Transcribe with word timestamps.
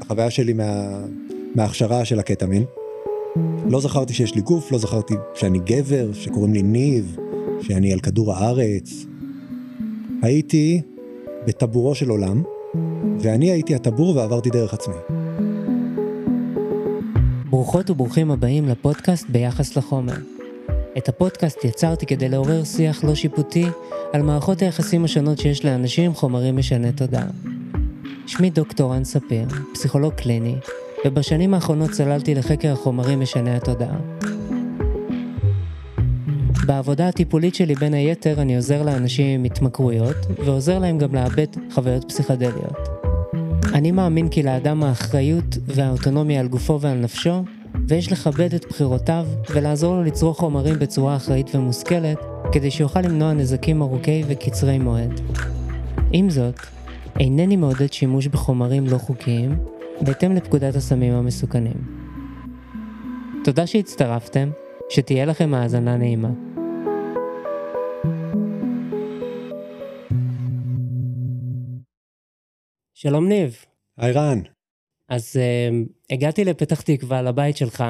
החוויה 0.00 0.30
שלי 0.30 0.52
מה... 0.52 1.00
מההכשרה 1.54 2.04
של 2.04 2.18
הקטמין. 2.18 2.64
לא 3.70 3.80
זכרתי 3.80 4.14
שיש 4.14 4.34
לי 4.34 4.40
גוף, 4.40 4.72
לא 4.72 4.78
זכרתי 4.78 5.14
שאני 5.34 5.58
גבר, 5.58 6.12
שקוראים 6.12 6.52
לי 6.52 6.62
ניב, 6.62 7.16
שאני 7.60 7.92
על 7.92 8.00
כדור 8.00 8.34
הארץ. 8.34 9.06
הייתי 10.22 10.80
בטבורו 11.46 11.94
של 11.94 12.08
עולם, 12.08 12.42
ואני 13.18 13.50
הייתי 13.50 13.74
הטבור 13.74 14.16
ועברתי 14.16 14.50
דרך 14.50 14.74
עצמי. 14.74 14.94
ברוכות 17.50 17.90
וברוכים 17.90 18.30
הבאים 18.30 18.68
לפודקאסט 18.68 19.26
ביחס 19.28 19.76
לחומר. 19.76 20.16
את 20.98 21.08
הפודקאסט 21.08 21.64
יצרתי 21.64 22.06
כדי 22.06 22.28
לעורר 22.28 22.64
שיח 22.64 23.04
לא 23.04 23.14
שיפוטי 23.14 23.66
על 24.12 24.22
מערכות 24.22 24.62
היחסים 24.62 25.04
השונות 25.04 25.38
שיש 25.38 25.64
לאנשים 25.64 26.04
עם 26.04 26.14
חומרים 26.14 26.56
משני 26.56 26.92
תודעה. 26.92 27.51
שמי 28.26 28.50
דוקטור 28.50 28.94
רן 28.94 29.04
ספיר, 29.04 29.48
פסיכולוג 29.74 30.12
קליני, 30.12 30.56
ובשנים 31.04 31.54
האחרונות 31.54 31.90
צללתי 31.90 32.34
לחקר 32.34 32.72
החומרים 32.72 33.20
משני 33.20 33.56
התודעה. 33.56 33.96
בעבודה 36.66 37.08
הטיפולית 37.08 37.54
שלי 37.54 37.74
בין 37.74 37.94
היתר 37.94 38.42
אני 38.42 38.56
עוזר 38.56 38.82
לאנשים 38.82 39.40
עם 39.40 39.44
התמכרויות, 39.44 40.16
ועוזר 40.44 40.78
להם 40.78 40.98
גם 40.98 41.14
לאבד 41.14 41.46
חוויות 41.74 42.04
פסיכדליות. 42.08 42.88
אני 43.74 43.90
מאמין 43.90 44.28
כי 44.28 44.42
לאדם 44.42 44.82
האחריות 44.82 45.58
והאוטונומיה 45.66 46.40
על 46.40 46.48
גופו 46.48 46.80
ועל 46.80 46.98
נפשו, 46.98 47.44
ויש 47.88 48.12
לכבד 48.12 48.54
את 48.54 48.64
בחירותיו 48.68 49.26
ולעזור 49.50 49.94
לו 49.94 50.04
לצרוך 50.04 50.38
חומרים 50.38 50.78
בצורה 50.78 51.16
אחראית 51.16 51.54
ומושכלת, 51.54 52.18
כדי 52.52 52.70
שיוכל 52.70 53.00
למנוע 53.00 53.32
נזקים 53.32 53.82
ארוכי 53.82 54.24
וקצרי 54.28 54.78
מועד. 54.78 55.20
עם 56.12 56.30
זאת, 56.30 56.54
אינני 57.20 57.56
מעודד 57.56 57.92
שימוש 57.92 58.26
בחומרים 58.26 58.86
לא 58.86 58.98
חוקיים, 58.98 59.64
בהתאם 60.00 60.32
לפקודת 60.32 60.74
הסמים 60.74 61.12
המסוכנים. 61.12 62.02
תודה 63.44 63.66
שהצטרפתם, 63.66 64.50
שתהיה 64.90 65.24
לכם 65.24 65.54
האזנה 65.54 65.96
נעימה. 65.96 66.30
שלום 72.94 73.28
ניב. 73.28 73.64
היי 73.98 74.12
רן. 74.12 74.40
אז 75.08 75.36
uh, 75.36 75.74
הגעתי 76.10 76.44
לפתח 76.44 76.80
תקווה, 76.80 77.22
לבית 77.22 77.56
שלך. 77.56 77.84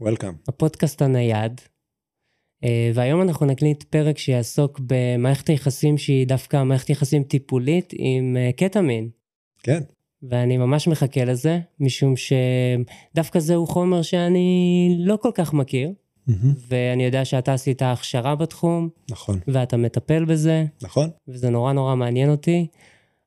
וולקאם. 0.00 0.32
הפודקאסט 0.48 1.02
הנייד. 1.02 1.60
Uh, 2.64 2.66
והיום 2.94 3.22
אנחנו 3.22 3.46
נקליט 3.46 3.82
פרק 3.82 4.18
שיעסוק 4.18 4.80
במערכת 4.86 5.48
היחסים 5.48 5.98
שהיא 5.98 6.26
דווקא 6.26 6.62
מערכת 6.62 6.90
יחסים 6.90 7.22
טיפולית 7.22 7.92
עם 7.96 8.36
uh, 8.36 8.56
קטמין. 8.56 9.08
כן. 9.62 9.80
ואני 10.22 10.56
ממש 10.56 10.88
מחכה 10.88 11.24
לזה, 11.24 11.58
משום 11.80 12.14
שדווקא 12.16 13.38
זהו 13.38 13.66
חומר 13.66 14.02
שאני 14.02 14.96
לא 14.98 15.18
כל 15.22 15.30
כך 15.34 15.52
מכיר. 15.52 15.92
Mm-hmm. 16.28 16.32
ואני 16.68 17.04
יודע 17.04 17.24
שאתה 17.24 17.54
עשית 17.54 17.82
הכשרה 17.82 18.34
בתחום. 18.34 18.88
נכון. 19.10 19.38
ואתה 19.48 19.76
מטפל 19.76 20.24
בזה. 20.24 20.64
נכון. 20.82 21.10
וזה 21.28 21.50
נורא 21.50 21.72
נורא 21.72 21.94
מעניין 21.94 22.30
אותי. 22.30 22.66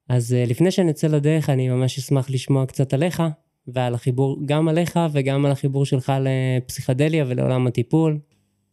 אז 0.09 0.35
uh, 0.45 0.49
לפני 0.49 0.71
שנצא 0.71 1.07
לדרך, 1.07 1.49
אני 1.49 1.69
ממש 1.69 1.97
אשמח 1.97 2.29
לשמוע 2.29 2.65
קצת 2.65 2.93
עליך, 2.93 3.23
ועל 3.67 3.93
החיבור, 3.93 4.37
גם 4.45 4.67
עליך 4.67 4.99
וגם 5.11 5.45
על 5.45 5.51
החיבור 5.51 5.85
שלך 5.85 6.13
לפסיכדליה 6.21 7.25
ולעולם 7.27 7.67
הטיפול. 7.67 8.19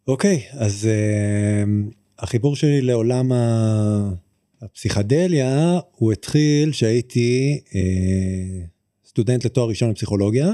אוקיי, 0.08 0.42
אז 0.50 0.88
uh, 0.88 1.94
החיבור 2.18 2.56
שלי 2.56 2.80
לעולם 2.80 3.32
הפסיכדליה, 4.62 5.78
הוא 5.96 6.12
התחיל 6.12 6.72
שהייתי 6.72 7.60
uh, 7.66 7.72
סטודנט 9.08 9.44
לתואר 9.44 9.68
ראשון 9.68 9.90
בפסיכולוגיה, 9.90 10.52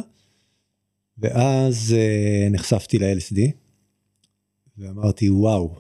ואז 1.19 1.95
uh, 1.97 2.53
נחשפתי 2.53 2.99
ל-LSD, 2.99 3.39
ואמרתי, 4.79 5.31
וואו, 5.31 5.75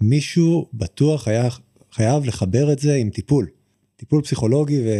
מישהו 0.00 0.68
בטוח 0.74 1.28
היה 1.28 1.48
חייב 1.92 2.24
לחבר 2.24 2.72
את 2.72 2.78
זה 2.78 2.94
עם 2.94 3.10
טיפול. 3.10 3.46
טיפול 3.96 4.22
פסיכולוגי 4.22 4.80
ו... 4.80 4.90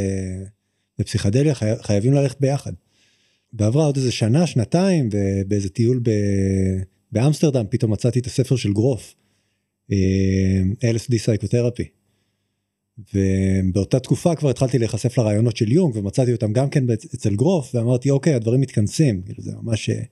ופסיכדליה 1.00 1.54
חי... 1.54 1.70
חייבים 1.82 2.12
ללכת 2.12 2.40
ביחד. 2.40 2.72
ועברה 3.52 3.84
עוד 3.84 3.96
איזה 3.96 4.12
שנה, 4.12 4.46
שנתיים, 4.46 5.08
ובאיזה 5.12 5.68
טיול 5.68 6.00
ב... 6.02 6.10
באמסטרדם 7.12 7.64
פתאום 7.70 7.92
מצאתי 7.92 8.18
את 8.18 8.26
הספר 8.26 8.56
של 8.56 8.72
גרוף, 8.72 9.14
אה, 9.92 10.62
LSD 10.94 11.18
סייקותרפי. 11.18 11.88
ובאותה 13.14 14.00
תקופה 14.00 14.34
כבר 14.34 14.50
התחלתי 14.50 14.78
להיחשף 14.78 15.18
לרעיונות 15.18 15.56
של 15.56 15.72
יונג 15.72 15.96
ומצאתי 15.96 16.32
אותם 16.32 16.52
גם 16.52 16.70
כן 16.70 16.84
אצל 17.14 17.34
גרוף 17.34 17.74
ואמרתי 17.74 18.10
אוקיי 18.10 18.34
הדברים 18.34 18.60
מתכנסים 18.60 19.22
כאילו 19.22 19.42
זה 19.42 19.52
ממש 19.62 19.90
אה, 19.90 20.02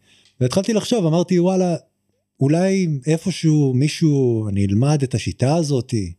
והתחלתי 0.41 0.73
לחשוב 0.73 1.07
אמרתי 1.07 1.41
וואלה 1.41 1.77
אולי 2.41 2.89
איפשהו 3.07 3.75
מישהו 3.75 4.49
אני 4.49 4.67
אלמד 4.67 5.03
את 5.03 5.15
השיטה 5.15 5.57
הזאתי 5.57 6.13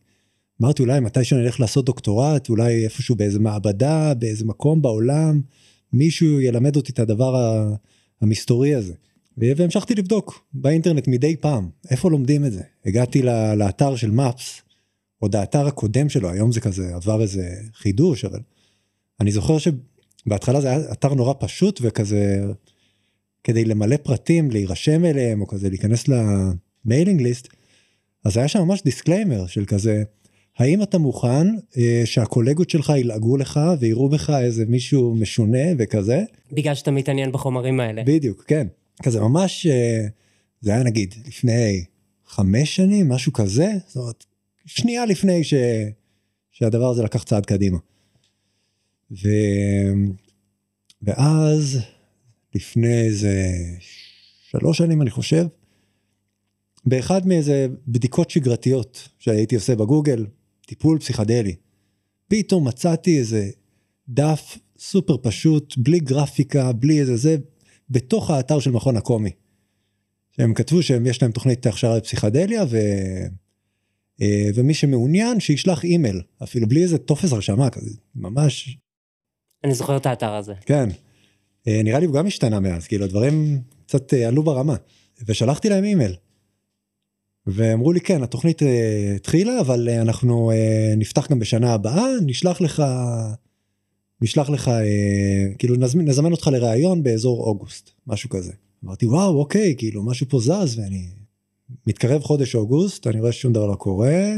אמרתי 0.62 0.82
אולי 0.82 1.00
מתי 1.00 1.24
שאני 1.24 1.40
אלך 1.40 1.60
לעשות 1.60 1.84
דוקטורט, 1.84 2.48
אולי 2.48 2.84
איפשהו 2.84 3.16
באיזה 3.16 3.38
מעבדה, 3.38 4.14
באיזה 4.14 4.44
מקום 4.44 4.82
בעולם, 4.82 5.40
מישהו 5.92 6.40
ילמד 6.40 6.76
אותי 6.76 6.92
את 6.92 6.98
הדבר 6.98 7.62
המסתורי 8.20 8.74
הזה. 8.74 8.94
והמשכתי 9.40 9.94
לבדוק 9.94 10.44
באינטרנט 10.52 11.08
מדי 11.08 11.36
פעם, 11.36 11.68
איפה 11.90 12.10
לומדים 12.10 12.44
את 12.44 12.52
זה. 12.52 12.62
הגעתי 12.86 13.22
לאתר 13.56 13.96
של 13.96 14.10
MAPS, 14.10 14.62
עוד 15.18 15.36
האתר 15.36 15.66
הקודם 15.66 16.08
שלו, 16.08 16.30
היום 16.30 16.52
זה 16.52 16.60
כזה 16.60 16.94
עבר 16.94 17.22
איזה 17.22 17.50
חידוש, 17.74 18.24
אבל 18.24 18.40
אני 19.20 19.32
זוכר 19.32 19.56
שבהתחלה 19.58 20.60
זה 20.60 20.68
היה 20.68 20.92
אתר 20.92 21.14
נורא 21.14 21.34
פשוט 21.38 21.80
וכזה, 21.82 22.44
כדי 23.44 23.64
למלא 23.64 23.96
פרטים, 23.96 24.50
להירשם 24.50 25.04
אליהם, 25.04 25.40
או 25.40 25.46
כזה 25.46 25.68
להיכנס 25.68 26.04
ל 26.08 26.22
mailing 26.22 27.22
list, 27.22 27.48
אז 28.24 28.36
היה 28.36 28.48
שם 28.48 28.62
ממש 28.62 28.82
disclaimer 28.82 29.46
של 29.46 29.64
כזה, 29.64 30.02
האם 30.58 30.82
אתה 30.82 30.98
מוכן 30.98 31.46
אה, 31.78 32.02
שהקולגות 32.04 32.70
שלך 32.70 32.92
ילעגו 32.96 33.36
לך 33.36 33.60
ויראו 33.80 34.08
בך 34.08 34.30
איזה 34.30 34.64
מישהו 34.68 35.14
משונה 35.14 35.64
וכזה? 35.78 36.22
בגלל 36.52 36.74
שאתה 36.74 36.90
מתעניין 36.90 37.32
בחומרים 37.32 37.80
האלה. 37.80 38.02
בדיוק, 38.06 38.44
כן. 38.46 38.66
כזה 39.02 39.20
ממש, 39.20 39.66
אה, 39.66 40.06
זה 40.60 40.70
היה 40.70 40.82
נגיד 40.82 41.14
לפני 41.26 41.84
חמש 42.26 42.76
שנים, 42.76 43.08
משהו 43.08 43.32
כזה, 43.32 43.72
זאת 43.86 43.96
אומרת, 43.96 44.24
שנייה 44.66 45.06
לפני 45.06 45.44
ש, 45.44 45.54
שהדבר 46.50 46.90
הזה 46.90 47.02
לקח 47.02 47.22
צעד 47.22 47.46
קדימה. 47.46 47.78
ו... 49.10 49.28
ואז, 51.02 51.78
לפני 52.54 53.00
איזה 53.00 53.52
שלוש 54.50 54.78
שנים 54.78 55.02
אני 55.02 55.10
חושב, 55.10 55.46
באחד 56.86 57.26
מאיזה 57.26 57.66
בדיקות 57.88 58.30
שגרתיות 58.30 59.08
שהייתי 59.18 59.54
עושה 59.54 59.76
בגוגל, 59.76 60.26
טיפול 60.66 60.98
פסיכדלי. 60.98 61.54
פתאום 62.28 62.68
מצאתי 62.68 63.18
איזה 63.18 63.50
דף 64.08 64.58
סופר 64.78 65.16
פשוט, 65.22 65.74
בלי 65.78 66.00
גרפיקה, 66.00 66.72
בלי 66.72 67.00
איזה 67.00 67.16
זה, 67.16 67.36
בתוך 67.90 68.30
האתר 68.30 68.58
של 68.58 68.70
מכון 68.70 68.96
הקומי. 68.96 69.30
שהם 70.36 70.54
כתבו 70.54 70.82
שיש 70.82 71.22
להם 71.22 71.32
תוכנית 71.32 71.66
הכשרה 71.66 71.96
לפסיכדליה, 71.96 72.64
ו... 72.68 72.76
אה, 74.22 74.50
ומי 74.54 74.74
שמעוניין 74.74 75.40
שישלח 75.40 75.84
אימייל, 75.84 76.22
אפילו 76.42 76.68
בלי 76.68 76.82
איזה 76.82 76.98
טופס 76.98 77.32
הרשמה 77.32 77.70
כזה, 77.70 77.90
ממש. 78.14 78.78
אני 79.64 79.74
זוכר 79.74 79.96
את 79.96 80.06
האתר 80.06 80.34
הזה. 80.34 80.54
כן. 80.66 80.88
אה, 81.68 81.80
נראה 81.84 81.98
לי 81.98 82.06
הוא 82.06 82.14
גם 82.14 82.26
השתנה 82.26 82.60
מאז, 82.60 82.86
כאילו 82.86 83.04
הדברים 83.04 83.62
קצת 83.86 84.14
אה, 84.14 84.28
עלו 84.28 84.42
ברמה. 84.42 84.74
ושלחתי 85.26 85.68
להם 85.68 85.84
אימייל. 85.84 86.14
ואמרו 87.46 87.92
לי 87.92 88.00
כן 88.00 88.22
התוכנית 88.22 88.62
התחילה 89.16 89.60
אבל 89.60 89.88
אנחנו 89.88 90.52
נפתח 90.96 91.30
גם 91.30 91.38
בשנה 91.38 91.74
הבאה 91.74 92.06
נשלח 92.26 92.60
לך 92.60 92.82
נשלח 94.20 94.50
לך 94.50 94.68
uh, 94.68 95.56
כאילו 95.58 95.76
נזמין, 95.76 96.08
נזמן 96.08 96.32
אותך 96.32 96.46
לראיון 96.52 97.02
באזור 97.02 97.44
אוגוסט 97.44 97.90
משהו 98.06 98.30
כזה. 98.30 98.52
אמרתי 98.84 99.06
וואו 99.06 99.38
אוקיי 99.38 99.74
כאילו 99.78 100.02
משהו 100.02 100.26
פה 100.28 100.40
זז 100.40 100.78
ואני 100.78 101.06
מתקרב 101.86 102.22
חודש 102.22 102.54
אוגוסט 102.54 103.06
אני 103.06 103.20
רואה 103.20 103.32
ששום 103.32 103.52
דבר 103.52 103.66
לא 103.66 103.74
קורה. 103.74 104.34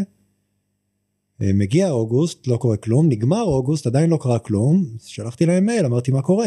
מגיע 1.41 1.91
אוגוסט 1.91 2.47
לא 2.47 2.57
קורה 2.57 2.77
כלום 2.77 3.09
נגמר 3.09 3.43
אוגוסט 3.43 3.87
עדיין 3.87 4.11
לא 4.11 4.19
קרה 4.21 4.39
כלום 4.39 4.87
שלחתי 5.07 5.47
להם 5.47 5.67
מייל 5.67 5.87
אמרתי 5.87 6.11
מה 6.11 6.23
קורה. 6.23 6.47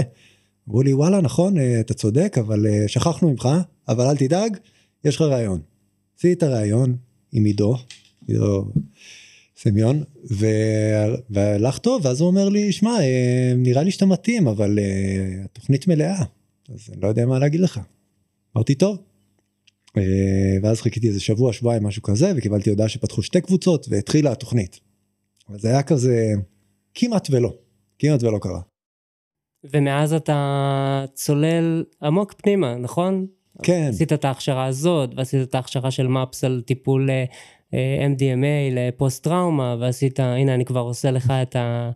אמרו 0.67 0.81
לי 0.81 0.93
וואלה 0.93 1.21
נכון 1.21 1.55
אתה 1.79 1.93
צודק 1.93 2.35
אבל 2.39 2.65
שכחנו 2.87 3.31
ממך 3.31 3.49
אבל 3.87 4.05
אל 4.05 4.17
תדאג 4.17 4.57
יש 5.05 5.15
לך 5.15 5.21
ראיון. 5.21 5.61
הוציא 6.13 6.35
את 6.35 6.43
הראיון 6.43 6.95
עם 7.31 7.45
עידו, 7.45 7.75
עידו 8.27 8.65
סמיון, 9.63 10.03
והלך 11.29 11.77
טוב, 11.77 12.05
ואז 12.05 12.21
הוא 12.21 12.27
אומר 12.27 12.49
לי, 12.49 12.71
שמע, 12.71 12.91
אה, 12.99 13.53
נראה 13.55 13.83
לי 13.83 13.91
שאתה 13.91 14.05
מתאים, 14.05 14.47
אבל 14.47 14.79
uh, 14.79 15.45
התוכנית 15.45 15.87
מלאה, 15.87 16.23
אז 16.69 16.89
אני 16.93 17.01
לא 17.01 17.07
יודע 17.07 17.25
מה 17.25 17.39
להגיד 17.39 17.59
לך. 17.59 17.79
אמרתי, 18.55 18.75
טוב. 18.75 18.97
Uh, 19.89 20.01
ואז 20.63 20.81
חיכיתי 20.81 21.07
איזה 21.07 21.19
שבוע, 21.19 21.53
שבועיים, 21.53 21.83
משהו 21.83 22.01
כזה, 22.01 22.33
וקיבלתי 22.37 22.69
הודעה 22.69 22.89
שפתחו 22.89 23.23
שתי 23.23 23.41
קבוצות, 23.41 23.87
והתחילה 23.89 24.31
התוכנית. 24.31 24.79
אבל 25.49 25.59
זה 25.59 25.67
היה 25.67 25.83
כזה, 25.83 26.33
כמעט 26.93 27.27
ולא, 27.31 27.53
כמעט 27.99 28.23
ולא 28.23 28.39
קרה. 28.41 28.61
ומאז 29.63 30.13
אתה 30.13 31.05
צולל 31.13 31.83
עמוק 32.01 32.33
פנימה, 32.33 32.75
נכון? 32.75 33.27
כן. 33.63 33.87
עשית 33.89 34.13
את 34.13 34.25
ההכשרה 34.25 34.65
הזאת, 34.65 35.09
ועשית 35.15 35.41
את 35.41 35.55
ההכשרה 35.55 35.91
של 35.91 36.07
מפס 36.07 36.43
על 36.43 36.61
טיפול 36.65 37.09
אה, 37.09 37.15
אה, 37.15 37.25
MDMA 38.15 38.71
לפוסט 38.71 39.23
טראומה, 39.23 39.75
ועשית, 39.79 40.19
הנה 40.19 40.55
אני 40.55 40.65
כבר 40.65 40.79
עושה 40.79 41.11
לך 41.11 41.33
את, 41.41 41.55
ה, 41.55 41.91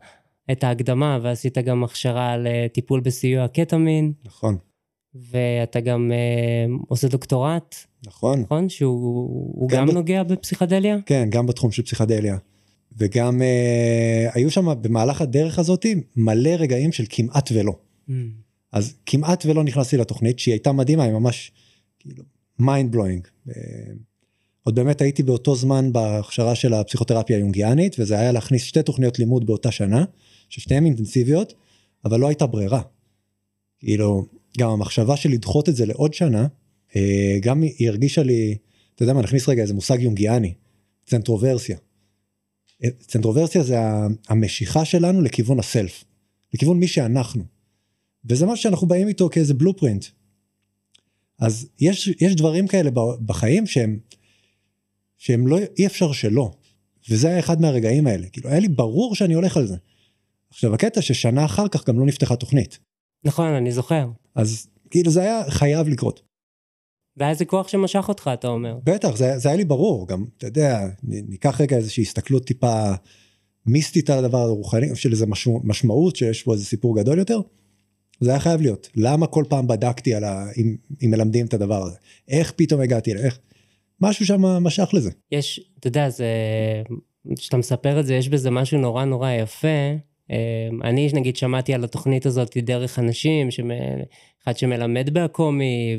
את 0.52 0.64
ההקדמה, 0.64 1.20
ועשית 1.22 1.58
גם 1.58 1.84
הכשרה 1.84 2.38
לטיפול 2.38 3.00
בסיוע 3.00 3.48
קטמין. 3.48 4.14
נכון. 4.26 4.58
ואתה 5.16 5.80
גם 5.80 6.12
אה, 6.12 6.76
עושה 6.88 7.08
דוקטורט, 7.08 7.76
נכון. 8.08 8.40
נכון? 8.40 8.70
שהוא 8.70 9.70
גם, 9.70 9.78
גם 9.78 9.86
גם 9.86 9.94
ב- 9.94 9.98
נוגע 9.98 10.24
בפסיכדליה? 10.24 10.98
כן, 11.06 11.28
גם 11.30 11.48
בתחום 11.48 11.72
של 11.72 11.84
פסיכדליה. 11.84 12.38
וגם 12.98 13.42
אה, 13.42 14.30
היו 14.34 14.52
שם 14.52 14.82
במהלך 14.82 15.22
הדרך 15.22 15.60
הזאת 15.60 15.86
מלא 16.16 16.50
רגעים 16.50 16.92
של 16.92 17.04
כמעט 17.10 17.50
ולא. 17.54 17.74
Mm. 18.10 18.12
אז 18.72 18.94
כמעט 19.06 19.46
ולא 19.46 19.64
נכנסתי 19.64 19.98
לתוכנית 19.98 20.40
שהיא 20.40 20.54
הייתה 20.54 20.72
מדהימה, 20.72 21.04
היא 21.04 21.14
ממש 21.14 21.52
כאילו 22.00 22.24
mind 22.60 22.92
blowing. 22.92 23.28
עוד 24.68 24.75
באמת 24.75 25.02
הייתי 25.02 25.24
באותו 25.24 25.56
זמן 25.56 25.94
בהכשרה 25.94 26.56
של 26.56 26.74
הפסיכותרפיה 26.74 27.38
היונגיאנית 27.38 27.96
וזה 28.00 28.19
היה 28.19 28.31
להכניס 28.31 28.64
שתי 28.64 28.84
תוכניות 28.84 29.19
לימוד 29.19 29.46
באותה 29.46 29.72
שנה, 29.72 30.06
ששתיהן 30.50 30.86
אינטנסיביות, 30.86 31.54
אבל 32.06 32.19
לא 32.19 32.28
הייתה 32.28 32.46
ברירה. 32.46 32.81
כאילו, 33.80 34.25
גם 34.58 34.69
המחשבה 34.69 35.18
של 35.18 35.30
לדחות 35.30 35.69
את 35.69 35.75
זה 35.75 35.86
לעוד 35.86 36.14
שנה, 36.14 36.48
אה, 36.96 37.38
גם 37.42 37.62
היא 37.62 37.90
הרגישה 37.90 38.24
לי, 38.24 38.58
אתה 38.96 39.04
יודע 39.04 39.14
מה, 39.14 39.22
נכניס 39.22 39.50
רגע 39.50 39.62
איזה 39.62 39.74
מושג 39.74 40.02
יונגיאני, 40.02 40.54
צנטרוברסיה. 41.06 41.78
אה, 42.84 42.90
צנטרוברסיה 43.00 43.64
זה 43.64 43.78
המשיכה 44.30 44.86
שלנו 44.86 45.22
לכיוון 45.22 45.60
הסלף, 45.60 46.04
לכיוון 46.54 46.80
מי 46.80 46.88
שאנחנו. 46.88 47.44
וזה 48.30 48.46
משהו 48.46 48.64
שאנחנו 48.64 48.88
באים 48.88 49.08
איתו 49.08 49.30
כאיזה 49.30 49.54
בלופרינט. 49.54 50.06
אז 51.40 51.68
יש, 51.80 52.08
יש 52.22 52.36
דברים 52.36 52.68
כאלה 52.68 52.92
בחיים 53.25 53.68
שהם, 53.68 54.00
שהם 55.18 55.48
לא, 55.48 55.58
אי 55.78 55.88
אפשר 55.88 56.12
שלא. 56.12 56.52
וזה 57.10 57.28
היה 57.28 57.40
אחד 57.40 57.62
מהרגעים 57.62 58.08
האלה, 58.08 58.28
כאילו 58.30 58.50
היה 58.50 58.60
לי 58.60 58.68
ברור 58.68 59.16
שאני 59.16 59.34
הולך 59.34 59.58
על 59.58 59.68
זה. 59.68 59.75
עכשיו 60.50 60.74
הקטע 60.74 61.02
ששנה 61.02 61.46
אחר 61.46 61.68
כך 61.68 61.88
גם 61.90 62.00
לא 62.00 62.06
נפתחה 62.06 62.36
תוכנית. 62.36 62.80
נכון, 63.24 63.48
אני 63.48 63.72
זוכר. 63.72 64.08
אז 64.36 64.68
כאילו 64.90 65.12
זה 65.12 65.22
היה 65.22 65.42
חייב 65.50 65.88
לקרות. 65.88 66.22
והיה 67.18 67.31
איזה 67.31 67.46
כוח 67.46 67.68
שמשך 67.68 68.06
אותך, 68.08 68.30
אתה 68.34 68.48
אומר. 68.48 68.78
בטח, 68.84 69.16
זה, 69.16 69.38
זה 69.38 69.50
היה 69.50 69.58
לי 69.58 69.66
ברור, 69.66 70.08
גם, 70.08 70.25
אתה 70.38 70.48
יודע, 70.48 70.88
ניקח 71.04 71.62
רגע 71.62 71.78
איזושהי 71.78 72.04
הסתכלות 72.04 72.46
טיפה 72.46 72.92
מיסטית 73.66 74.10
על 74.10 74.25
הדבר 74.25 74.38
הרוחני, 74.38 74.96
של 74.96 75.12
איזה 75.12 75.25
משמע, 75.25 75.54
משמעות 75.64 76.16
שיש 76.16 76.44
פה 76.44 76.54
איזה 76.54 76.66
סיפור 76.66 77.00
גדול 77.00 77.18
יותר, 77.18 77.40
זה 78.19 78.30
היה 78.30 78.40
חייב 78.40 78.62
להיות. 78.62 78.90
למה 78.96 79.28
כל 79.28 79.44
פעם 79.50 79.68
בדקתי 79.68 80.14
על 80.14 80.24
ה... 80.24 80.46
אם, 80.58 80.75
אם 81.06 81.12
מלמדים 81.12 81.46
את 81.46 81.54
הדבר 81.54 81.84
הזה? 81.84 81.96
איך 82.28 82.54
פתאום 82.56 82.81
הגעתי, 82.81 83.14
ל- 83.14 83.18
איך... 83.18 83.40
משהו 84.02 84.26
שם 84.26 84.42
משך 84.42 84.90
לזה. 84.94 85.12
יש, 85.32 85.70
אתה 85.80 85.88
יודע, 85.88 86.10
זה... 86.10 86.28
כשאתה 87.38 87.58
מספר 87.58 88.00
את 88.00 88.06
זה, 88.06 88.16
יש 88.16 88.30
בזה 88.30 88.52
משהו 88.52 88.78
נורא 88.80 89.06
נורא 89.06 89.32
יפה. 89.32 89.68
אה, 90.32 90.68
אני 90.84 91.10
נגיד 91.14 91.36
שמעתי 91.36 91.74
על 91.74 91.84
התוכנית 91.84 92.26
הזאת 92.26 92.58
דרך 92.58 93.00
אנשים, 93.00 93.52
שמ... 93.52 93.70
אחד 94.44 94.58
שמלמד 94.58 95.10
בעקומי, 95.14 95.98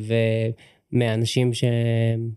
ומאנשים 0.92 1.54
ש... 1.54 1.64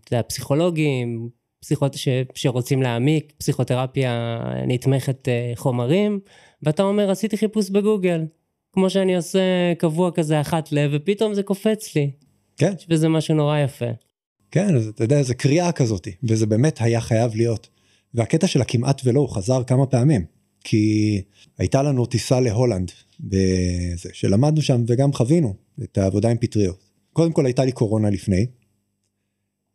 אתה 0.04 0.14
יודע, 0.14 0.22
פסיכולוגים, 0.22 1.28
פסיכות... 1.60 1.94
ש... 1.94 2.08
שרוצים 2.34 2.82
להעמיק, 2.82 3.32
פסיכותרפיה 3.38 4.40
נתמכת 4.66 5.28
אה, 5.28 5.52
חומרים, 5.54 6.20
ואתה 6.62 6.82
אומר, 6.82 7.10
עשיתי 7.10 7.36
חיפוש 7.36 7.70
בגוגל, 7.70 8.24
כמו 8.72 8.90
שאני 8.90 9.16
עושה 9.16 9.74
קבוע 9.78 10.10
כזה 10.10 10.40
אחת 10.40 10.72
לב, 10.72 10.90
ופתאום 10.94 11.34
זה 11.34 11.42
קופץ 11.42 11.94
לי. 11.94 12.10
כן, 12.56 12.72
יש 12.78 12.88
בזה 12.88 13.08
משהו 13.08 13.34
נורא 13.34 13.58
יפה. 13.58 13.86
כן, 14.52 14.76
אז 14.76 14.86
אתה 14.86 15.04
יודע, 15.04 15.22
זה 15.22 15.34
קריאה 15.34 15.72
כזאת, 15.72 16.08
וזה 16.22 16.46
באמת 16.46 16.78
היה 16.80 17.00
חייב 17.00 17.34
להיות. 17.34 17.68
והקטע 18.14 18.46
של 18.46 18.60
הכמעט 18.60 19.00
ולא, 19.04 19.20
הוא 19.20 19.28
חזר 19.28 19.62
כמה 19.64 19.86
פעמים. 19.86 20.24
כי 20.64 21.22
הייתה 21.58 21.82
לנו 21.82 22.06
טיסה 22.06 22.40
להולנד, 22.40 22.92
בזה, 23.20 24.08
שלמדנו 24.12 24.62
שם 24.62 24.84
וגם 24.86 25.12
חווינו 25.12 25.54
את 25.82 25.98
העבודה 25.98 26.30
עם 26.30 26.36
פטריות. 26.40 26.84
קודם 27.12 27.32
כל 27.32 27.46
הייתה 27.46 27.64
לי 27.64 27.72
קורונה 27.72 28.10
לפני, 28.10 28.46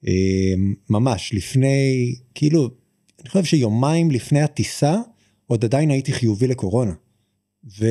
אה, 0.08 0.54
ממש 0.90 1.34
לפני, 1.34 2.16
כאילו, 2.36 2.70
אני 3.22 3.30
חושב 3.30 3.44
שיומיים 3.44 4.12
לפני 4.12 4.42
הטיסה, 4.42 4.96
עוד 5.48 5.66
עדיין 5.66 5.90
הייתי 5.90 6.14
חיובי 6.14 6.48
לקורונה. 6.48 6.94
ו... 7.80 7.86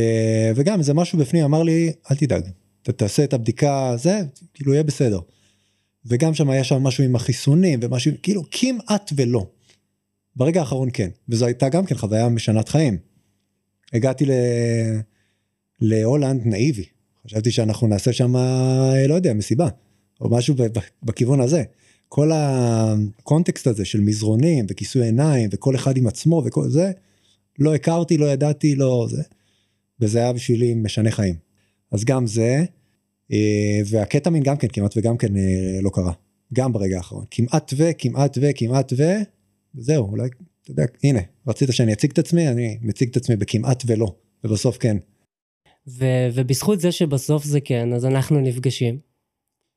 וגם 0.54 0.82
זה 0.82 0.94
משהו 0.94 1.18
בפנים 1.18 1.44
אמר 1.44 1.62
לי, 1.62 1.92
אל 2.10 2.16
תדאג, 2.16 2.42
אתה 2.82 2.92
תעשה 2.92 3.24
את 3.24 3.32
הבדיקה, 3.32 3.94
זה, 3.96 4.20
כאילו 4.54 4.72
יהיה 4.72 4.82
בסדר. 4.82 5.20
וגם 6.08 6.34
שם 6.34 6.50
היה 6.50 6.64
שם 6.64 6.82
משהו 6.82 7.04
עם 7.04 7.16
החיסונים 7.16 7.78
ומשהו, 7.82 8.12
כאילו 8.22 8.42
כמעט 8.50 9.12
ולא. 9.16 9.46
ברגע 10.36 10.60
האחרון 10.60 10.88
כן, 10.92 11.08
וזו 11.28 11.46
הייתה 11.46 11.68
גם 11.68 11.86
כן 11.86 11.94
חוויה 11.94 12.28
משנת 12.28 12.68
חיים. 12.68 12.98
הגעתי 13.92 14.24
ל... 14.26 14.30
להולנד 15.80 16.42
נאיבי, 16.44 16.84
חשבתי 17.24 17.50
שאנחנו 17.50 17.86
נעשה 17.86 18.12
שם, 18.12 18.36
לא 19.08 19.14
יודע, 19.14 19.34
מסיבה, 19.34 19.68
או 20.20 20.30
משהו 20.30 20.54
בכיוון 21.02 21.40
הזה. 21.40 21.62
כל 22.08 22.30
הקונטקסט 22.34 23.66
הזה 23.66 23.84
של 23.84 24.00
מזרונים 24.00 24.66
וכיסוי 24.68 25.04
עיניים 25.04 25.48
וכל 25.52 25.74
אחד 25.74 25.96
עם 25.96 26.06
עצמו 26.06 26.42
וכל 26.46 26.68
זה, 26.68 26.92
לא 27.58 27.74
הכרתי, 27.74 28.18
לא 28.18 28.26
ידעתי, 28.26 28.74
לא 28.74 29.06
זה. 29.10 29.22
וזה 30.00 30.18
היה 30.18 30.32
בשבילי 30.32 30.74
משנה 30.74 31.10
חיים. 31.10 31.34
אז 31.92 32.04
גם 32.04 32.26
זה, 32.26 32.42
אה, 32.42 32.64
והקטמין 33.86 34.42
גם 34.42 34.56
כן 34.56 34.68
כמעט 34.72 34.96
וגם 34.96 35.16
כן 35.16 35.36
אה, 35.36 35.80
לא 35.82 35.90
קרה. 35.90 36.12
גם 36.52 36.72
ברגע 36.72 36.96
האחרון. 36.96 37.24
כמעט 37.30 37.72
ו, 37.76 37.84
כמעט 37.98 38.38
ו, 38.40 38.46
כמעט 38.56 38.92
ו, 38.96 39.02
וזהו, 39.74 40.10
אולי, 40.10 40.28
אתה 40.62 40.70
יודע, 40.70 40.84
הנה, 41.04 41.20
רצית 41.46 41.68
שאני 41.72 41.92
אציג 41.92 42.10
את 42.10 42.18
עצמי, 42.18 42.48
אני 42.48 42.78
מציג 42.82 43.08
את 43.08 43.16
עצמי 43.16 43.36
בכמעט 43.36 43.82
ולא, 43.86 44.14
ובסוף 44.44 44.78
כן. 44.78 44.96
ו- 45.88 46.28
ובזכות 46.34 46.80
זה 46.80 46.92
שבסוף 46.92 47.44
זה 47.44 47.60
כן, 47.60 47.92
אז 47.92 48.04
אנחנו 48.04 48.40
נפגשים. 48.40 48.98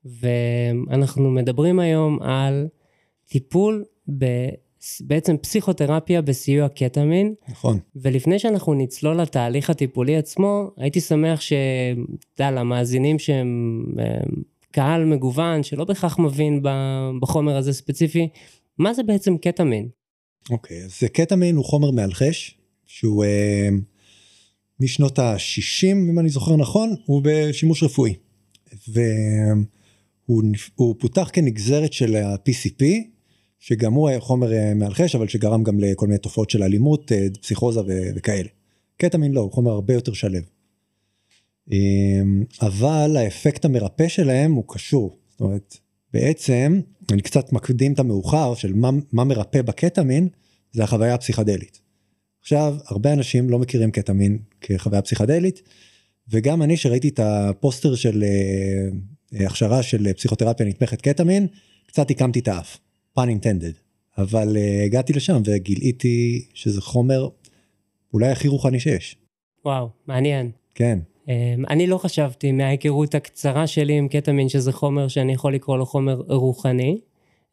ואנחנו 0.05 1.31
מדברים 1.31 1.79
היום 1.79 2.21
על 2.21 2.67
טיפול 3.25 3.85
ב- 4.17 4.49
בעצם 5.01 5.37
פסיכותרפיה 5.37 6.21
בסיוע 6.21 6.67
קטמין, 6.69 7.33
נכון. 7.49 7.79
ולפני 7.95 8.39
שאנחנו 8.39 8.73
נצלול 8.73 9.21
לתהליך 9.21 9.69
הטיפולי 9.69 10.15
עצמו, 10.15 10.71
הייתי 10.77 11.01
שמח 11.01 11.41
ש... 11.41 11.53
אתה 12.33 12.43
יודע, 12.43 12.51
למאזינים 12.51 13.19
שהם 13.19 13.83
קהל 14.71 15.05
מגוון, 15.05 15.63
שלא 15.63 15.83
בהכרח 15.83 16.19
מבין 16.19 16.63
בחומר 17.21 17.57
הזה 17.57 17.73
ספציפי, 17.73 18.27
מה 18.77 18.93
זה 18.93 19.03
בעצם 19.03 19.37
קטמין? 19.37 19.87
אוקיי, 20.49 20.83
אז 20.83 21.03
קטמין 21.13 21.55
הוא 21.55 21.65
חומר 21.65 21.91
מאלחש, 21.91 22.57
שהוא 22.85 23.23
אה, 23.23 23.69
משנות 24.79 25.19
ה-60, 25.19 25.87
אם 25.91 26.19
אני 26.19 26.29
זוכר 26.29 26.55
נכון, 26.55 26.95
הוא 27.05 27.21
בשימוש 27.23 27.83
רפואי. 27.83 28.15
והוא 28.87 30.43
הוא 30.75 30.95
פותח 30.99 31.29
כנגזרת 31.33 31.93
של 31.93 32.15
ה-PCP, 32.15 32.83
שגם 33.59 33.93
הוא 33.93 34.09
היה 34.09 34.19
חומר 34.19 34.53
אה, 34.53 34.73
מאלחש, 34.73 35.15
אבל 35.15 35.27
שגרם 35.27 35.63
גם 35.63 35.79
לכל 35.79 36.07
מיני 36.07 36.17
תופעות 36.17 36.49
של 36.49 36.63
אלימות, 36.63 37.11
אה, 37.11 37.27
פסיכוזה 37.41 37.81
וכאלה. 38.15 38.49
קטמין 38.97 39.31
לא, 39.31 39.41
הוא 39.41 39.51
חומר 39.51 39.71
הרבה 39.71 39.93
יותר 39.93 40.13
שלב. 40.13 40.43
אה, 41.71 41.77
אבל 42.61 43.17
האפקט 43.17 43.65
המרפא 43.65 44.07
שלהם 44.07 44.51
הוא 44.51 44.63
קשור. 44.67 45.17
זאת 45.29 45.41
אומרת, 45.41 45.77
בעצם, 46.13 46.81
אני 47.11 47.21
קצת 47.21 47.53
מקדים 47.53 47.93
את 47.93 47.99
המאוחר 47.99 48.55
של 48.55 48.73
מה, 48.73 48.89
מה 49.11 49.23
מרפא 49.23 49.61
בקטמין, 49.61 50.27
זה 50.71 50.83
החוויה 50.83 51.13
הפסיכדלית. 51.13 51.81
עכשיו, 52.41 52.77
הרבה 52.85 53.13
אנשים 53.13 53.49
לא 53.49 53.59
מכירים 53.59 53.91
קטמין 53.91 54.37
כחוויה 54.61 55.01
פסיכדלית, 55.01 55.61
וגם 56.29 56.61
אני 56.61 56.77
שראיתי 56.77 57.07
את 57.07 57.19
הפוסטר 57.23 57.95
של 57.95 58.23
אה, 58.23 59.45
הכשרה 59.45 59.83
של 59.83 60.13
פסיכותרפיה 60.13 60.65
נתמכת 60.65 61.01
קטמין, 61.01 61.47
קצת 61.87 62.11
הקמתי 62.11 62.39
את 62.39 62.47
האף, 62.47 62.77
pun 63.19 63.27
intended. 63.27 63.79
אבל 64.17 64.57
אה, 64.57 64.83
הגעתי 64.85 65.13
לשם 65.13 65.41
וגיליתי 65.45 66.45
שזה 66.53 66.81
חומר 66.81 67.29
אולי 68.13 68.27
הכי 68.27 68.47
רוחני 68.47 68.79
שיש. 68.79 69.15
וואו, 69.65 69.89
מעניין. 70.07 70.51
כן, 70.75 70.99
אמ, 71.29 71.63
אני 71.69 71.87
לא 71.87 71.97
חשבתי 71.97 72.51
מההיכרות 72.51 73.15
הקצרה 73.15 73.67
שלי 73.67 73.93
עם 73.97 74.07
קטמין 74.07 74.49
שזה 74.49 74.71
חומר 74.71 75.07
שאני 75.07 75.33
יכול 75.33 75.55
לקרוא 75.55 75.77
לו 75.77 75.85
חומר 75.85 76.21
רוחני. 76.27 76.99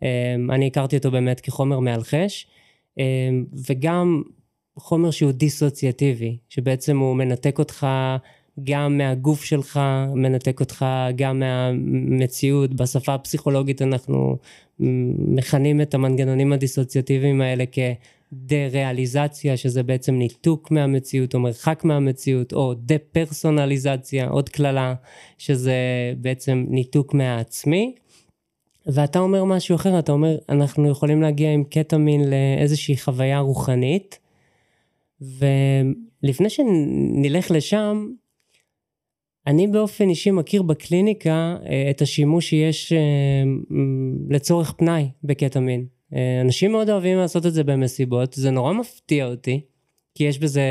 אמ, 0.02 0.50
אני 0.50 0.66
הכרתי 0.66 0.96
אותו 0.96 1.10
באמת 1.10 1.40
כחומר 1.40 1.80
מאלחש, 1.80 2.46
אמ, 2.98 3.44
וגם 3.68 4.22
חומר 4.78 5.10
שהוא 5.10 5.32
דיסוציאטיבי, 5.32 6.36
שבעצם 6.48 6.98
הוא 6.98 7.16
מנתק 7.16 7.58
אותך 7.58 7.86
גם 8.64 8.98
מהגוף 8.98 9.44
שלך, 9.44 9.80
מנתק 10.14 10.60
אותך 10.60 10.86
גם 11.16 11.38
מהמציאות. 11.40 12.74
בשפה 12.74 13.14
הפסיכולוגית 13.14 13.82
אנחנו 13.82 14.36
מכנים 15.18 15.80
את 15.80 15.94
המנגנונים 15.94 16.52
הדיסוציאטיביים 16.52 17.40
האלה 17.40 17.64
דה-ריאליזציה, 18.32 19.56
שזה 19.56 19.82
בעצם 19.82 20.14
ניתוק 20.14 20.70
מהמציאות 20.70 21.34
או 21.34 21.40
מרחק 21.40 21.84
מהמציאות, 21.84 22.52
או 22.52 22.74
דה-פרסונליזציה, 22.74 24.28
עוד 24.28 24.48
קללה, 24.48 24.94
שזה 25.38 25.74
בעצם 26.20 26.66
ניתוק 26.68 27.14
מהעצמי. 27.14 27.94
ואתה 28.86 29.18
אומר 29.18 29.44
משהו 29.44 29.76
אחר, 29.76 29.98
אתה 29.98 30.12
אומר, 30.12 30.38
אנחנו 30.48 30.90
יכולים 30.90 31.22
להגיע 31.22 31.52
עם 31.52 31.64
קטמין 31.64 32.30
לאיזושהי 32.30 32.96
חוויה 32.96 33.38
רוחנית, 33.38 34.18
ולפני 35.20 36.50
שנלך 36.50 37.50
לשם, 37.50 38.08
אני 39.46 39.66
באופן 39.66 40.08
אישי 40.08 40.30
מכיר 40.30 40.62
בקליניקה 40.62 41.56
אה, 41.66 41.90
את 41.90 42.02
השימוש 42.02 42.50
שיש 42.50 42.92
אה, 42.92 42.98
לצורך 44.30 44.72
פנאי 44.72 45.08
בקטמין. 45.24 45.86
אה, 46.14 46.40
אנשים 46.40 46.72
מאוד 46.72 46.90
אוהבים 46.90 47.18
לעשות 47.18 47.46
את 47.46 47.54
זה 47.54 47.64
במסיבות, 47.64 48.32
זה 48.32 48.50
נורא 48.50 48.72
מפתיע 48.72 49.26
אותי, 49.26 49.60
כי 50.14 50.24
יש 50.24 50.38
בזה, 50.38 50.62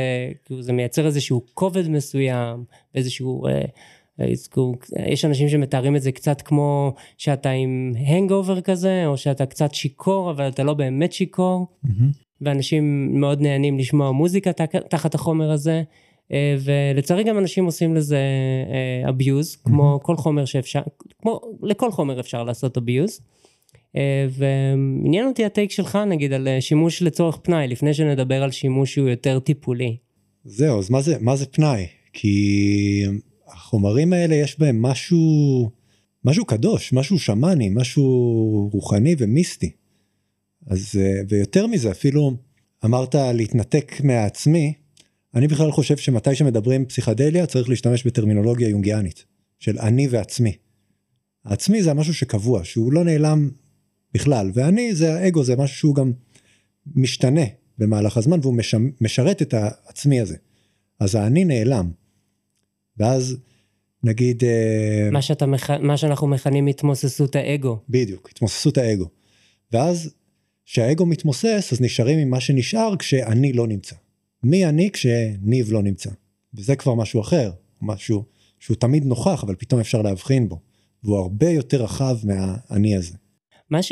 כאילו, 0.45 0.61
זה 0.61 0.73
מייצר 0.73 1.05
איזשהו 1.05 1.41
כובד 1.53 1.89
מסוים, 1.89 2.63
איזשהו... 2.95 3.43
יש 5.07 5.25
אנשים 5.25 5.49
שמתארים 5.49 5.95
את 5.95 6.01
זה 6.01 6.11
קצת 6.11 6.41
כמו 6.41 6.93
שאתה 7.17 7.49
עם 7.49 7.93
הנגאובר 7.97 8.61
כזה, 8.61 9.03
או 9.05 9.17
שאתה 9.17 9.45
קצת 9.45 9.73
שיכור, 9.73 10.31
אבל 10.31 10.47
אתה 10.47 10.63
לא 10.63 10.73
באמת 10.73 11.13
שיכור, 11.13 11.67
mm-hmm. 11.85 11.89
ואנשים 12.41 13.09
מאוד 13.19 13.41
נהנים 13.41 13.79
לשמוע 13.79 14.11
מוזיקה 14.11 14.51
תחת 14.89 15.15
החומר 15.15 15.51
הזה. 15.51 15.83
אה, 16.31 16.55
ולצערי 16.59 17.23
גם 17.23 17.37
אנשים 17.37 17.65
עושים 17.65 17.95
לזה 17.95 18.19
אה, 18.69 19.09
abuse, 19.09 19.57
כמו 19.63 19.99
כל 20.03 20.17
חומר 20.17 20.45
שאפשר, 20.45 20.81
כמו 21.21 21.41
לכל 21.63 21.91
חומר 21.91 22.19
אפשר 22.19 22.43
לעשות 22.43 22.77
abuse. 22.77 23.21
אה, 23.95 24.27
ועניין 24.29 25.27
אותי 25.27 25.45
הטייק 25.45 25.71
שלך 25.71 25.99
נגיד 26.07 26.33
על 26.33 26.47
שימוש 26.59 27.01
לצורך 27.01 27.37
פנאי, 27.37 27.67
לפני 27.67 27.93
שנדבר 27.93 28.43
על 28.43 28.51
שימוש 28.51 28.93
שהוא 28.93 29.09
יותר 29.09 29.39
טיפולי. 29.39 29.97
זהו, 30.43 30.79
אז 30.79 30.89
מה 30.89 31.01
זה, 31.01 31.15
מה 31.19 31.35
זה 31.35 31.45
פנאי? 31.45 31.85
כי 32.13 33.05
החומרים 33.47 34.13
האלה 34.13 34.35
יש 34.35 34.59
בהם 34.59 34.81
משהו, 34.81 35.69
משהו 36.25 36.45
קדוש, 36.45 36.93
משהו 36.93 37.19
שמאני, 37.19 37.69
משהו 37.69 38.69
רוחני 38.73 39.15
ומיסטי. 39.17 39.71
אז, 40.67 40.99
ויותר 41.29 41.67
מזה, 41.67 41.91
אפילו 41.91 42.31
אמרת 42.85 43.15
להתנתק 43.15 44.01
מהעצמי, 44.03 44.73
אני 45.35 45.47
בכלל 45.47 45.71
חושב 45.71 45.97
שמתי 45.97 46.35
שמדברים 46.35 46.85
פסיכדליה 46.85 47.45
צריך 47.45 47.69
להשתמש 47.69 48.07
בטרמינולוגיה 48.07 48.69
יונגיאנית 48.69 49.25
של 49.59 49.79
אני 49.79 50.07
ועצמי. 50.07 50.57
העצמי 51.45 51.83
זה 51.83 51.93
משהו 51.93 52.13
שקבוע 52.13 52.63
שהוא 52.63 52.93
לא 52.93 53.03
נעלם 53.03 53.49
בכלל 54.13 54.51
ואני 54.53 54.95
זה 54.95 55.13
האגו 55.13 55.43
זה 55.43 55.55
משהו 55.55 55.77
שהוא 55.77 55.95
גם 55.95 56.11
משתנה 56.95 57.45
במהלך 57.77 58.17
הזמן 58.17 58.39
והוא 58.41 58.55
משרת 59.01 59.41
את 59.41 59.53
העצמי 59.53 60.19
הזה. 60.19 60.35
אז 60.99 61.15
האני 61.15 61.45
נעלם. 61.45 61.91
ואז 62.97 63.37
נגיד 64.03 64.43
אה, 64.43 65.09
מה 65.11 65.21
שאתה 65.21 65.45
מח... 65.45 65.69
מה 65.69 65.97
שאנחנו 65.97 66.27
מכנים 66.27 66.67
התמוססות 66.67 67.35
האגו 67.35 67.79
בדיוק 67.89 68.29
התמוססות 68.31 68.77
האגו 68.77 69.09
ואז 69.71 70.13
כשהאגו 70.65 71.05
מתמוסס 71.05 71.69
אז 71.71 71.81
נשארים 71.81 72.19
עם 72.19 72.29
מה 72.29 72.39
שנשאר 72.39 72.95
כשאני 72.99 73.53
לא 73.53 73.67
נמצא. 73.67 73.95
מי 74.45 74.65
אני 74.65 74.89
כשניב 74.93 75.71
לא 75.71 75.83
נמצא. 75.83 76.09
וזה 76.53 76.75
כבר 76.75 76.93
משהו 76.93 77.21
אחר, 77.21 77.51
משהו 77.81 78.23
שהוא 78.59 78.77
תמיד 78.77 79.05
נוכח, 79.05 79.43
אבל 79.43 79.55
פתאום 79.55 79.79
אפשר 79.79 80.01
להבחין 80.01 80.49
בו. 80.49 80.59
והוא 81.03 81.17
הרבה 81.17 81.49
יותר 81.49 81.83
רחב 81.83 82.15
מהאני 82.23 82.95
הזה. 82.95 83.17
מה, 83.69 83.83
ש... 83.83 83.91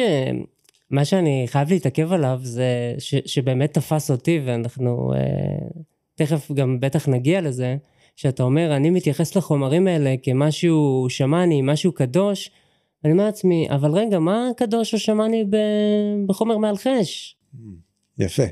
מה 0.91 1.05
שאני 1.05 1.43
חייב 1.48 1.69
להתעכב 1.69 2.12
עליו 2.12 2.39
זה 2.43 2.95
ש... 3.00 3.15
שבאמת 3.25 3.74
תפס 3.74 4.12
אותי, 4.12 4.41
ואנחנו 4.45 5.13
אה, 5.13 5.67
תכף 6.15 6.51
גם 6.51 6.79
בטח 6.79 7.07
נגיע 7.07 7.41
לזה, 7.41 7.75
שאתה 8.15 8.43
אומר, 8.43 8.75
אני 8.75 8.89
מתייחס 8.89 9.36
לחומרים 9.36 9.88
האלה 9.88 10.15
כמשהו 10.24 11.05
שמאני, 11.10 11.62
משהו 11.63 11.91
קדוש, 11.91 12.51
אני 13.03 13.12
אומר 13.12 13.25
לעצמי, 13.25 13.67
אבל 13.69 13.91
רגע, 13.91 14.19
מה 14.19 14.50
קדוש 14.57 14.93
או 14.93 15.00
שמאני 15.00 15.43
ב... 15.50 15.57
בחומר 16.27 16.57
מאלחש? 16.57 17.38
יפה. 18.19 18.43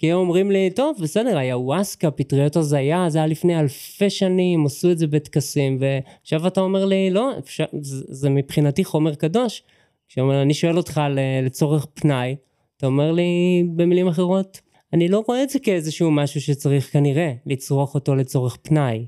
כי 0.00 0.12
הם 0.12 0.18
אומרים 0.18 0.50
לי, 0.50 0.70
טוב, 0.70 0.96
בסדר, 1.02 1.38
היוואסקה, 1.38 2.10
פטריות 2.10 2.56
הזיה, 2.56 3.10
זה 3.10 3.18
היה 3.18 3.26
לפני 3.26 3.60
אלפי 3.60 4.10
שנים, 4.10 4.66
עשו 4.66 4.90
את 4.90 4.98
זה 4.98 5.06
בטקסים, 5.06 5.78
ועכשיו 5.80 6.46
אתה 6.46 6.60
אומר 6.60 6.84
לי, 6.84 7.10
לא, 7.10 7.38
אפשר, 7.38 7.64
זה, 7.80 8.04
זה 8.08 8.30
מבחינתי 8.30 8.84
חומר 8.84 9.14
קדוש. 9.14 9.62
כשאני 10.08 10.54
שואל 10.54 10.76
אותך 10.76 11.00
לצורך 11.42 11.86
פנאי, 11.94 12.36
אתה 12.76 12.86
אומר 12.86 13.12
לי 13.12 13.62
במילים 13.76 14.08
אחרות, 14.08 14.60
אני 14.92 15.08
לא 15.08 15.22
רואה 15.26 15.42
את 15.42 15.50
זה 15.50 15.58
כאיזשהו 15.58 16.10
משהו 16.10 16.40
שצריך 16.40 16.92
כנראה 16.92 17.32
לצרוך 17.46 17.94
אותו 17.94 18.14
לצורך 18.14 18.56
פנאי. 18.62 19.06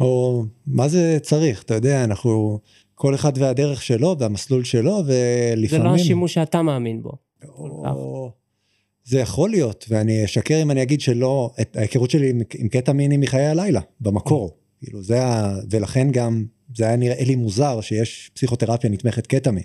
או 0.00 0.44
מה 0.66 0.88
זה 0.88 1.18
צריך, 1.22 1.62
אתה 1.62 1.74
יודע, 1.74 2.04
אנחנו, 2.04 2.58
כל 2.94 3.14
אחד 3.14 3.32
והדרך 3.36 3.82
שלו 3.82 4.16
והמסלול 4.18 4.64
שלו, 4.64 4.96
ולפעמים... 5.06 5.68
זה 5.68 5.88
לא 5.88 5.94
השימוש 5.94 6.34
שאתה 6.34 6.62
מאמין 6.62 7.02
בו. 7.02 7.12
או... 7.48 8.30
זה 9.08 9.18
יכול 9.18 9.50
להיות, 9.50 9.84
ואני 9.88 10.24
אשקר 10.24 10.62
אם 10.62 10.70
אני 10.70 10.82
אגיד 10.82 11.00
שלא, 11.00 11.50
את 11.60 11.76
ההיכרות 11.76 12.10
שלי 12.10 12.30
עם, 12.30 12.40
עם 12.58 12.68
קטע 12.68 12.92
מיני 12.92 13.16
מחיי 13.16 13.46
הלילה, 13.46 13.80
במקור. 14.00 14.56
כאילו 14.78 15.02
זה 15.02 15.24
ה... 15.24 15.56
ולכן 15.70 16.10
גם, 16.10 16.44
זה 16.76 16.86
היה 16.86 16.96
נראה 16.96 17.24
לי 17.24 17.34
מוזר 17.34 17.80
שיש 17.80 18.30
פסיכותרפיה 18.34 18.90
נתמכת 18.90 19.26
קטמי. 19.26 19.62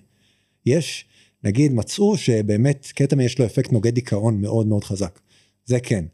יש, 0.65 1.05
נגיד, 1.43 1.73
מצאו 1.73 2.17
שבאמת 2.17 2.91
קטמי 2.95 3.23
יש 3.23 3.39
לו 3.39 3.45
אפקט 3.45 3.71
נוגד 3.71 3.93
דיכאון 3.93 4.41
מאוד 4.41 4.67
מאוד 4.67 4.83
חזק. 4.83 5.19
זה 5.65 5.79
כן. 5.79 6.05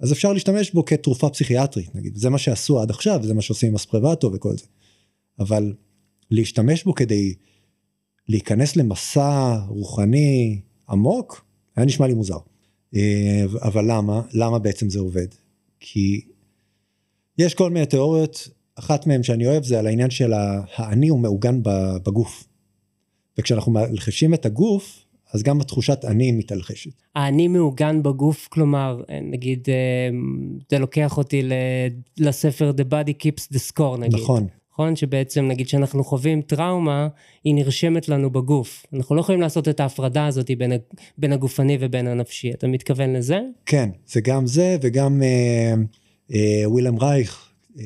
אז 0.00 0.12
אפשר 0.12 0.32
להשתמש 0.32 0.70
בו 0.70 0.84
כתרופה 0.84 1.30
פסיכיאטרית, 1.30 1.94
נגיד, 1.94 2.16
זה 2.16 2.30
מה 2.30 2.38
שעשו 2.38 2.80
עד 2.80 2.90
עכשיו, 2.90 3.20
זה 3.22 3.34
מה 3.34 3.42
שעושים 3.42 3.68
עם 3.68 3.74
אספרבטו 3.74 4.30
וכל 4.32 4.56
זה. 4.56 4.66
אבל 5.38 5.74
להשתמש 6.30 6.84
בו 6.84 6.94
כדי 6.94 7.34
להיכנס 8.28 8.76
למסע 8.76 9.58
רוחני 9.68 10.60
עמוק, 10.88 11.44
היה 11.76 11.86
נשמע 11.86 12.06
לי 12.06 12.14
מוזר. 12.14 12.38
אה, 12.94 13.44
אבל 13.62 13.84
למה? 13.92 14.22
למה 14.32 14.58
בעצם 14.58 14.90
זה 14.90 14.98
עובד? 14.98 15.26
כי 15.80 16.20
יש 17.38 17.54
כל 17.54 17.70
מיני 17.70 17.86
תיאוריות, 17.86 18.48
אחת 18.74 19.06
מהן 19.06 19.22
שאני 19.22 19.46
אוהב 19.46 19.64
זה 19.64 19.78
על 19.78 19.86
העניין 19.86 20.10
של 20.10 20.32
האני 20.76 21.08
הוא 21.08 21.18
מעוגן 21.18 21.60
בגוף. 22.02 22.44
וכשאנחנו 23.38 23.72
מלחשים 23.72 24.34
את 24.34 24.46
הגוף, 24.46 25.04
אז 25.34 25.42
גם 25.42 25.60
התחושת 25.60 26.04
אני 26.04 26.32
מתלחשת. 26.32 26.90
האני 27.14 27.48
מעוגן 27.48 28.02
בגוף, 28.02 28.48
כלומר, 28.50 29.02
נגיד, 29.22 29.68
אה, 29.68 30.18
זה 30.70 30.78
לוקח 30.78 31.18
אותי 31.18 31.42
לספר 32.18 32.72
The 32.76 32.92
Body 32.92 33.12
Keeps 33.22 33.54
the 33.54 33.72
Score, 33.72 33.98
נגיד. 33.98 34.14
נכון. 34.14 34.46
נכון? 34.78 34.96
שבעצם 34.96 35.48
נגיד 35.48 35.68
שאנחנו 35.68 36.04
חווים 36.04 36.42
טראומה, 36.42 37.08
היא 37.44 37.54
נרשמת 37.54 38.08
לנו 38.08 38.30
בגוף. 38.30 38.86
אנחנו 38.94 39.16
לא 39.16 39.20
יכולים 39.20 39.40
לעשות 39.40 39.68
את 39.68 39.80
ההפרדה 39.80 40.26
הזאת 40.26 40.50
בין, 40.58 40.72
בין 41.18 41.32
הגופני 41.32 41.78
ובין 41.80 42.06
הנפשי. 42.06 42.50
אתה 42.50 42.66
מתכוון 42.66 43.12
לזה? 43.12 43.40
כן, 43.66 43.90
זה 44.06 44.20
גם 44.20 44.46
זה 44.46 44.76
וגם 44.82 45.22
אה, 45.22 45.74
אה, 46.34 46.70
ווילם 46.70 46.98
רייך 46.98 47.48
אה, 47.80 47.84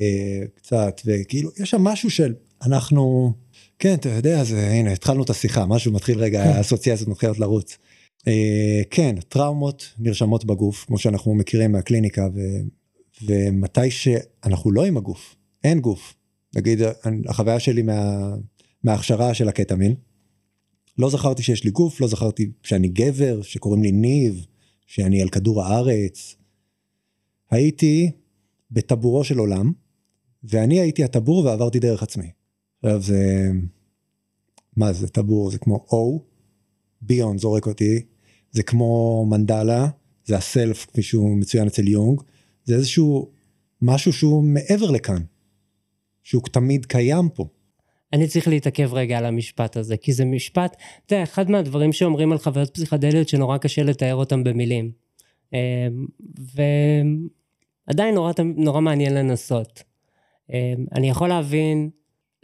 קצת, 0.55 1.01
וכאילו, 1.07 1.51
יש 1.61 1.71
שם 1.71 1.85
משהו 1.85 2.11
של 2.11 2.35
אנחנו, 2.63 3.33
כן, 3.79 3.95
אתה 3.95 4.09
יודע, 4.09 4.45
זה, 4.45 4.71
הנה, 4.71 4.93
התחלנו 4.93 5.23
את 5.23 5.31
השיחה, 5.31 5.67
משהו 5.67 5.93
מתחיל 5.93 6.19
רגע, 6.19 6.45
כן. 6.45 6.51
האסוציאציות 6.51 7.09
מתחילות 7.09 7.39
לרוץ. 7.39 7.79
אה, 8.29 8.83
כן, 8.91 9.17
טראומות 9.29 9.85
נרשמות 9.99 10.45
בגוף, 10.45 10.85
כמו 10.85 10.99
שאנחנו 10.99 11.35
מכירים 11.35 11.73
מהקליניקה, 11.73 12.29
ו, 12.35 12.41
ומתי 13.23 13.91
שאנחנו 13.91 14.73
לא 14.73 14.85
עם 14.85 14.97
הגוף, 14.97 15.37
אין 15.65 15.81
גוף. 15.81 16.15
נגיד 16.55 16.79
החוויה 17.27 17.61
שלי 17.61 17.83
מה, 17.83 18.31
מההכשרה 18.85 19.35
של 19.35 19.49
הקטמין, 19.49 19.95
לא 20.99 21.11
זכרתי 21.11 21.43
שיש 21.43 21.65
לי 21.65 21.71
גוף, 21.71 22.01
לא 22.01 22.07
זכרתי 22.09 22.51
שאני 22.63 22.89
גבר, 22.89 23.43
שקוראים 23.43 23.83
לי 23.83 23.93
ניב, 23.93 24.47
שאני 24.87 25.23
על 25.23 25.29
כדור 25.29 25.63
הארץ. 25.63 26.37
הייתי 27.51 28.11
בטבורו 28.71 29.25
של 29.25 29.39
עולם, 29.39 29.73
ואני 30.45 30.81
הייתי 30.81 31.05
הטבור 31.05 31.45
ועברתי 31.45 31.79
דרך 31.79 32.03
עצמי. 32.03 32.31
עכשיו 32.83 33.03
זה, 33.03 33.51
מה 34.77 34.93
זה 34.93 35.09
טבור? 35.09 35.51
זה 35.51 35.59
כמו 35.59 35.87
או, 35.93 36.25
ביון 37.01 37.39
זורק 37.39 37.67
אותי, 37.67 38.03
זה 38.51 38.63
כמו 38.63 39.27
מנדלה, 39.31 39.89
זה 40.25 40.37
הסלף 40.37 40.87
כפי 40.87 41.03
שהוא 41.03 41.37
מצוין 41.37 41.67
אצל 41.67 41.89
יונג, 41.89 42.21
זה 42.65 42.75
איזשהו 42.75 43.31
משהו 43.83 44.13
שהוא 44.13 44.45
מעבר 44.45 44.91
לכאן. 44.91 45.23
שהוא 46.23 46.43
תמיד 46.53 46.87
קיים 46.87 47.29
פה. 47.29 47.47
אני 48.13 48.27
צריך 48.27 48.49
להתעכב 48.49 48.95
רגע 48.95 49.19
על 49.19 49.25
המשפט 49.25 49.77
הזה, 49.77 49.97
כי 49.97 50.13
זה 50.13 50.25
משפט, 50.25 50.77
אתה 51.07 51.15
יודע, 51.15 51.23
אחד 51.23 51.51
מהדברים 51.51 51.93
שאומרים 51.93 52.33
על 52.33 52.39
חוויות 52.39 52.71
פסיכדליות 52.75 53.29
שנורא 53.29 53.59
קשה 53.59 53.83
לתאר 53.83 54.15
אותם 54.15 54.45
במילים. 54.45 54.93
אמ, 55.53 55.59
ועדיין 57.89 58.15
נורא, 58.15 58.33
נורא 58.57 58.81
מעניין 58.81 59.15
לנסות. 59.15 59.83
אמ, 60.51 60.57
אני 60.93 61.09
יכול 61.11 61.29
להבין, 61.29 61.91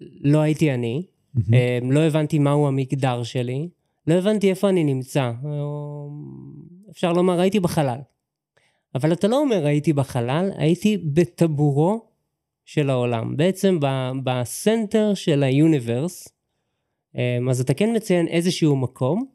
לא 0.01 0.39
הייתי 0.39 0.75
אני, 0.75 1.03
mm-hmm. 1.37 1.41
לא 1.83 2.01
הבנתי 2.01 2.39
מהו 2.39 2.69
המגדר 2.69 3.23
שלי, 3.23 3.69
לא 4.07 4.15
הבנתי 4.15 4.51
איפה 4.51 4.69
אני 4.69 4.85
נמצא. 4.85 5.33
אפשר 6.91 7.13
לומר, 7.13 7.41
הייתי 7.41 7.61
בחלל. 7.61 7.99
אבל 8.95 9.13
אתה 9.13 9.29
לא 9.29 9.41
אומר 9.41 9.67
הייתי 9.67 9.93
בחלל, 9.93 10.51
הייתי 10.57 10.97
בטבורו 10.97 12.08
של 12.69 12.91
העולם. 12.91 13.37
בעצם 13.37 13.79
בסנטר 14.25 15.15
של 15.15 15.43
היוניברס, 15.43 16.29
אמ, 17.15 17.49
אז 17.49 17.61
אתה 17.61 17.75
כן 17.75 17.97
מציין 17.97 18.29
איזשהו 18.29 18.77
מקום, 18.77 19.27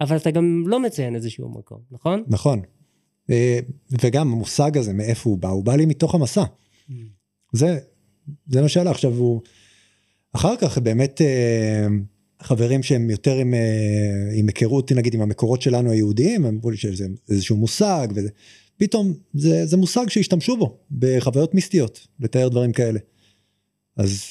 אבל 0.00 0.16
אתה 0.16 0.30
גם 0.30 0.64
לא 0.66 0.80
מציין 0.80 1.14
איזשהו 1.14 1.50
מקום, 1.58 1.80
נכון? 1.90 2.24
נכון. 2.26 2.60
אה, 3.30 3.58
וגם 4.02 4.32
המושג 4.32 4.78
הזה, 4.78 4.92
מאיפה 4.92 5.30
הוא 5.30 5.38
בא, 5.38 5.48
הוא 5.48 5.64
בא 5.64 5.76
לי 5.76 5.86
מתוך 5.86 6.14
המסע. 6.14 6.42
Mm. 6.44 6.92
זה, 7.52 7.78
זה 8.46 8.62
מה 8.62 8.68
שעלה. 8.68 8.90
עכשיו 8.90 9.12
הוא, 9.12 9.40
אחר 10.32 10.56
כך 10.60 10.78
באמת 10.78 11.20
אה, 11.20 11.86
חברים 12.42 12.82
שהם 12.82 13.10
יותר 13.10 13.34
עם, 13.34 13.54
אה, 13.54 14.30
עם 14.34 14.46
היכרות, 14.46 14.92
נגיד 14.92 15.14
עם 15.14 15.20
המקורות 15.20 15.62
שלנו 15.62 15.90
היהודיים, 15.90 16.44
הם 16.44 16.54
אמרו 16.54 16.70
לי 16.70 16.76
שזה 16.76 17.06
איזשהו 17.28 17.56
מושג, 17.56 18.08
וזה, 18.14 18.28
פתאום 18.78 19.12
זה, 19.34 19.66
זה 19.66 19.76
מושג 19.76 20.08
שהשתמשו 20.08 20.56
בו 20.56 20.78
בחוויות 20.98 21.54
מיסטיות, 21.54 22.06
לתאר 22.20 22.48
דברים 22.48 22.72
כאלה. 22.72 23.00
אז 23.96 24.22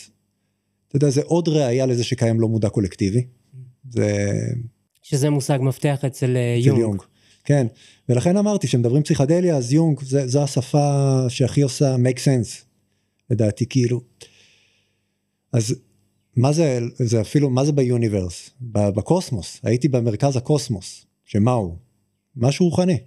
אתה 0.87 0.95
יודע, 0.95 1.09
זה 1.09 1.21
עוד 1.25 1.47
ראייה 1.47 1.85
לזה 1.85 2.03
שקיים 2.03 2.39
לא 2.39 2.47
מודע 2.47 2.69
קולקטיבי. 2.69 3.23
זה... 3.89 4.31
שזה 5.01 5.29
מושג 5.29 5.59
מפתח 5.61 6.05
אצל 6.05 6.37
אה, 6.37 6.55
יונג. 6.59 6.79
יונג. 6.79 7.01
כן, 7.43 7.67
ולכן 8.09 8.37
אמרתי 8.37 8.67
שמדברים 8.67 9.03
פסיכדליה, 9.03 9.57
אז 9.57 9.73
יונג 9.73 9.99
זה, 10.03 10.27
זו 10.27 10.43
השפה 10.43 11.25
שהכי 11.29 11.61
עושה 11.61 11.95
make 11.95 12.17
sense, 12.17 12.63
לדעתי, 13.29 13.65
כאילו. 13.65 14.01
אז 15.53 15.75
מה 16.35 16.53
זה, 16.53 16.79
זה 16.95 17.21
אפילו, 17.21 17.49
מה 17.49 17.65
זה 17.65 17.71
ביוניברס? 17.71 18.49
בקוסמוס, 18.61 19.59
הייתי 19.63 19.87
במרכז 19.87 20.37
הקוסמוס, 20.37 21.05
שמה 21.25 21.51
הוא? 21.51 21.75
משהו 22.35 22.65
רוחני. 22.65 22.97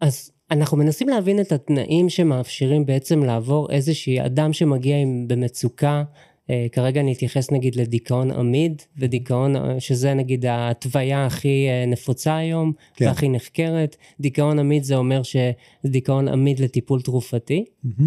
אז 0.00 0.30
אנחנו 0.50 0.76
מנסים 0.76 1.08
להבין 1.08 1.40
את 1.40 1.52
התנאים 1.52 2.08
שמאפשרים 2.08 2.86
בעצם 2.86 3.22
לעבור 3.24 3.70
איזושהי 3.70 4.26
אדם 4.26 4.52
שמגיע 4.52 4.96
עם 4.96 5.28
במצוקה, 5.28 6.02
אה, 6.50 6.66
כרגע 6.72 7.00
אני 7.00 7.12
אתייחס 7.12 7.50
נגיד 7.50 7.76
לדיכאון 7.76 8.30
עמיד, 8.30 8.82
ודיכאון 8.96 9.56
אה, 9.56 9.80
שזה 9.80 10.14
נגיד 10.14 10.46
ההתוויה 10.46 11.26
הכי 11.26 11.66
אה, 11.68 11.86
נפוצה 11.86 12.36
היום, 12.36 12.72
כן. 12.94 13.06
והכי 13.06 13.28
נחקרת. 13.28 13.96
דיכאון 14.20 14.58
עמיד 14.58 14.82
זה 14.82 14.96
אומר 14.96 15.22
שזה 15.22 15.52
דיכאון 15.86 16.28
עמיד 16.28 16.60
לטיפול 16.60 17.02
תרופתי. 17.02 17.64
Mm-hmm. 17.84 18.04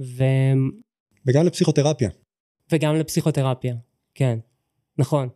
ו... 0.00 0.24
וגם 1.26 1.46
לפסיכותרפיה. 1.46 2.10
וגם 2.72 2.96
לפסיכותרפיה, 2.96 3.74
כן, 4.14 4.38
נכון. 4.98 5.28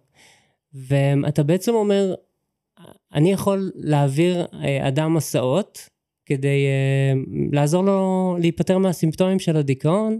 ואתה 0.74 1.42
בעצם 1.42 1.74
אומר, 1.74 2.14
אני 3.12 3.32
יכול 3.32 3.72
להעביר 3.74 4.46
אדם 4.88 5.14
מסעות 5.14 5.88
כדי 6.30 6.66
לעזור 7.52 7.84
לו 7.84 8.36
להיפטר 8.40 8.78
מהסימפטומים 8.78 9.38
של 9.38 9.56
הדיכאון, 9.56 10.18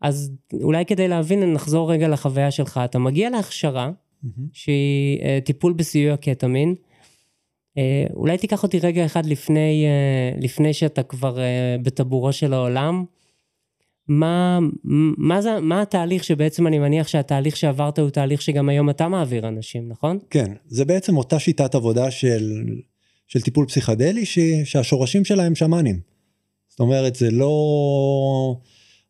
אז 0.00 0.32
אולי 0.62 0.84
כדי 0.84 1.08
להבין, 1.08 1.52
נחזור 1.52 1.92
רגע 1.92 2.08
לחוויה 2.08 2.50
שלך. 2.50 2.80
אתה 2.84 2.98
מגיע 2.98 3.30
להכשרה, 3.30 3.90
mm-hmm. 3.90 4.40
שהיא 4.52 5.20
uh, 5.20 5.44
טיפול 5.44 5.72
בסיוע 5.72 6.16
קטמין. 6.16 6.74
Uh, 6.74 8.12
אולי 8.14 8.38
תיקח 8.38 8.62
אותי 8.62 8.78
רגע 8.78 9.04
אחד 9.04 9.26
לפני, 9.26 9.86
uh, 9.86 10.42
לפני 10.44 10.72
שאתה 10.72 11.02
כבר 11.02 11.36
uh, 11.36 11.82
בטבורו 11.82 12.32
של 12.32 12.52
העולם. 12.52 13.04
מה, 14.08 14.58
מה, 15.18 15.42
זה, 15.42 15.60
מה 15.60 15.82
התהליך 15.82 16.24
שבעצם 16.24 16.66
אני 16.66 16.78
מניח 16.78 17.08
שהתהליך 17.08 17.56
שעברת 17.56 17.98
הוא 17.98 18.10
תהליך 18.10 18.42
שגם 18.42 18.68
היום 18.68 18.90
אתה 18.90 19.08
מעביר 19.08 19.48
אנשים, 19.48 19.88
נכון? 19.88 20.18
כן, 20.30 20.52
זה 20.66 20.84
בעצם 20.84 21.16
אותה 21.16 21.38
שיטת 21.38 21.74
עבודה 21.74 22.10
של, 22.10 22.64
של 23.28 23.40
טיפול 23.40 23.66
פסיכדלי 23.66 24.26
ש, 24.26 24.38
שהשורשים 24.64 25.24
שלה 25.24 25.44
הם 25.44 25.54
שמאנים. 25.54 26.00
זאת 26.68 26.80
אומרת, 26.80 27.16
זה 27.16 27.30
לא... 27.30 28.56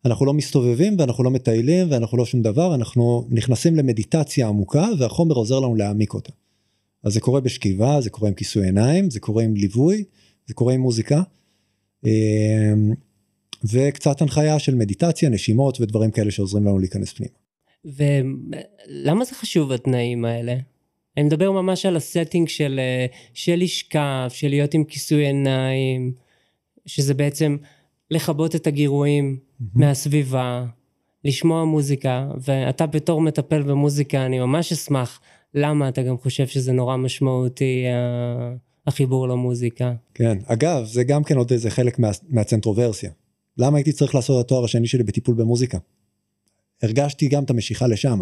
אנחנו 0.04 0.26
לא 0.26 0.34
מסתובבים 0.34 0.96
ואנחנו 0.98 1.24
לא 1.24 1.30
מטיילים 1.30 1.90
ואנחנו 1.90 2.18
לא 2.18 2.26
שום 2.26 2.42
דבר, 2.42 2.74
אנחנו 2.74 3.26
נכנסים 3.30 3.76
למדיטציה 3.76 4.48
עמוקה 4.48 4.88
והחומר 4.98 5.34
עוזר 5.34 5.60
לנו 5.60 5.74
להעמיק 5.74 6.14
אותה. 6.14 6.32
אז 7.02 7.12
זה 7.12 7.20
קורה 7.20 7.40
בשכיבה, 7.40 8.00
זה 8.00 8.10
קורה 8.10 8.28
עם 8.28 8.34
כיסוי 8.34 8.64
עיניים, 8.64 9.10
זה 9.10 9.20
קורה 9.20 9.42
עם 9.42 9.54
ליווי, 9.54 10.04
זה 10.46 10.54
קורה 10.54 10.74
עם 10.74 10.80
מוזיקה. 10.80 11.22
אמ, 12.06 12.92
וקצת 13.64 14.22
הנחיה 14.22 14.58
של 14.58 14.74
מדיטציה, 14.74 15.28
נשימות 15.28 15.80
ודברים 15.80 16.10
כאלה 16.10 16.30
שעוזרים 16.30 16.64
לנו 16.64 16.78
להיכנס 16.78 17.12
פנימה. 17.12 17.34
ולמה 17.84 19.24
זה 19.24 19.34
חשוב 19.34 19.72
התנאים 19.72 20.24
האלה? 20.24 20.56
אני 21.16 21.24
מדבר 21.24 21.50
ממש 21.50 21.86
על 21.86 21.96
הסטינג 21.96 22.48
של, 22.48 22.80
אה, 22.82 23.06
של 23.34 23.54
לשכב, 23.56 24.28
של 24.28 24.48
להיות 24.48 24.74
עם 24.74 24.84
כיסוי 24.84 25.26
עיניים, 25.26 26.12
שזה 26.86 27.14
בעצם 27.14 27.56
לכבות 28.10 28.54
את 28.54 28.66
הגירויים 28.66 29.38
mm-hmm. 29.38 29.64
מהסביבה, 29.74 30.64
לשמוע 31.24 31.64
מוזיקה, 31.64 32.28
ואתה 32.40 32.86
בתור 32.86 33.20
מטפל 33.20 33.62
במוזיקה, 33.62 34.26
אני 34.26 34.38
ממש 34.38 34.72
אשמח 34.72 35.20
למה 35.54 35.88
אתה 35.88 36.02
גם 36.02 36.18
חושב 36.18 36.46
שזה 36.46 36.72
נורא 36.72 36.96
משמעותי, 36.96 37.84
החיבור 38.86 39.28
למוזיקה. 39.28 39.92
כן, 40.14 40.38
אגב, 40.46 40.84
זה 40.84 41.04
גם 41.04 41.24
כן 41.24 41.36
עוד 41.36 41.52
איזה 41.52 41.70
חלק 41.70 41.98
מה, 41.98 42.10
מהצנטרוברסיה. 42.28 43.10
למה 43.58 43.78
הייתי 43.78 43.92
צריך 43.92 44.14
לעשות 44.14 44.40
את 44.40 44.44
התואר 44.44 44.64
השני 44.64 44.86
שלי 44.86 45.02
בטיפול 45.02 45.34
במוזיקה? 45.34 45.78
הרגשתי 46.82 47.28
גם 47.28 47.44
את 47.44 47.50
המשיכה 47.50 47.86
לשם. 47.86 48.20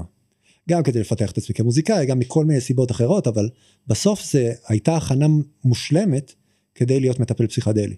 גם 0.68 0.82
כדי 0.82 1.00
לפתח 1.00 1.30
את 1.30 1.38
עצמי 1.38 1.54
כמוזיקאי, 1.54 2.06
גם 2.06 2.18
מכל 2.18 2.44
מיני 2.44 2.60
סיבות 2.60 2.90
אחרות, 2.90 3.26
אבל 3.26 3.48
בסוף 3.86 4.32
זה 4.32 4.52
הייתה 4.68 4.96
הכנה 4.96 5.26
מושלמת 5.64 6.34
כדי 6.74 7.00
להיות 7.00 7.20
מטפל 7.20 7.46
פסיכדלי. 7.46 7.96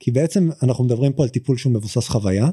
כי 0.00 0.10
בעצם 0.10 0.48
אנחנו 0.62 0.84
מדברים 0.84 1.12
פה 1.12 1.22
על 1.22 1.28
טיפול 1.28 1.56
שהוא 1.56 1.72
מבוסס 1.72 2.08
חוויה, 2.08 2.50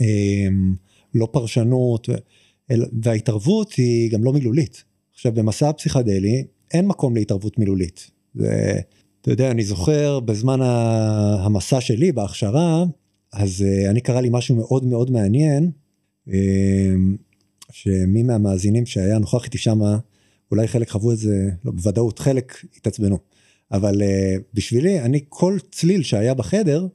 אמ, 0.00 0.74
לא 1.14 1.28
פרשנות, 1.32 2.08
וההתערבות 3.02 3.72
היא 3.72 4.10
גם 4.10 4.24
לא 4.24 4.32
מילולית. 4.32 4.84
עכשיו 5.14 5.32
במסע 5.32 5.68
הפסיכדלי 5.68 6.44
אין 6.74 6.86
מקום 6.86 7.14
להתערבות 7.14 7.58
מילולית. 7.58 8.10
זה, 8.34 8.80
אתה 9.20 9.30
יודע, 9.30 9.50
אני 9.50 9.64
זוכר 9.64 10.20
בזמן 10.20 10.60
המסע 10.62 11.80
שלי 11.80 12.12
בהכשרה, 12.12 12.84
אז 13.32 13.62
אה, 13.62 13.90
אני 13.90 14.00
קרא 14.00 14.20
לי 14.20 14.28
משהו 14.32 14.56
מאוד 14.56 14.84
מאוד 14.84 15.10
מעניין, 15.10 15.70
אמ, 16.28 17.16
שמי 17.72 18.22
מהמאזינים 18.22 18.86
שהיה 18.86 19.18
נוכח 19.18 19.44
איתי 19.44 19.58
שם, 19.58 19.80
אולי 20.50 20.68
חלק 20.68 20.90
חוו 20.90 21.12
את 21.12 21.18
זה, 21.18 21.48
לא 21.64 21.72
בוודאות, 21.72 22.18
חלק 22.18 22.64
התעצבנו. 22.76 23.18
אבל 23.72 24.02
uh, 24.02 24.42
בשבילי, 24.54 25.00
אני 25.00 25.20
כל 25.28 25.58
צליל 25.70 26.02
שהיה 26.02 26.34
בחדר, 26.34 26.86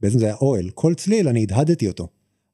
בעצם 0.00 0.18
זה 0.18 0.24
היה 0.24 0.34
אוהל, 0.34 0.70
כל 0.70 0.94
צליל 0.94 1.28
אני 1.28 1.42
הדהדתי 1.42 1.88
אותו. 1.88 2.08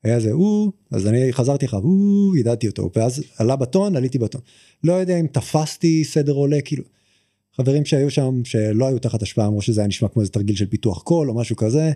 היה 0.05 0.21
זה 0.21 0.33
או, 0.33 0.73
אז 0.91 1.07
אני 1.07 1.33
חזרתי 1.33 1.67
אחריו, 1.67 1.85
או, 1.85 2.35
הדהדתי 2.41 2.69
אותו, 2.69 2.91
ואז 2.97 3.23
עלה 3.39 3.57
בטון, 3.57 3.97
עליתי 3.97 4.19
בטון. 4.19 4.41
לא 4.85 4.93
יודע 4.93 5.21
אם 5.21 5.27
תפסתי 5.27 6.05
סדר 6.05 6.33
עולה, 6.33 6.61
כאילו, 6.61 6.85
חברים 7.57 7.85
שהיו 7.85 8.11
שם, 8.11 8.45
שלא 8.45 8.87
היו 8.87 8.99
תחת 8.99 9.23
השפעה, 9.23 9.47
אמרו 9.47 9.63
שזה 9.63 9.81
היה 9.81 9.89
נשמע 9.89 10.09
כמו 10.09 10.23
איזה 10.23 10.33
תרגיל 10.33 10.57
של 10.57 10.67
פיתוח 10.67 11.03
קול 11.03 11.31
או 11.31 11.35
משהו 11.35 11.57
כזה. 11.57 11.93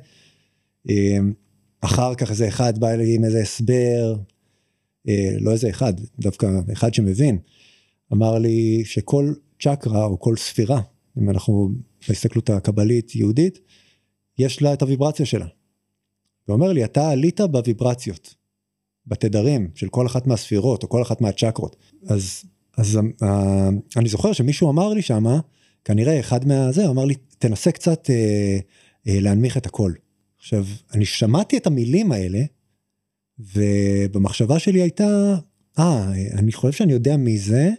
אמ, 0.89 1.33
אחר 1.81 2.15
כך 2.15 2.31
איזה 2.31 2.49
אחד 2.49 2.79
בא 2.79 2.95
לי 2.95 3.15
עם 3.15 3.25
איזה 3.25 3.41
הסבר, 3.41 4.15
אה, 4.15 4.36
לא 5.41 5.51
איזה 5.51 5.71
אחד, 5.71 5.93
דווקא 6.19 6.47
אחד 6.73 6.95
שמבין, 6.95 7.39
אמר 8.13 8.39
לי 8.39 8.83
שכל 8.85 9.33
צ'קרה 9.63 10.05
או 10.05 10.21
כל 10.21 10.37
ספירה 10.37 10.81
אם 11.19 11.31
אנחנו 11.31 11.69
בהסתכלות 12.09 12.51
הקבלית 12.51 13.15
יהודית, 13.15 13.59
יש 14.39 14.63
לה 14.63 14.73
את 14.73 14.83
הוויברציה 14.83 15.27
שלה. 15.27 15.47
ואומר 16.49 16.73
לי, 16.73 16.85
אתה 16.85 17.11
עלית 17.11 17.41
בוויברציות, 17.41 18.35
בתדרים 19.07 19.71
של 19.75 19.89
כל 19.89 20.07
אחת 20.07 20.27
מהספירות 20.27 20.83
או 20.83 20.89
כל 20.89 21.03
אחת 21.03 21.21
מהצ'קרות. 21.21 21.77
אז, 22.07 22.45
אז 22.77 22.97
uh, 22.97 23.27
אני 23.97 24.09
זוכר 24.09 24.33
שמישהו 24.33 24.71
אמר 24.71 24.89
לי 24.89 25.03
שמה, 25.03 25.41
כנראה 25.85 26.21
אחד 26.21 26.47
מהזה, 26.47 26.85
הוא 26.85 26.93
אמר 26.93 27.05
לי, 27.05 27.15
תנסה 27.39 27.73
קצת 27.73 28.07
uh, 28.07 28.09
uh, 28.09 29.11
להנמיך 29.21 29.57
את 29.57 29.67
הכל. 29.67 29.93
עכשיו, 30.39 30.65
אני 30.95 31.05
שמעתי 31.05 31.57
את 31.57 31.67
המילים 31.67 32.13
האלה, 32.13 32.41
ובמחשבה 33.39 34.59
שלי 34.59 34.83
הייתה, 34.83 35.35
אה, 35.79 36.13
ah, 36.13 36.39
אני 36.39 36.53
חושב 36.53 36.73
שאני 36.73 36.93
יודע 36.93 37.17
מי 37.17 37.39
זה, 37.39 37.71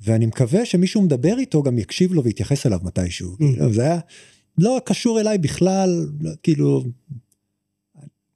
ואני 0.00 0.26
מקווה 0.26 0.64
שמישהו 0.64 1.02
מדבר 1.02 1.38
איתו 1.38 1.62
גם 1.62 1.78
יקשיב 1.78 2.12
לו 2.12 2.24
ויתייחס 2.24 2.66
אליו 2.66 2.78
מתישהו. 2.82 3.32
Mm. 3.32 3.36
כאילו, 3.38 3.72
זה 3.72 3.82
היה 3.82 3.98
לא 4.58 4.80
קשור 4.84 5.20
אליי 5.20 5.38
בכלל, 5.38 6.06
לא, 6.20 6.30
כאילו, 6.42 6.84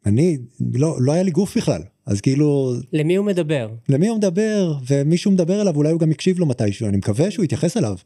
אני, 0.07 0.39
לא, 0.75 0.97
לא 1.01 1.13
היה 1.13 1.23
לי 1.23 1.31
גוף 1.31 1.57
בכלל, 1.57 1.83
אז 2.07 2.21
כאילו... 2.21 2.75
למי 2.93 3.17
הוא 3.17 3.27
מדבר? 3.27 3.71
למי 3.89 4.09
הוא 4.09 4.19
מדבר, 4.19 4.79
ומישהו 4.87 5.31
מדבר 5.31 5.61
אליו, 5.61 5.77
אולי 5.77 5.91
הוא 5.91 6.01
גם 6.01 6.11
יקשיב 6.11 6.39
לו 6.39 6.47
מתישהו, 6.47 6.89
אני 6.89 6.97
מקווה 6.97 7.31
שהוא 7.31 7.45
יתייחס 7.45 7.77
אליו. 7.77 7.97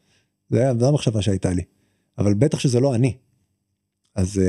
זו 0.50 0.88
המחשבה 0.88 1.22
שהייתה 1.22 1.50
לי. 1.52 1.62
אבל 2.18 2.34
בטח 2.34 2.58
שזה 2.58 2.80
לא 2.80 2.94
אני. 2.94 3.14
אז... 4.14 4.40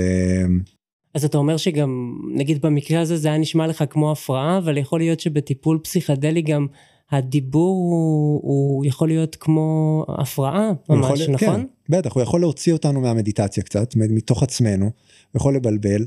אז 1.14 1.26
אתה 1.26 1.38
אומר 1.38 1.58
שגם, 1.58 2.18
נגיד 2.36 2.62
במקרה 2.62 3.02
הזה 3.02 3.18
זה 3.18 3.28
היה 3.28 3.38
נשמע 3.38 3.68
לך 3.68 3.84
כמו 3.90 4.12
הפרעה, 4.12 4.58
אבל 4.58 4.78
יכול 4.78 5.00
להיות 5.00 5.20
שבטיפול 5.20 5.80
פסיכדלי 5.84 6.42
גם 6.42 6.68
הדיבור 7.12 7.76
הוא, 7.76 8.42
הוא 8.44 8.86
יכול 8.86 9.08
להיות 9.08 9.36
כמו 9.36 10.06
הפרעה 10.10 10.72
ממש, 10.90 11.20
יכול, 11.20 11.34
נכון? 11.34 11.62
כן, 11.62 11.68
בטח, 11.90 12.14
הוא 12.14 12.24
יכול 12.24 12.42
להוציא 12.42 12.74
אותנו 12.74 13.02
מהמדיטציה 13.02 13.64
קצת, 13.64 13.96
מתוך 13.96 14.44
עצמנו, 14.44 14.86
הוא 14.86 14.92
יכול 15.36 15.56
לבלבל, 15.56 16.06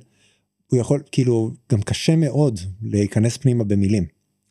הוא 0.70 0.80
יכול, 0.80 1.02
כאילו, 1.12 1.50
גם 1.72 1.82
קשה 1.82 2.16
מאוד 2.16 2.60
להיכנס 2.82 3.36
פנימה 3.36 3.64
במילים. 3.64 4.04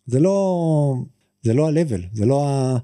זה 0.05 0.19
לא, 0.19 0.95
זה 1.41 1.53
לא 1.53 1.67
ה-level, 1.67 2.01
זה 2.13 2.25
לא 2.25 2.47
ה... 2.47 2.77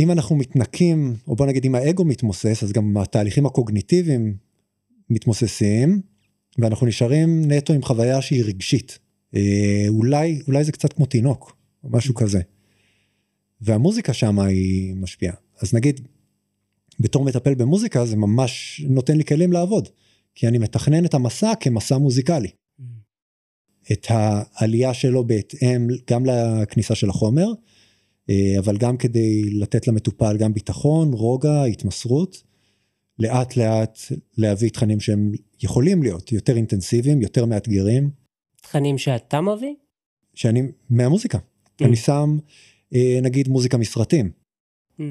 אם 0.00 0.10
אנחנו 0.10 0.36
מתנקים, 0.36 1.14
או 1.28 1.36
בוא 1.36 1.46
נגיד 1.46 1.64
אם 1.64 1.74
האגו 1.74 2.04
מתמוסס, 2.04 2.62
אז 2.62 2.72
גם 2.72 2.96
התהליכים 2.96 3.46
הקוגניטיביים 3.46 4.36
מתמוססים, 5.10 6.00
ואנחנו 6.58 6.86
נשארים 6.86 7.52
נטו 7.52 7.72
עם 7.72 7.82
חוויה 7.82 8.22
שהיא 8.22 8.44
רגשית. 8.44 8.98
אה, 9.34 9.84
אולי, 9.88 10.40
אולי 10.46 10.64
זה 10.64 10.72
קצת 10.72 10.92
כמו 10.92 11.06
תינוק, 11.06 11.56
או 11.84 11.88
משהו 11.90 12.14
כזה. 12.14 12.40
והמוזיקה 13.60 14.12
שם 14.12 14.38
היא 14.38 14.94
משפיעה. 14.94 15.34
אז 15.62 15.74
נגיד, 15.74 16.00
בתור 17.00 17.24
מטפל 17.24 17.54
במוזיקה 17.54 18.06
זה 18.06 18.16
ממש 18.16 18.82
נותן 18.88 19.16
לי 19.16 19.24
כלים 19.24 19.52
לעבוד, 19.52 19.88
כי 20.34 20.48
אני 20.48 20.58
מתכנן 20.58 21.04
את 21.04 21.14
המסע 21.14 21.52
כמסע 21.60 21.98
מוזיקלי. 21.98 22.48
Mm. 22.48 22.82
את 23.92 24.06
העלייה 24.08 24.94
שלו 24.94 25.26
בהתאם 25.26 25.88
גם 26.10 26.26
לכניסה 26.26 26.94
של 26.94 27.10
החומר, 27.10 27.46
אה, 28.30 28.54
אבל 28.58 28.76
גם 28.76 28.96
כדי 28.96 29.50
לתת 29.50 29.88
למטופל 29.88 30.36
גם 30.36 30.54
ביטחון, 30.54 31.12
רוגע, 31.12 31.64
התמסרות, 31.64 32.42
לאט 33.18 33.56
לאט 33.56 33.98
להביא 34.38 34.70
תכנים 34.70 35.00
שהם 35.00 35.32
יכולים 35.64 36.02
להיות 36.02 36.32
יותר 36.32 36.56
אינטנסיביים, 36.56 37.22
יותר 37.22 37.44
מאתגרים. 37.44 38.10
תכנים 38.62 38.98
שאתה 38.98 39.40
מביא? 39.40 39.74
שאני, 40.34 40.62
מהמוזיקה. 40.90 41.38
Mm. 41.38 41.84
אני 41.84 41.96
שם 41.96 42.38
אה, 42.94 43.18
נגיד 43.22 43.48
מוזיקה 43.48 43.76
מסרטים. 43.76 44.30
Mm. 44.98 45.02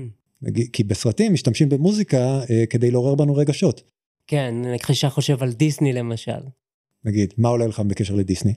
נגיד, 0.42 0.70
כי 0.74 0.84
בסרטים 0.84 1.34
משתמשים 1.34 1.70
במוזיקה 1.70 2.42
אה, 2.50 2.66
כדי 2.70 2.92
לעורר 2.92 3.16
בנו 3.16 3.36
רגשות. 3.36 3.84
כן, 4.28 4.56
חושב 4.84 5.10
חושב 5.10 5.44
על 5.44 5.54
דיסני 5.54 5.94
למשל. 5.94 6.42
נגיד, 7.06 7.34
מה 7.38 7.50
עולה 7.50 7.68
לך 7.68 7.80
בקשר 7.80 8.16
לדיסני? 8.16 8.54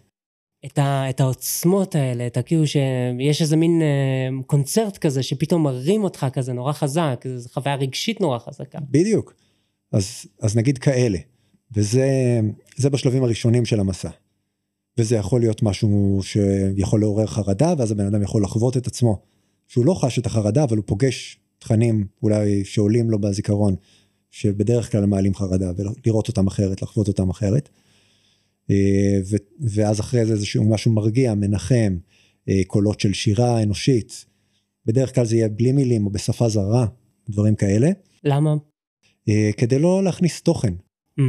את, 0.66 0.78
ה, 0.78 1.11
את 1.11 1.20
העוצמות 1.20 1.94
האלה, 1.94 2.26
את 2.26 2.37
הכאילו 2.37 2.66
שיש 2.66 3.42
איזה 3.42 3.56
מין 3.56 3.82
אה, 3.82 4.28
קונצרט 4.46 4.98
כזה 4.98 5.22
שפתאום 5.22 5.62
מרים 5.62 6.04
אותך 6.04 6.26
כזה 6.32 6.52
נורא 6.52 6.72
חזק, 6.72 7.24
זו 7.37 7.48
חוויה 7.48 7.74
רגשית 7.74 8.20
נורא 8.20 8.38
חזקה. 8.38 8.78
בדיוק. 8.90 9.35
אז, 9.92 10.26
אז 10.42 10.56
נגיד 10.56 10.78
כאלה, 10.78 11.18
וזה 11.74 12.90
בשלבים 12.92 13.22
הראשונים 13.22 13.64
של 13.64 13.81
המסע. 13.81 14.11
וזה 14.98 15.16
יכול 15.16 15.40
להיות 15.40 15.62
משהו 15.62 16.20
שיכול 16.22 17.00
לעורר 17.00 17.26
חרדה, 17.26 17.74
ואז 17.79 17.90
הבן 17.90 18.07
אדם 18.07 18.22
יכול 18.22 18.42
לחוות 18.42 18.76
את 18.76 18.87
עצמו, 18.87 19.22
שהוא 19.68 19.87
לא 19.87 19.94
חש 19.94 20.18
את 20.18 20.26
החרדה, 20.26 20.64
אבל 20.64 20.76
הוא 20.76 20.85
פוגש 20.87 21.38
תכנים 21.59 22.07
אולי 22.22 22.64
שעולים 22.64 23.11
לו 23.11 23.18
בזיכרון, 23.18 23.74
שבדרך 24.31 24.92
כלל 24.92 25.07
מעלים 25.07 25.35
חרדה, 25.35 25.72
ולראות 25.76 26.29
אותם 26.29 26.46
אחרת, 26.46 26.83
לחוות 26.83 27.09
אותם 27.09 27.31
אחרת. 27.31 27.68
אה, 28.70 29.20
ואז 29.61 30.00
אחרי 30.00 30.26
זה 30.26 30.33
איזשהו 30.33 30.64
משהו 30.64 30.92
מרגיע, 30.92 31.35
מנחם, 31.35 31.96
אה, 32.48 32.61
קולות 32.66 33.00
של 33.00 33.12
שירה 33.12 33.62
אנושית. 33.62 34.26
בדרך 34.87 35.14
כלל 35.14 35.24
זה 35.24 35.37
יהיה 35.37 35.48
בלי 35.48 35.72
מילים 35.72 36.07
או 36.07 36.11
בשפה 36.11 36.48
זרה, 36.48 36.87
דברים 37.31 37.55
כאלה. 37.55 37.90
למה? 38.24 38.55
אה, 39.29 39.50
כדי 39.57 39.79
לא 39.79 40.05
להכניס 40.05 40.42
תוכן. 40.42 40.74
Mm. 41.20 41.22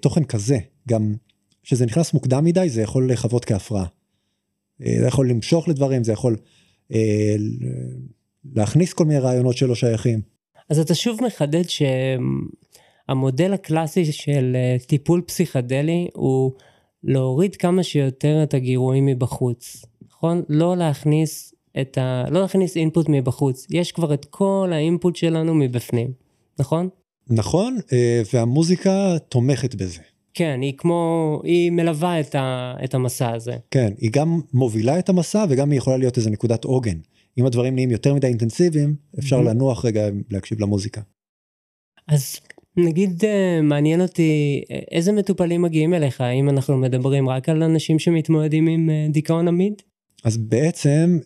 תוכן 0.00 0.24
כזה, 0.24 0.58
גם 0.88 1.14
כשזה 1.62 1.86
נכנס 1.86 2.14
מוקדם 2.14 2.44
מדי 2.44 2.68
זה 2.68 2.82
יכול 2.82 3.12
לחוות 3.12 3.44
כהפרעה. 3.44 3.86
זה 4.78 5.06
יכול 5.06 5.30
למשוך 5.30 5.68
לדברים, 5.68 6.04
זה 6.04 6.12
יכול 6.12 6.36
להכניס 8.54 8.92
כל 8.92 9.04
מיני 9.04 9.20
רעיונות 9.20 9.56
שלא 9.56 9.74
שייכים. 9.74 10.20
אז 10.70 10.78
אתה 10.78 10.94
שוב 10.94 11.18
מחדד 11.24 11.68
ש... 11.68 11.82
המודל 13.08 13.52
הקלאסי 13.52 14.12
של 14.12 14.56
טיפול 14.86 15.22
פסיכדלי 15.26 16.08
הוא 16.14 16.52
להוריד 17.04 17.56
כמה 17.56 17.82
שיותר 17.82 18.42
את 18.42 18.54
הגירויים 18.54 19.06
מבחוץ, 19.06 19.84
נכון? 20.08 20.42
לא 20.48 20.76
להכניס 20.76 21.54
את 21.80 21.98
ה... 21.98 22.24
לא 22.30 22.40
להכניס 22.40 22.76
אינפוט 22.76 23.06
מבחוץ, 23.08 23.66
יש 23.70 23.92
כבר 23.92 24.14
את 24.14 24.24
כל 24.24 24.70
האינפוט 24.72 25.16
שלנו 25.16 25.54
מבפנים, 25.54 26.12
נכון? 26.58 26.88
נכון, 27.30 27.78
אה, 27.92 28.22
והמוזיקה 28.32 29.16
תומכת 29.28 29.74
בזה. 29.74 30.00
כן, 30.34 30.58
היא 30.62 30.72
כמו, 30.76 31.40
היא 31.44 31.70
מלווה 31.70 32.20
את, 32.20 32.34
ה, 32.34 32.74
את 32.84 32.94
המסע 32.94 33.30
הזה. 33.30 33.56
כן, 33.70 33.92
היא 33.98 34.10
גם 34.12 34.40
מובילה 34.52 34.98
את 34.98 35.08
המסע 35.08 35.44
וגם 35.48 35.70
היא 35.70 35.78
יכולה 35.78 35.96
להיות 35.96 36.16
איזה 36.16 36.30
נקודת 36.30 36.64
עוגן. 36.64 36.98
אם 37.38 37.46
הדברים 37.46 37.74
נהיים 37.74 37.90
יותר 37.90 38.14
מדי 38.14 38.26
אינטנסיביים, 38.26 38.94
אפשר 39.18 39.40
mm-hmm. 39.40 39.42
לנוח 39.42 39.84
רגע 39.84 40.08
להקשיב 40.30 40.60
למוזיקה. 40.60 41.00
אז 42.08 42.36
נגיד 42.76 43.24
אה, 43.24 43.62
מעניין 43.62 44.00
אותי 44.00 44.62
איזה 44.90 45.12
מטופלים 45.12 45.62
מגיעים 45.62 45.94
אליך 45.94 46.20
אם 46.20 46.48
אנחנו 46.48 46.76
מדברים 46.76 47.28
רק 47.28 47.48
על 47.48 47.62
אנשים 47.62 47.98
שמתמודדים 47.98 48.66
עם 48.66 48.90
אה, 48.90 49.06
דיכאון 49.10 49.48
עמיד? 49.48 49.82
אז 50.24 50.36
בעצם 50.36 51.18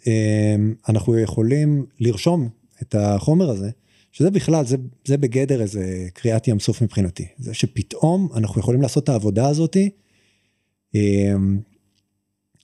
אנחנו 0.88 1.18
יכולים 1.18 1.86
לרשום 2.00 2.48
את 2.82 2.94
החומר 2.98 3.50
הזה 3.50 3.70
שזה 4.12 4.30
בכלל 4.30 4.64
זה 4.64 4.76
זה 5.04 5.16
בגדר 5.16 5.62
איזה 5.62 6.08
קריאת 6.14 6.48
ים 6.48 6.60
סוף 6.60 6.82
מבחינתי 6.82 7.26
זה 7.38 7.54
שפתאום 7.54 8.28
אנחנו 8.34 8.60
יכולים 8.60 8.82
לעשות 8.82 9.04
את 9.04 9.08
העבודה 9.08 9.48
הזאתי 9.48 9.90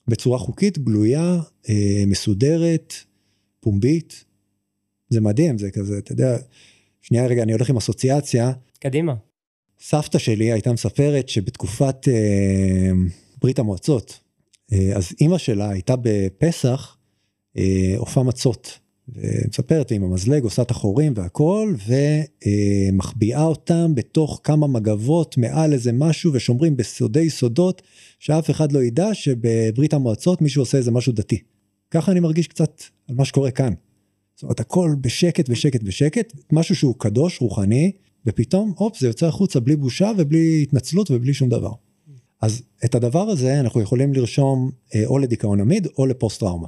בצורה 0.08 0.38
חוקית 0.38 0.78
גלויה 0.78 1.40
מסודרת 2.06 2.94
פומבית 3.60 4.24
זה 5.08 5.20
מדהים 5.20 5.58
זה 5.58 5.70
כזה 5.70 5.98
אתה 5.98 6.12
יודע 6.12 6.36
שנייה 7.02 7.26
רגע 7.26 7.42
אני 7.42 7.52
הולך 7.52 7.70
עם 7.70 7.76
אסוציאציה 7.76 8.52
קדימה. 8.80 9.14
סבתא 9.80 10.18
שלי 10.18 10.52
הייתה 10.52 10.72
מספרת 10.72 11.28
שבתקופת 11.28 12.08
אה, 12.08 12.90
ברית 13.42 13.58
המועצות, 13.58 14.20
אה, 14.72 14.92
אז 14.96 15.12
אימא 15.20 15.38
שלה 15.38 15.70
הייתה 15.70 15.94
בפסח 16.02 16.96
אה, 17.56 17.94
עופה 17.96 18.22
מצות. 18.22 18.78
ומספרת 19.14 19.90
עם 19.90 20.04
המזלג 20.04 20.42
עושה 20.42 20.62
את 20.62 20.70
החורים 20.70 21.12
והכל 21.16 21.74
ומחביאה 22.92 23.44
אותם 23.44 23.94
בתוך 23.94 24.40
כמה 24.44 24.66
מגבות 24.66 25.38
מעל 25.38 25.72
איזה 25.72 25.92
משהו 25.92 26.32
ושומרים 26.34 26.76
בסודי 26.76 27.30
סודות 27.30 27.82
שאף 28.18 28.50
אחד 28.50 28.72
לא 28.72 28.82
ידע 28.82 29.14
שבברית 29.14 29.94
המועצות 29.94 30.42
מישהו 30.42 30.62
עושה 30.62 30.78
איזה 30.78 30.90
משהו 30.90 31.12
דתי. 31.12 31.38
ככה 31.90 32.12
אני 32.12 32.20
מרגיש 32.20 32.48
קצת 32.48 32.82
על 33.08 33.14
מה 33.14 33.24
שקורה 33.24 33.50
כאן. 33.50 33.72
זאת 34.34 34.42
אומרת 34.42 34.60
הכל 34.60 34.94
בשקט 35.00 35.48
בשקט 35.48 35.82
בשקט 35.82 36.32
משהו 36.52 36.76
שהוא 36.76 36.94
קדוש 36.98 37.40
רוחני 37.40 37.92
ופתאום, 38.26 38.72
הופ, 38.76 38.98
זה 38.98 39.06
יוצא 39.06 39.26
החוצה 39.26 39.60
בלי 39.60 39.76
בושה 39.76 40.10
ובלי 40.18 40.60
התנצלות 40.62 41.10
ובלי 41.10 41.34
שום 41.34 41.48
דבר. 41.48 41.72
אז 42.42 42.62
את 42.84 42.94
הדבר 42.94 43.22
הזה 43.22 43.60
אנחנו 43.60 43.80
יכולים 43.80 44.14
לרשום 44.14 44.70
אה, 44.94 45.06
או 45.06 45.18
לדיכאון 45.18 45.60
עמיד 45.60 45.86
או 45.98 46.06
לפוסט 46.06 46.40
טראומה. 46.40 46.66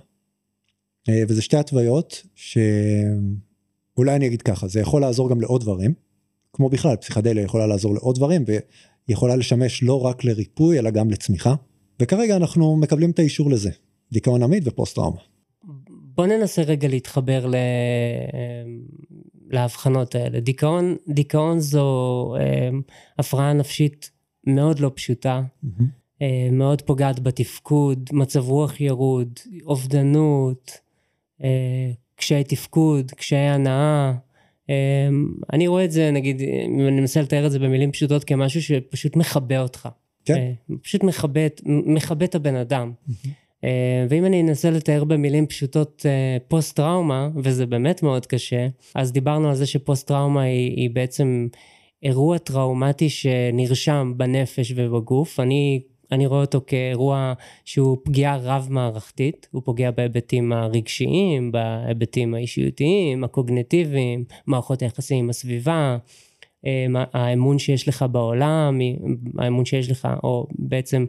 אה, 1.08 1.22
וזה 1.28 1.42
שתי 1.42 1.56
התוויות 1.56 2.22
שאולי 2.34 4.16
אני 4.16 4.26
אגיד 4.26 4.42
ככה, 4.42 4.68
זה 4.68 4.80
יכול 4.80 5.00
לעזור 5.00 5.30
גם 5.30 5.40
לעוד 5.40 5.60
דברים, 5.60 5.94
כמו 6.52 6.68
בכלל, 6.68 6.96
פסיכדליה 6.96 7.44
יכולה 7.44 7.66
לעזור 7.66 7.94
לעוד 7.94 8.16
דברים 8.16 8.44
ויכולה 9.08 9.36
לשמש 9.36 9.82
לא 9.82 10.00
רק 10.00 10.24
לריפוי 10.24 10.78
אלא 10.78 10.90
גם 10.90 11.10
לצמיחה, 11.10 11.54
וכרגע 12.00 12.36
אנחנו 12.36 12.76
מקבלים 12.76 13.10
את 13.10 13.18
האישור 13.18 13.50
לזה, 13.50 13.70
דיכאון 14.12 14.42
עמיד 14.42 14.68
ופוסט 14.68 14.94
טראומה. 14.94 15.20
בוא 16.14 16.26
ננסה 16.26 16.62
רגע 16.62 16.88
להתחבר 16.88 17.46
ל... 17.46 17.54
להבחנות 19.50 20.14
האלה. 20.14 20.40
דיכאון, 20.40 20.96
דיכאון 21.08 21.60
זו 21.60 22.34
אה, 22.36 22.68
הפרעה 23.18 23.52
נפשית 23.52 24.10
מאוד 24.46 24.78
לא 24.78 24.90
פשוטה, 24.94 25.42
mm-hmm. 25.64 26.22
מאוד 26.52 26.82
פוגעת 26.82 27.20
בתפקוד, 27.20 28.10
מצב 28.12 28.48
רוח 28.48 28.80
ירוד, 28.80 29.38
אובדנות, 29.64 30.72
קשיי 32.16 32.44
תפקוד, 32.44 33.10
קשיי 33.10 33.48
הנאה. 33.48 34.12
אה, 34.70 35.08
אני 35.52 35.66
רואה 35.66 35.84
את 35.84 35.92
זה, 35.92 36.10
נגיד, 36.10 36.42
אם 36.42 36.86
אני 36.88 37.00
מנסה 37.00 37.22
לתאר 37.22 37.46
את 37.46 37.52
זה 37.52 37.58
במילים 37.58 37.92
פשוטות, 37.92 38.24
כמשהו 38.24 38.62
שפשוט 38.62 39.16
מכבה 39.16 39.60
אותך. 39.60 39.88
כן. 40.24 40.34
אה, 40.34 40.76
פשוט 40.82 41.04
מכבה, 41.04 41.40
מכבה 41.66 42.24
את 42.24 42.34
הבן 42.34 42.54
אדם. 42.54 42.92
אה, 43.64 44.06
ואם 44.08 44.24
אני 44.24 44.40
אנסה 44.42 44.70
לתאר 44.70 45.04
במילים 45.04 45.46
פשוטות 45.46 46.06
אה, 46.08 46.36
פוסט 46.48 46.76
טראומה, 46.76 47.28
וזה 47.36 47.66
באמת 47.66 48.02
מאוד 48.02 48.26
קשה, 48.26 48.68
אז 48.94 49.12
דיברנו 49.12 49.48
על 49.48 49.54
זה 49.54 49.66
שפוסט 49.66 50.08
טראומה 50.08 50.42
היא, 50.42 50.76
היא 50.76 50.90
בעצם 50.90 51.48
אירוע 52.02 52.38
טראומטי 52.38 53.08
שנרשם 53.08 54.12
בנפש 54.16 54.72
ובגוף. 54.76 55.40
אני, 55.40 55.80
אני 56.12 56.26
רואה 56.26 56.40
אותו 56.40 56.60
כאירוע 56.66 57.32
שהוא 57.64 57.98
פגיעה 58.04 58.36
רב-מערכתית, 58.36 59.48
הוא 59.50 59.62
פוגע 59.64 59.90
בהיבטים 59.90 60.52
הרגשיים, 60.52 61.52
בהיבטים 61.52 62.34
האישיותיים, 62.34 63.24
הקוגנטיביים, 63.24 64.24
מערכות 64.46 64.82
היחסים 64.82 65.18
עם 65.18 65.30
הסביבה. 65.30 65.96
אה, 66.66 66.86
האמון 67.12 67.58
שיש 67.58 67.88
לך 67.88 68.04
בעולם, 68.12 68.80
האמון 69.38 69.64
שיש 69.64 69.90
לך, 69.90 70.08
או 70.22 70.46
בעצם 70.58 71.06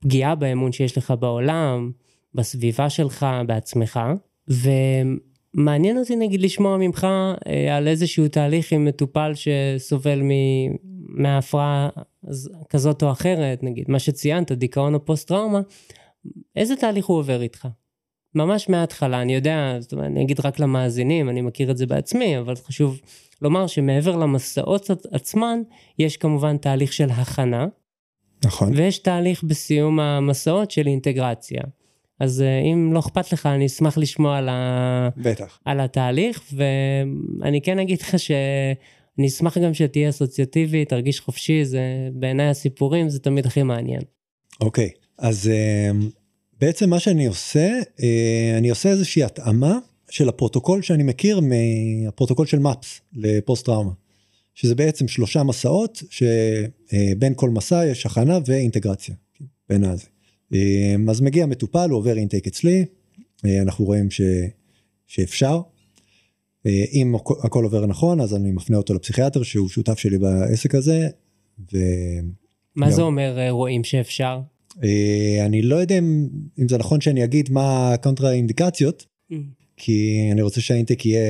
פגיעה 0.00 0.34
באמון 0.34 0.72
שיש 0.72 0.98
לך 0.98 1.14
בעולם, 1.20 1.90
בסביבה 2.34 2.90
שלך, 2.90 3.26
בעצמך. 3.46 4.00
ומעניין 4.48 5.98
אותי 5.98 6.16
נגיד 6.16 6.40
לשמוע 6.40 6.76
ממך 6.76 7.06
אה, 7.46 7.76
על 7.76 7.88
איזשהו 7.88 8.28
תהליך 8.28 8.72
עם 8.72 8.84
מטופל 8.84 9.32
שסובל 9.34 10.22
מהפרעה 11.16 11.88
כזאת 12.68 13.02
או 13.02 13.12
אחרת, 13.12 13.62
נגיד 13.62 13.84
מה 13.88 13.98
שציינת, 13.98 14.52
דיכאון 14.52 14.94
או 14.94 15.04
פוסט 15.04 15.28
טראומה, 15.28 15.60
איזה 16.56 16.76
תהליך 16.76 17.06
הוא 17.06 17.18
עובר 17.18 17.42
איתך? 17.42 17.68
ממש 18.34 18.68
מההתחלה, 18.68 19.22
אני 19.22 19.34
יודע, 19.34 19.76
זאת 19.80 19.92
אומרת, 19.92 20.06
אני 20.06 20.22
אגיד 20.22 20.40
רק 20.40 20.60
למאזינים, 20.60 21.28
אני 21.28 21.40
מכיר 21.40 21.70
את 21.70 21.76
זה 21.76 21.86
בעצמי, 21.86 22.38
אבל 22.38 22.56
חשוב 22.56 23.00
לומר 23.42 23.66
שמעבר 23.66 24.16
למסעות 24.16 24.90
עצמן, 25.10 25.58
יש 25.98 26.16
כמובן 26.16 26.56
תהליך 26.56 26.92
של 26.92 27.10
הכנה. 27.10 27.66
נכון. 28.44 28.72
ויש 28.76 28.98
תהליך 28.98 29.42
בסיום 29.42 30.00
המסעות 30.00 30.70
של 30.70 30.86
אינטגרציה. 30.86 31.62
אז 32.20 32.42
אה, 32.42 32.58
אם 32.58 32.92
לא 32.92 32.98
אכפת 32.98 33.32
לך, 33.32 33.46
אני 33.46 33.66
אשמח 33.66 33.98
לשמוע 33.98 34.36
על, 34.38 34.48
ה... 34.48 35.08
בטח. 35.16 35.58
על 35.64 35.80
התהליך, 35.80 36.42
ואני 36.52 37.60
כן 37.60 37.78
אגיד 37.78 38.00
לך 38.00 38.18
שאני 39.16 39.26
אשמח 39.26 39.58
גם 39.58 39.74
שתהיה 39.74 40.08
אסוציאטיבי, 40.08 40.84
תרגיש 40.84 41.20
חופשי, 41.20 41.64
זה 41.64 41.80
בעיניי 42.12 42.48
הסיפורים 42.48 43.08
זה 43.08 43.18
תמיד 43.18 43.46
הכי 43.46 43.62
מעניין. 43.62 44.00
אוקיי, 44.60 44.90
אז 45.18 45.48
אה, 45.48 45.90
בעצם 46.60 46.90
מה 46.90 47.00
שאני 47.00 47.26
עושה, 47.26 47.72
אה, 48.02 48.54
אני 48.58 48.70
עושה 48.70 48.88
איזושהי 48.88 49.24
התאמה 49.24 49.78
של 50.10 50.28
הפרוטוקול 50.28 50.82
שאני 50.82 51.02
מכיר 51.02 51.40
מהפרוטוקול 51.40 52.46
של 52.46 52.58
MAPS 52.58 53.00
לפוסט 53.14 53.66
טראומה. 53.66 53.92
שזה 54.54 54.74
בעצם 54.74 55.08
שלושה 55.08 55.42
מסעות 55.42 56.02
שבין 56.10 57.32
כל 57.36 57.50
מסע 57.50 57.86
יש 57.86 58.06
הכנה 58.06 58.38
ואינטגרציה 58.46 59.14
בין 59.68 59.84
הזה. 59.84 60.06
אז 61.10 61.20
מגיע 61.20 61.46
מטופל, 61.46 61.90
הוא 61.90 61.98
עובר 61.98 62.16
intake 62.16 62.46
אצלי, 62.46 62.84
אנחנו 63.44 63.84
רואים 63.84 64.10
ש, 64.10 64.20
שאפשר. 65.06 65.60
אם 66.92 67.14
הכל 67.44 67.64
עובר 67.64 67.86
נכון 67.86 68.20
אז 68.20 68.34
אני 68.34 68.50
מפנה 68.50 68.76
אותו 68.76 68.94
לפסיכיאטר 68.94 69.42
שהוא 69.42 69.68
שותף 69.68 69.98
שלי 69.98 70.18
בעסק 70.18 70.74
הזה. 70.74 71.08
ו... 71.72 71.78
מה. 72.76 72.90
זה 72.90 73.02
אומר 73.02 73.48
רואים 73.50 73.84
שאפשר? 73.84 74.40
אני 75.46 75.62
לא 75.62 75.76
יודע 75.76 75.98
אם, 75.98 76.28
אם 76.58 76.68
זה 76.68 76.78
נכון 76.78 77.00
שאני 77.00 77.24
אגיד 77.24 77.50
מה 77.50 77.92
הקונטרה 77.92 78.32
אינדיקציות, 78.32 79.06
mm. 79.32 79.34
כי 79.76 80.28
אני 80.32 80.42
רוצה 80.42 80.60
שה 80.60 80.75
intake 80.75 81.06
יהיה, 81.06 81.20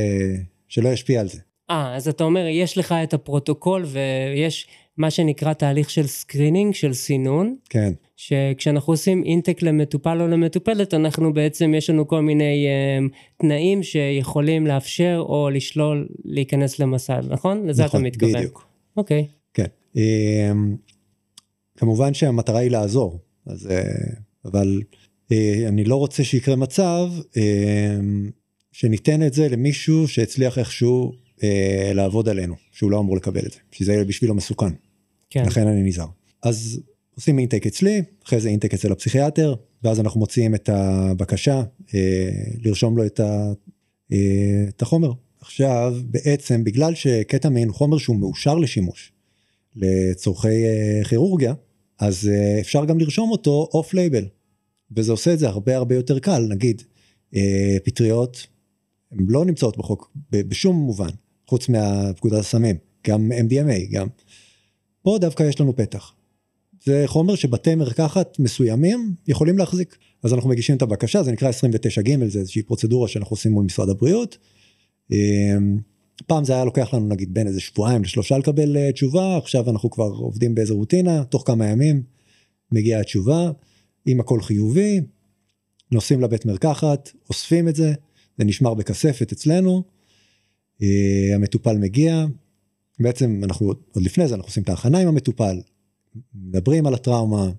שלא 0.68 0.88
ישפיע 0.88 1.20
על 1.20 1.28
זה. 1.28 1.38
אה, 1.70 1.96
אז 1.96 2.08
אתה 2.08 2.24
אומר, 2.24 2.46
יש 2.46 2.78
לך 2.78 2.94
את 3.02 3.14
הפרוטוקול 3.14 3.84
ויש 3.84 4.66
מה 4.96 5.10
שנקרא 5.10 5.52
תהליך 5.52 5.90
של 5.90 6.06
screening, 6.06 6.74
של 6.74 6.94
סינון. 6.94 7.56
כן. 7.70 7.92
שכשאנחנו 8.16 8.92
עושים 8.92 9.24
intake 9.24 9.62
למטופל 9.62 10.18
או 10.20 10.28
למטופלת, 10.28 10.94
אנחנו 10.94 11.32
בעצם, 11.34 11.74
יש 11.74 11.90
לנו 11.90 12.08
כל 12.08 12.20
מיני 12.20 12.66
uh, 12.66 13.12
תנאים 13.40 13.82
שיכולים 13.82 14.66
לאפשר 14.66 15.24
או 15.28 15.50
לשלול 15.50 16.08
להיכנס 16.24 16.78
למסע, 16.78 17.20
נכון? 17.28 17.66
לזה 17.66 17.84
נכון, 17.84 18.00
אתה 18.00 18.08
מתכוון. 18.08 18.30
נכון, 18.30 18.42
בדיוק. 18.42 18.66
אוקיי. 18.96 19.26
כן. 19.54 19.66
Um, 19.94 19.98
כמובן 21.76 22.14
שהמטרה 22.14 22.58
היא 22.58 22.70
לעזור, 22.70 23.18
אז, 23.46 23.66
uh, 23.66 24.16
אבל 24.44 24.82
uh, 25.32 25.34
אני 25.68 25.84
לא 25.84 25.96
רוצה 25.96 26.24
שיקרה 26.24 26.56
מצב 26.56 27.08
uh, 27.20 27.36
שניתן 28.72 29.26
את 29.26 29.32
זה 29.32 29.48
למישהו 29.48 30.08
שהצליח 30.08 30.58
איכשהו 30.58 31.12
אה, 31.42 31.90
לעבוד 31.94 32.28
עלינו, 32.28 32.54
שהוא 32.72 32.90
לא 32.90 33.00
אמור 33.00 33.16
לקבל 33.16 33.46
את 33.46 33.52
זה, 33.52 33.58
שזה 33.72 33.92
יהיה 33.92 34.04
בשבילו 34.04 34.34
מסוכן. 34.34 34.72
כן. 35.30 35.44
לכן 35.46 35.66
אני 35.66 35.82
נזהר. 35.82 36.06
אז 36.42 36.80
עושים 37.16 37.38
אינטק 37.38 37.66
אצלי, 37.66 38.02
אחרי 38.24 38.40
זה 38.40 38.48
אינטק 38.48 38.74
אצל 38.74 38.92
הפסיכיאטר, 38.92 39.54
ואז 39.82 40.00
אנחנו 40.00 40.20
מוציאים 40.20 40.54
את 40.54 40.68
הבקשה 40.68 41.62
אה, 41.94 42.30
לרשום 42.58 42.96
לו 42.96 43.06
את, 43.06 43.20
ה, 43.20 43.52
אה, 44.12 44.64
את 44.68 44.82
החומר. 44.82 45.12
עכשיו, 45.40 45.94
בעצם 46.04 46.64
בגלל 46.64 46.94
שקטמין 46.94 47.68
הוא 47.68 47.74
חומר 47.74 47.98
שהוא 47.98 48.16
מאושר 48.16 48.54
לשימוש 48.54 49.12
לצורכי 49.76 50.48
אה, 50.48 51.04
כירורגיה, 51.08 51.54
אז 51.98 52.28
אה, 52.28 52.60
אפשר 52.60 52.84
גם 52.84 52.98
לרשום 52.98 53.30
אותו 53.30 53.68
off 53.74 53.94
label. 53.94 54.24
וזה 54.96 55.12
עושה 55.12 55.32
את 55.32 55.38
זה 55.38 55.48
הרבה 55.48 55.76
הרבה 55.76 55.94
יותר 55.94 56.18
קל, 56.18 56.46
נגיד 56.48 56.82
אה, 57.34 57.76
פטריות, 57.84 58.46
הן 59.12 59.26
לא 59.28 59.44
נמצאות 59.44 59.76
בחוק 59.76 60.12
בשום 60.30 60.76
מובן. 60.76 61.08
חוץ 61.48 61.68
מהפקודת 61.68 62.38
הסמים, 62.38 62.76
גם 63.06 63.32
MDMA, 63.32 63.92
גם. 63.92 64.06
פה 65.02 65.18
דווקא 65.20 65.42
יש 65.42 65.60
לנו 65.60 65.76
פתח. 65.76 66.12
זה 66.86 67.02
חומר 67.06 67.34
שבתי 67.34 67.74
מרקחת 67.74 68.38
מסוימים 68.38 69.14
יכולים 69.28 69.58
להחזיק. 69.58 69.96
אז 70.22 70.34
אנחנו 70.34 70.50
מגישים 70.50 70.76
את 70.76 70.82
הבקשה, 70.82 71.22
זה 71.22 71.32
נקרא 71.32 71.50
29ג, 71.50 72.26
זה 72.26 72.38
איזושהי 72.38 72.62
פרוצדורה 72.62 73.08
שאנחנו 73.08 73.34
עושים 73.34 73.52
מול 73.52 73.64
משרד 73.64 73.88
הבריאות. 73.88 74.38
אמ, 75.10 75.78
פעם 76.26 76.44
זה 76.44 76.52
היה 76.52 76.64
לוקח 76.64 76.94
לנו 76.94 77.08
נגיד 77.08 77.34
בין 77.34 77.46
איזה 77.46 77.60
שבועיים 77.60 78.02
לשלושה 78.02 78.38
לקבל 78.38 78.76
אה, 78.76 78.92
תשובה, 78.92 79.36
עכשיו 79.36 79.70
אנחנו 79.70 79.90
כבר 79.90 80.04
עובדים 80.04 80.54
באיזה 80.54 80.74
רוטינה, 80.74 81.24
תוך 81.24 81.42
כמה 81.46 81.66
ימים 81.66 82.02
מגיעה 82.72 83.00
התשובה, 83.00 83.50
אם 84.06 84.20
הכל 84.20 84.40
חיובי, 84.40 85.00
נוסעים 85.92 86.20
לבית 86.20 86.46
מרקחת, 86.46 87.10
אוספים 87.28 87.68
את 87.68 87.76
זה, 87.76 87.92
זה 88.38 88.44
נשמר 88.44 88.74
בכספת 88.74 89.32
אצלנו, 89.32 89.82
אה, 90.82 91.34
המטופל 91.34 91.78
מגיע, 91.78 92.26
בעצם 93.00 93.40
אנחנו 93.44 93.66
עוד 93.66 94.02
לפני 94.02 94.28
זה 94.28 94.34
אנחנו 94.34 94.48
עושים 94.48 94.62
את 94.62 94.68
ההכנה 94.68 94.98
עם 94.98 95.08
המטופל, 95.08 95.60
מדברים 96.34 96.86
על 96.86 96.94
הטראומה, 96.94 97.50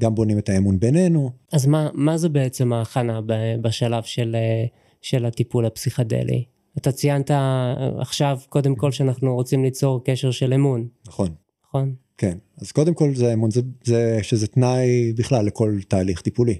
גם 0.00 0.14
בונים 0.14 0.38
את 0.38 0.48
האמון 0.48 0.80
בינינו. 0.80 1.30
אז 1.52 1.66
מה, 1.66 1.88
מה 1.94 2.18
זה 2.18 2.28
בעצם 2.28 2.72
ההכנה 2.72 3.20
בשלב 3.62 4.02
של, 4.02 4.36
אה, 4.36 4.64
של 5.02 5.26
הטיפול 5.26 5.66
הפסיכדלי? 5.66 6.44
אתה 6.78 6.92
ציינת 6.92 7.30
עכשיו 7.98 8.38
קודם 8.48 8.74
כל 8.74 8.92
שאנחנו 8.92 9.34
רוצים 9.34 9.64
ליצור 9.64 10.04
קשר 10.04 10.30
של 10.30 10.52
אמון. 10.52 10.88
נכון. 11.06 11.34
נכון? 11.68 11.94
כן, 12.18 12.38
אז 12.60 12.72
קודם 12.72 12.94
כל 12.94 13.14
זה 13.14 13.32
אמון, 13.32 13.50
זה, 13.50 13.60
זה 13.84 14.18
שזה 14.22 14.46
תנאי 14.46 15.12
בכלל 15.12 15.46
לכל 15.46 15.78
תהליך 15.88 16.20
טיפולי. 16.20 16.58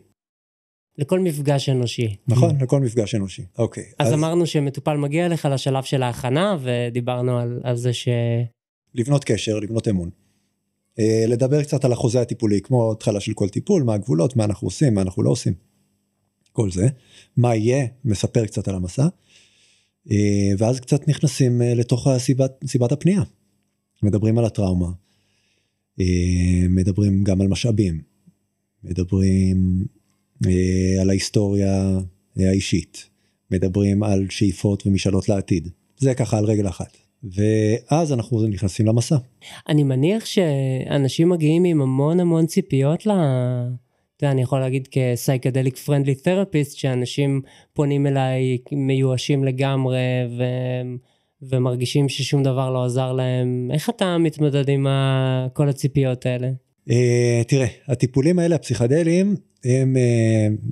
לכל 0.98 1.20
מפגש 1.20 1.68
אנושי. 1.68 2.16
נכון. 2.28 2.60
לכל 2.60 2.80
מפגש 2.80 3.14
אנושי. 3.14 3.42
אוקיי. 3.58 3.84
אז, 3.98 4.08
אז 4.08 4.14
אמרנו 4.14 4.46
שמטופל 4.46 4.96
מגיע 4.96 5.26
אליך 5.26 5.48
לשלב 5.52 5.84
של 5.84 6.02
ההכנה, 6.02 6.56
ודיברנו 6.60 7.38
על, 7.38 7.60
על 7.64 7.76
זה 7.76 7.92
ש... 7.92 8.08
לבנות 8.94 9.24
קשר, 9.24 9.58
לבנות 9.58 9.88
אמון. 9.88 10.10
אה, 10.98 11.24
לדבר 11.29 11.62
קצת 11.62 11.85
על 11.85 11.92
החוזה 11.92 12.20
הטיפולי, 12.20 12.61
כמו 12.61 12.92
התחלה 12.92 13.20
של 13.20 13.33
כל 13.33 13.48
טיפול, 13.48 13.83
מה 13.83 13.94
הגבולות, 13.94 14.37
מה 14.37 14.44
אנחנו 14.44 14.66
עושים, 14.66 14.94
מה 14.94 15.03
אנחנו 15.03 15.22
לא 15.22 15.31
עושים. 15.31 15.55
כל 16.53 16.70
זה. 16.70 16.88
מה 17.37 17.57
יהיה, 17.57 17.87
מספר 18.05 18.46
קצת 18.46 18.68
על 18.68 18.74
המסע. 18.74 19.09
אה, 20.11 20.50
ואז 20.59 20.81
קצת 20.81 21.09
נכנסים 21.09 21.62
אה, 21.62 21.74
לתוך 21.74 22.07
הסיבת, 22.07 22.53
סיבת 22.66 22.92
הפנייה. 22.92 23.22
מדברים 24.03 24.38
על 24.38 24.44
הטראומה. 24.44 24.88
מדברים 26.68 27.24
גם 27.24 27.40
על 27.40 27.48
משאבים. 27.48 28.00
מדברים 28.85 29.85
על 31.00 31.11
ההיסטוריה 31.11 31.98
האישית, 32.37 33.09
מדברים 33.50 34.03
על 34.03 34.26
שאיפות 34.31 34.87
ומשאלות 34.87 35.29
לעתיד. 35.29 35.68
זה 35.98 36.14
ככה 36.14 36.38
על 36.38 36.44
רגל 36.44 36.68
אחת. 36.68 36.96
ואז 37.24 38.12
אנחנו 38.12 38.46
נכנסים 38.46 38.87
למסע. 38.87 39.16
אני 39.68 39.83
מניח 39.83 40.24
שאנשים 40.24 41.28
מגיעים 41.28 41.64
עם 41.64 41.80
המון 41.80 42.20
המון 42.20 42.46
ציפיות 42.46 43.06
ל... 43.06 43.11
אתה 43.11 44.26
יודע, 44.26 44.33
אני 44.33 44.42
יכול 44.42 44.61
להגיד 44.61 44.88
כסייקדליק 44.90 45.76
פרנדלי 45.76 46.14
תרפיסט, 46.14 46.76
שאנשים 46.76 47.42
פונים 47.72 48.06
אליי 48.06 48.59
מיואשים 48.72 49.44
לגמרי 49.44 49.98
ו... 50.38 50.42
ומרגישים 51.42 52.09
ששום 52.09 52.42
דבר 52.42 52.70
לא 52.70 52.85
עזר 52.85 53.12
להם. 53.12 53.70
איך 53.72 53.90
אתה 53.90 54.18
מתמודד 54.18 54.68
עם 54.68 54.87
כל 55.52 55.68
הציפיות 55.68 56.26
האלה? 56.26 56.50
Uh, 56.88 56.92
תראה, 57.48 57.66
הטיפולים 57.88 58.38
האלה 58.38 58.54
הפסיכדליים 58.54 59.37
הם 59.64 59.96
uh, 59.96 60.70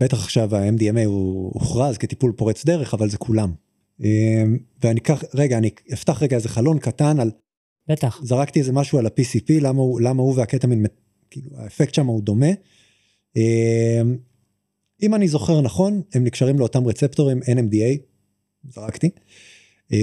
בטח 0.00 0.24
עכשיו 0.24 0.56
ה-MDMA 0.56 1.04
הוא 1.04 1.50
הוכרז 1.54 1.98
כטיפול 1.98 2.32
פורץ 2.36 2.64
דרך 2.64 2.94
אבל 2.94 3.08
זה 3.08 3.18
כולם. 3.18 3.52
Uh, 4.00 4.04
ואני 4.82 5.00
אקח 5.00 5.24
רגע 5.34 5.58
אני 5.58 5.70
אפתח 5.92 6.22
רגע 6.22 6.36
איזה 6.36 6.48
חלון 6.48 6.78
קטן 6.78 7.20
על 7.20 7.30
בטח 7.88 8.20
זרקתי 8.24 8.60
איזה 8.60 8.72
משהו 8.72 8.98
על 8.98 9.06
ה-PCP 9.06 9.52
למה 9.60 9.80
הוא 9.80 10.00
למה 10.00 10.22
הוא 10.22 10.34
והקטמין 10.36 10.86
כאילו 11.30 11.50
האפקט 11.56 11.94
שם 11.94 12.06
הוא 12.06 12.22
דומה. 12.22 12.50
Uh, 13.38 13.40
אם 15.02 15.14
אני 15.14 15.28
זוכר 15.28 15.60
נכון 15.60 16.02
הם 16.14 16.24
נקשרים 16.24 16.58
לאותם 16.58 16.86
רצפטורים 16.86 17.40
NMDA 17.42 17.98
זרקתי 18.68 19.10
uh, 19.92 19.94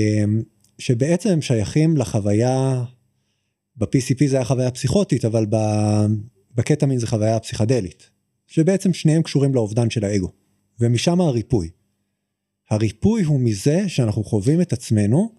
שבעצם 0.78 1.30
הם 1.30 1.42
שייכים 1.42 1.98
לחוויה 1.98 2.84
ב-PCP 3.76 4.28
זה 4.28 4.36
היה 4.36 4.46
חוויה 4.46 4.72
פסיכוטית, 4.72 5.26
אבל 5.26 5.46
בקטמין 6.56 7.00
זה 7.00 7.08
חוויה 7.08 7.40
פסיכדלית, 7.40 8.10
שבעצם 8.48 8.94
שניהם 8.94 9.24
קשורים 9.24 9.56
לאובדן 9.56 9.90
של 9.90 10.06
האגו, 10.06 10.32
ומשם 10.80 11.22
הריפוי. 11.22 11.70
הריפוי 12.72 13.24
הוא 13.24 13.40
מזה 13.40 13.90
שאנחנו 13.90 14.24
חווים 14.24 14.62
את 14.62 14.74
עצמנו, 14.74 15.32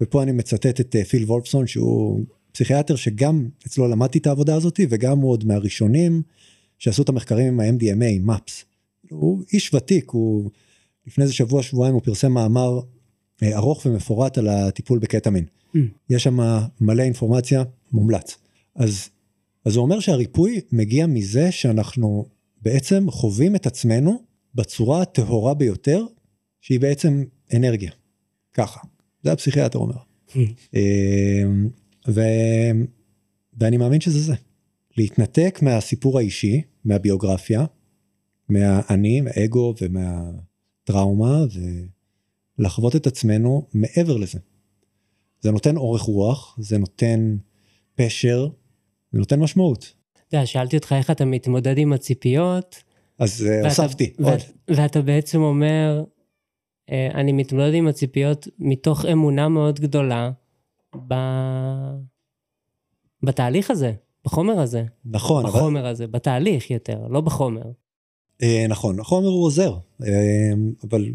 ופה 0.00 0.22
אני 0.22 0.32
מצטט 0.32 0.80
את 0.80 0.96
אה, 0.96 1.04
פיל 1.04 1.24
וולפסון 1.24 1.66
שהוא 1.66 2.24
פסיכיאטר 2.52 2.96
שגם 2.96 3.48
אצלו 3.66 3.88
למדתי 3.88 4.18
את 4.18 4.26
העבודה 4.26 4.54
הזאתי 4.54 4.86
וגם 4.90 5.18
הוא 5.18 5.30
עוד 5.30 5.44
מהראשונים 5.44 6.22
שעשו 6.78 7.02
את 7.02 7.08
המחקרים 7.08 7.46
עם 7.46 7.60
ה-MDMA, 7.60 8.30
MAPS. 8.30 8.64
הוא 9.10 9.42
איש 9.52 9.74
ותיק, 9.74 10.10
הוא 10.10 10.50
לפני 11.06 11.24
איזה 11.24 11.34
שבוע 11.34 11.62
שבועיים 11.62 11.94
הוא 11.94 12.02
פרסם 12.02 12.32
מאמר 12.32 12.80
אה, 13.42 13.56
ארוך 13.56 13.86
ומפורט 13.86 14.38
על 14.38 14.48
הטיפול 14.48 14.98
בקטמין. 14.98 15.44
Mm. 15.44 15.78
יש 16.10 16.22
שם 16.22 16.38
מלא 16.80 17.02
אינפורמציה 17.02 17.62
מומלץ. 17.92 18.36
אז, 18.76 19.08
אז 19.64 19.76
הוא 19.76 19.82
אומר 19.82 20.00
שהריפוי 20.00 20.60
מגיע 20.72 21.06
מזה 21.06 21.52
שאנחנו 21.52 22.24
בעצם 22.62 23.10
חווים 23.10 23.56
את 23.56 23.66
עצמנו 23.66 24.22
בצורה 24.54 25.02
הטהורה 25.02 25.54
ביותר, 25.54 26.04
שהיא 26.68 26.80
בעצם 26.80 27.24
אנרגיה. 27.56 27.90
ככה. 28.54 28.80
זה 29.22 29.32
הפסיכיאטר 29.32 29.78
אומר. 29.78 29.94
אה, 30.74 31.42
ו... 32.08 32.20
ואני 33.60 33.76
מאמין 33.76 34.00
שזה 34.00 34.20
זה. 34.20 34.34
להתנתק 34.96 35.58
מהסיפור 35.62 36.18
האישי, 36.18 36.62
מהביוגרפיה, 36.84 37.64
מהאני, 38.48 39.20
מהאגו 39.20 39.74
ומהטראומה, 39.80 41.44
ולחוות 42.58 42.96
את 42.96 43.06
עצמנו 43.06 43.66
מעבר 43.74 44.16
לזה. 44.16 44.38
זה 45.40 45.50
נותן 45.50 45.76
אורך 45.76 46.02
רוח, 46.02 46.58
זה 46.60 46.78
נותן 46.78 47.36
פשר, 47.94 48.48
זה 49.12 49.18
נותן 49.18 49.40
משמעות. 49.40 49.94
אתה 50.28 50.36
יודע, 50.36 50.46
שאלתי 50.46 50.76
אותך 50.76 50.92
איך 50.98 51.10
אתה 51.10 51.24
מתמודד 51.24 51.78
עם 51.78 51.92
הציפיות. 51.92 52.82
אז 53.18 53.42
אה, 53.46 53.56
ואתה- 53.56 53.68
הוספתי 53.68 54.12
ואת- 54.18 54.42
עוד. 54.68 54.76
ואתה 54.78 55.02
בעצם 55.02 55.40
אומר, 55.40 56.04
אני 57.14 57.32
מתמודד 57.32 57.74
עם 57.74 57.88
הציפיות 57.88 58.48
מתוך 58.58 59.04
אמונה 59.04 59.48
מאוד 59.48 59.80
גדולה 59.80 60.30
ב... 61.08 61.14
בתהליך 63.22 63.70
הזה, 63.70 63.92
בחומר 64.24 64.60
הזה, 64.60 64.84
נכון, 65.04 65.46
אבל, 65.46 65.58
בחומר 65.58 65.86
הזה, 65.86 66.06
בתהליך 66.06 66.70
יותר, 66.70 67.06
לא 67.10 67.20
בחומר. 67.20 67.62
אה, 68.42 68.66
נכון, 68.68 69.00
החומר 69.00 69.28
הוא 69.28 69.44
עוזר, 69.44 69.74
אה, 70.02 70.52
אבל 70.90 71.06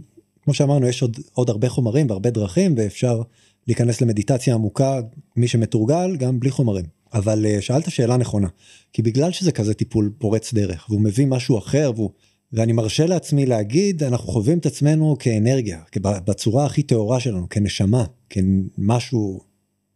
כמו 0.42 0.54
שאמרנו, 0.54 0.88
יש 0.88 1.02
עוד, 1.02 1.18
עוד 1.34 1.50
הרבה 1.50 1.70
חומרים 1.70 2.10
והרבה 2.10 2.30
דרכים, 2.30 2.74
ואפשר 2.78 3.22
להיכנס 3.68 4.02
למדיטציה 4.02 4.54
עמוקה, 4.54 5.00
מי 5.36 5.48
שמתורגל, 5.48 6.16
גם 6.16 6.40
בלי 6.40 6.52
חומרים. 6.52 6.86
אבל 7.14 7.46
אה, 7.46 7.62
שאלת 7.62 7.92
שאלה 7.92 8.18
נכונה, 8.18 8.48
כי 8.94 9.02
בגלל 9.02 9.32
שזה 9.32 9.52
כזה 9.52 9.74
טיפול 9.74 10.12
פורץ 10.18 10.54
דרך, 10.54 10.86
והוא 10.90 11.02
מביא 11.02 11.28
משהו 11.28 11.58
אחר, 11.58 11.92
והוא, 11.96 12.10
ואני 12.54 12.74
מרשה 12.74 13.06
לעצמי 13.06 13.46
להגיד, 13.46 14.04
אנחנו 14.04 14.28
חווים 14.28 14.58
את 14.58 14.66
עצמנו 14.66 15.16
כאנרגיה, 15.20 15.82
בצורה 16.02 16.66
הכי 16.66 16.84
טהורה 16.84 17.20
שלנו, 17.20 17.50
כנשמה, 17.50 18.06
כמשהו 18.30 19.42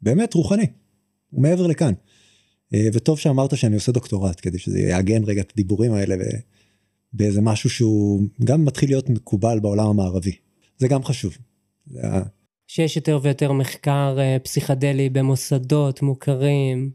באמת 0.02 0.34
רוחני, 0.34 0.66
הוא 1.30 1.42
מעבר 1.42 1.68
לכאן. 1.68 1.94
אה, 2.74 2.88
וטוב 2.94 3.20
שאמרת 3.20 3.58
שאני 3.58 3.76
עושה 3.76 3.92
דוקטורט, 3.92 4.40
כדי 4.42 4.60
שזה 4.60 4.80
יעגן 4.80 5.24
רגע 5.24 5.42
את 5.42 5.52
הדיבורים 5.54 5.94
האלה. 5.94 6.16
באיזה 7.14 7.42
משהו 7.42 7.70
שהוא 7.70 8.22
גם 8.44 8.66
מתחיל 8.66 8.90
להיות 8.90 9.10
מקובל 9.10 9.60
בעולם 9.60 9.88
המערבי. 9.88 10.36
זה 10.78 10.88
גם 10.88 11.04
חשוב. 11.04 11.38
שיש 12.68 12.96
יותר 12.96 13.20
ויותר 13.22 13.52
מחקר 13.52 14.16
אה, 14.20 14.38
פסיכדלי 14.44 15.10
במוסדות 15.10 16.02
מוכרים, 16.02 16.92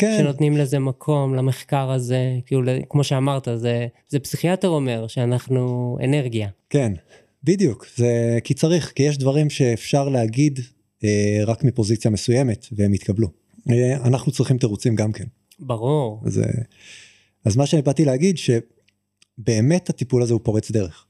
כן, 0.00 0.18
שנותנים 0.18 0.56
לזה 0.56 0.78
מקום, 0.78 1.34
למחקר 1.34 1.90
הזה, 1.90 2.38
כאילו, 2.46 2.62
כמו 2.88 3.04
שאמרת, 3.04 3.48
זה, 3.56 3.86
זה 4.08 4.18
פסיכיאטר 4.18 4.68
אומר 4.68 5.06
שאנחנו 5.06 5.96
אנרגיה. 6.04 6.48
כן, 6.70 6.92
בדיוק. 7.44 7.86
זה 7.96 8.38
כי 8.44 8.54
צריך, 8.54 8.92
כי 8.94 9.02
יש 9.02 9.18
דברים 9.18 9.50
שאפשר 9.50 10.08
להגיד 10.08 10.60
אה, 11.04 11.40
רק 11.46 11.64
מפוזיציה 11.64 12.10
מסוימת 12.10 12.66
והם 12.72 12.94
יתקבלו. 12.94 13.28
אה, 13.70 13.96
אנחנו 13.96 14.32
צריכים 14.32 14.58
תירוצים 14.58 14.94
גם 14.94 15.12
כן. 15.12 15.24
ברור. 15.58 16.22
אז, 16.26 16.38
אה, 16.38 16.44
אז 17.44 17.56
מה 17.56 17.66
שאני 17.66 17.82
באתי 17.82 18.04
להגיד 18.04 18.36
שבאמת 18.38 19.90
הטיפול 19.90 20.22
הזה 20.22 20.32
הוא 20.32 20.40
פורץ 20.44 20.70
דרך. 20.70 21.06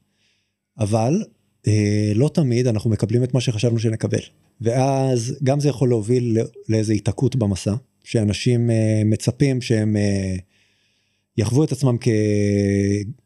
אבל 0.79 1.25
אה, 1.67 2.13
לא 2.15 2.31
תמיד 2.35 2.67
אנחנו 2.67 2.91
מקבלים 2.91 3.25
את 3.25 3.35
מה 3.35 3.41
שחשבנו 3.41 3.79
שנקבל. 3.79 4.21
ואז 4.61 5.39
גם 5.43 5.61
זה 5.61 5.69
יכול 5.69 5.89
להוביל 5.89 6.39
לא- 6.39 6.45
לאיזו 6.69 6.93
היתקעות 6.93 7.37
במסע, 7.37 7.75
שאנשים 8.11 8.71
אה, 8.71 9.03
מצפים 9.05 9.61
שהם 9.61 9.97
אה, 9.97 10.37
יחוו 11.37 11.65
את 11.65 11.73
עצמם 11.73 11.97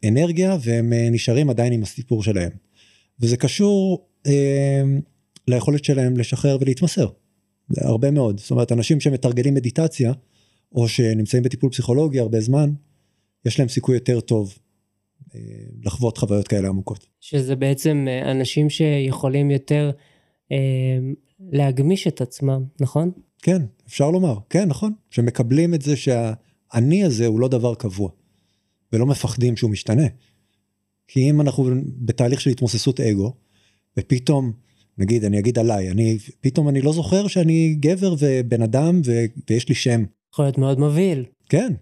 כאנרגיה 0.02 0.56
והם 0.60 0.92
אה, 0.92 1.08
נשארים 1.10 1.50
עדיין 1.50 1.72
עם 1.72 1.82
הסיפור 1.82 2.22
שלהם. 2.22 2.50
וזה 3.20 3.36
קשור 3.36 4.08
ליכולת 5.48 5.84
שלהם 5.84 6.16
לשחרר 6.16 6.56
ולהתמסר. 6.60 7.08
הרבה 7.76 8.10
מאוד. 8.10 8.40
זאת 8.40 8.50
אומרת, 8.50 8.72
אנשים 8.72 9.00
שמתרגלים 9.00 9.54
מדיטציה, 9.54 10.12
או 10.72 10.88
שנמצאים 10.88 11.42
בטיפול 11.42 11.70
פסיכולוגי 11.70 12.20
הרבה 12.20 12.40
זמן, 12.40 12.70
יש 13.44 13.58
להם 13.58 13.68
סיכוי 13.68 13.94
יותר 13.94 14.20
טוב 14.20 14.58
אה, 15.34 15.40
לחוות 15.84 16.18
חוויות 16.18 16.48
כאלה 16.48 16.68
עמוקות. 16.68 17.06
שזה 17.20 17.56
בעצם 17.56 18.06
אנשים 18.24 18.70
שיכולים 18.70 19.50
יותר 19.50 19.90
אה, 20.52 20.58
להגמיש 21.40 22.06
את 22.06 22.20
עצמם, 22.20 22.64
נכון? 22.80 23.10
כן, 23.44 23.62
אפשר 23.86 24.10
לומר, 24.10 24.38
כן, 24.50 24.68
נכון, 24.68 24.92
שמקבלים 25.10 25.74
את 25.74 25.82
זה 25.82 25.96
שהאני 25.96 27.04
הזה 27.04 27.26
הוא 27.26 27.40
לא 27.40 27.48
דבר 27.48 27.74
קבוע, 27.74 28.10
ולא 28.92 29.06
מפחדים 29.06 29.56
שהוא 29.56 29.70
משתנה. 29.70 30.06
כי 31.08 31.30
אם 31.30 31.40
אנחנו 31.40 31.70
בתהליך 31.84 32.40
של 32.40 32.50
התמוססות 32.50 33.00
אגו, 33.00 33.34
ופתאום, 33.98 34.52
נגיד, 34.98 35.24
אני 35.24 35.38
אגיד 35.38 35.58
עליי, 35.58 35.90
אני, 35.90 36.18
פתאום 36.40 36.68
אני 36.68 36.80
לא 36.80 36.92
זוכר 36.92 37.26
שאני 37.26 37.76
גבר 37.80 38.14
ובן 38.18 38.62
אדם 38.62 39.00
ו, 39.04 39.12
ויש 39.50 39.68
לי 39.68 39.74
שם. 39.74 40.04
יכול 40.32 40.44
להיות 40.44 40.58
מאוד 40.58 40.80
מבהיל. 40.80 41.24
כן, 41.48 41.72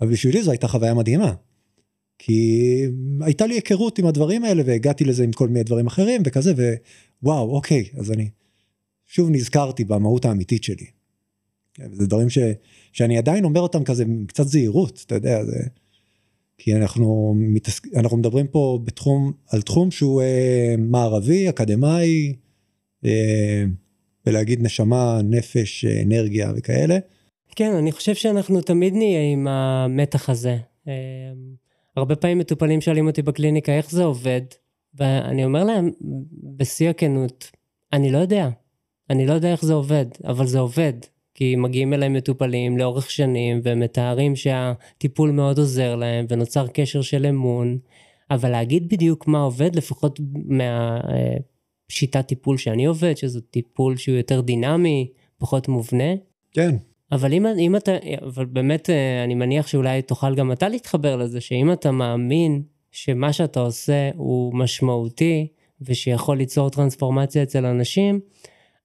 אבל 0.00 0.10
בשבילי 0.10 0.42
זו 0.42 0.50
הייתה 0.50 0.68
חוויה 0.68 0.94
מדהימה. 0.94 1.34
כי 2.18 2.82
הייתה 3.20 3.46
לי 3.46 3.54
היכרות 3.54 3.98
עם 3.98 4.06
הדברים 4.06 4.44
האלה 4.44 4.62
והגעתי 4.66 5.04
לזה 5.04 5.24
עם 5.24 5.32
כל 5.32 5.48
מיני 5.48 5.62
דברים 5.62 5.86
אחרים 5.86 6.22
וכזה 6.26 6.76
ווואו 7.22 7.54
אוקיי 7.54 7.88
אז 7.98 8.12
אני 8.12 8.28
שוב 9.12 9.30
נזכרתי 9.30 9.84
במהות 9.84 10.24
האמיתית 10.24 10.64
שלי. 10.64 10.86
כן, 11.74 11.92
זה 11.92 12.06
דברים 12.06 12.30
ש, 12.30 12.38
שאני 12.92 13.18
עדיין 13.18 13.44
אומר 13.44 13.60
אותם 13.60 13.84
כזה 13.84 14.02
עם 14.02 14.24
קצת 14.26 14.46
זהירות 14.46 15.04
אתה 15.06 15.14
יודע 15.14 15.44
זה 15.44 15.58
כי 16.58 16.76
אנחנו 16.76 17.34
מתעסק, 17.36 17.86
אנחנו 17.96 18.16
מדברים 18.16 18.46
פה 18.46 18.78
בתחום 18.84 19.32
על 19.52 19.62
תחום 19.62 19.90
שהוא 19.90 20.22
אה, 20.22 20.74
מערבי 20.78 21.48
אקדמאי 21.48 22.32
אה, 23.04 23.64
ולהגיד 24.26 24.62
נשמה 24.62 25.20
נפש 25.24 25.84
אנרגיה 25.84 26.52
וכאלה. 26.56 26.98
כן, 27.56 27.72
אני 27.74 27.92
חושב 27.92 28.14
שאנחנו 28.14 28.60
תמיד 28.60 28.94
נהיה 28.94 29.32
עם 29.32 29.48
המתח 29.48 30.30
הזה. 30.30 30.56
אה, 30.88 30.92
הרבה 31.96 32.16
פעמים 32.16 32.38
מטופלים 32.38 32.80
שואלים 32.80 33.06
אותי 33.06 33.22
בקליניקה 33.22 33.72
איך 33.72 33.90
זה 33.90 34.04
עובד, 34.04 34.42
ואני 34.94 35.44
אומר 35.44 35.64
להם 35.64 35.90
בשיא 36.56 36.90
הכנות, 36.90 37.50
אני 37.92 38.12
לא 38.12 38.18
יודע. 38.18 38.48
אני 39.12 39.26
לא 39.26 39.32
יודע 39.32 39.52
איך 39.52 39.64
זה 39.64 39.72
עובד, 39.72 40.06
אבל 40.24 40.46
זה 40.46 40.58
עובד. 40.58 40.92
כי 41.34 41.56
מגיעים 41.56 41.92
אליי 41.92 42.08
מטופלים 42.08 42.78
לאורך 42.78 43.10
שנים 43.10 43.60
ומתארים 43.64 44.36
שהטיפול 44.36 45.30
מאוד 45.30 45.58
עוזר 45.58 45.96
להם 45.96 46.26
ונוצר 46.28 46.66
קשר 46.66 47.02
של 47.02 47.26
אמון, 47.26 47.78
אבל 48.30 48.50
להגיד 48.50 48.88
בדיוק 48.88 49.26
מה 49.26 49.42
עובד, 49.42 49.76
לפחות 49.76 50.20
מהשיטת 50.44 52.26
טיפול 52.26 52.56
שאני 52.56 52.84
עובד, 52.84 53.16
שזה 53.16 53.40
טיפול 53.40 53.96
שהוא 53.96 54.16
יותר 54.16 54.40
דינמי, 54.40 55.08
פחות 55.38 55.68
מובנה, 55.68 56.14
כן 56.52 56.76
אבל 57.12 57.32
אם, 57.32 57.46
אם 57.46 57.76
אתה, 57.76 57.92
אבל 58.22 58.44
באמת 58.44 58.90
אה, 58.90 59.24
אני 59.24 59.34
מניח 59.34 59.66
שאולי 59.66 60.02
תוכל 60.02 60.34
גם 60.34 60.52
אתה 60.52 60.68
להתחבר 60.68 61.16
לזה, 61.16 61.40
שאם 61.40 61.72
אתה 61.72 61.90
מאמין 61.90 62.62
שמה 62.90 63.32
שאתה 63.32 63.60
עושה 63.60 64.10
הוא 64.14 64.54
משמעותי 64.54 65.46
ושיכול 65.82 66.36
ליצור 66.36 66.70
טרנספורמציה 66.70 67.42
אצל 67.42 67.66
אנשים, 67.66 68.20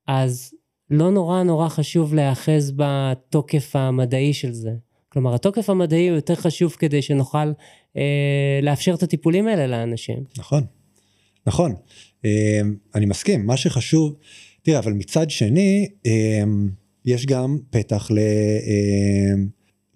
אז 0.08 0.54
לא 0.89 1.12
נורא 1.12 1.43
נורא 1.43 1.70
חשוב 1.70 2.13
להיאחז 2.13 2.74
בתוקף 2.76 3.76
המדעי 3.76 4.34
של 4.34 4.52
זה. 4.52 4.72
כלומר, 5.10 5.36
התוקף 5.36 5.70
המדעי 5.70 6.08
הוא 6.08 6.15
יותר 6.15 6.36
חשוב 6.36 6.76
כדי 6.80 7.02
שנוכל 7.02 7.52
אה, 7.98 8.60
לאפשר 8.62 8.93
את 8.93 9.04
הטיפולים 9.04 9.48
האלה 9.48 9.67
לאנשים. 9.67 10.24
נכון, 10.38 10.63
נכון, 11.48 11.76
אה, 12.26 12.62
אני 12.96 13.06
מסכים, 13.06 13.46
מה 13.46 13.58
שחשוב, 13.58 14.15
תראה, 14.62 14.80
אבל 14.80 14.93
מצד 14.93 15.30
שני, 15.30 15.88
אה, 16.06 16.44
יש 17.06 17.25
גם 17.25 17.58
פתח 17.69 18.12
ל... 18.12 18.17
אה, 18.17 19.44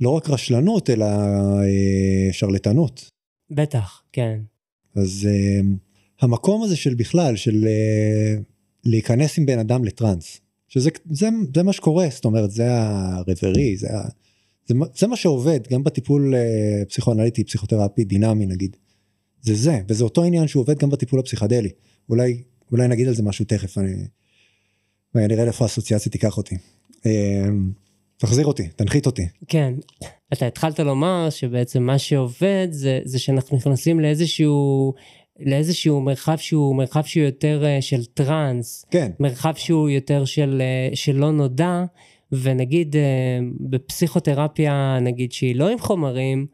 לא 0.01 0.09
רק 0.09 0.29
רשלנות, 0.29 0.89
אלא 0.89 1.05
אה, 1.05 2.29
שרלטנות. 2.31 3.09
בטח, 3.51 4.03
כן. 4.11 4.39
אז 4.95 5.27
אה, 5.31 5.61
המקום 6.21 6.63
הזה 6.63 6.75
של 6.75 6.95
בכלל, 6.95 7.35
של 7.35 7.67
אה, 7.67 8.35
להיכנס 8.83 9.37
עם 9.37 9.45
בן 9.45 9.59
אדם 9.59 9.83
לטראנס, 9.83 10.41
שזה 10.67 10.89
זה, 11.09 11.29
זה 11.55 11.63
מה 11.63 11.73
שקורה, 11.73 12.07
זאת 12.11 12.25
אומרת, 12.25 12.51
זה 12.51 12.67
הרברי, 12.71 13.77
זה, 13.77 13.87
ה, 13.97 14.01
זה, 14.67 14.75
זה 14.97 15.07
מה 15.07 15.15
שעובד, 15.15 15.59
גם 15.71 15.83
בטיפול 15.83 16.35
אה, 16.35 16.85
פסיכואנליטי, 16.89 17.43
פסיכותרפי, 17.43 18.03
דינמי 18.03 18.45
נגיד. 18.45 18.77
זה 19.41 19.55
זה, 19.55 19.79
וזה 19.87 20.03
אותו 20.03 20.23
עניין 20.23 20.47
שהוא 20.47 20.61
עובד 20.61 20.79
גם 20.79 20.89
בטיפול 20.89 21.19
הפסיכדלי. 21.19 21.69
אולי, 22.09 22.43
אולי 22.71 22.87
נגיד 22.87 23.07
על 23.07 23.13
זה 23.13 23.23
משהו 23.23 23.45
תכף, 23.45 23.77
אני, 23.77 23.93
אני 25.15 25.27
נראה 25.27 25.45
לאיפה 25.45 25.65
האסוציאציה 25.65 26.11
תיקח 26.11 26.37
אותי. 26.37 26.55
אה, 27.05 27.47
תחזיר 28.17 28.45
אותי, 28.45 28.67
תנחית 28.67 29.05
אותי. 29.05 29.27
כן, 29.47 29.73
אתה 30.33 30.47
התחלת 30.47 30.79
לומר 30.79 31.29
שבעצם 31.29 31.83
מה 31.83 31.97
שעובד 31.97 32.67
זה, 32.71 32.99
זה 33.05 33.19
שאנחנו 33.19 33.57
נכנסים 33.57 33.99
לאיזשהו 33.99 34.93
לאיזשהו 35.45 36.01
מרחב 36.01 36.37
שהוא 36.37 36.75
מרחב 36.75 37.03
שהוא 37.03 37.23
יותר 37.23 37.65
אה, 37.65 37.81
של 37.81 38.05
טראנס, 38.05 38.85
כן, 38.91 39.11
מרחב 39.19 39.53
שהוא 39.55 39.89
יותר 39.89 40.25
של, 40.25 40.61
של 40.93 41.15
לא 41.15 41.31
נודע, 41.31 41.83
ונגיד 42.31 42.95
אה, 42.95 43.01
בפסיכותרפיה, 43.59 44.97
נגיד 45.01 45.31
שהיא 45.31 45.55
לא 45.55 45.69
עם 45.69 45.79
חומרים, 45.79 46.45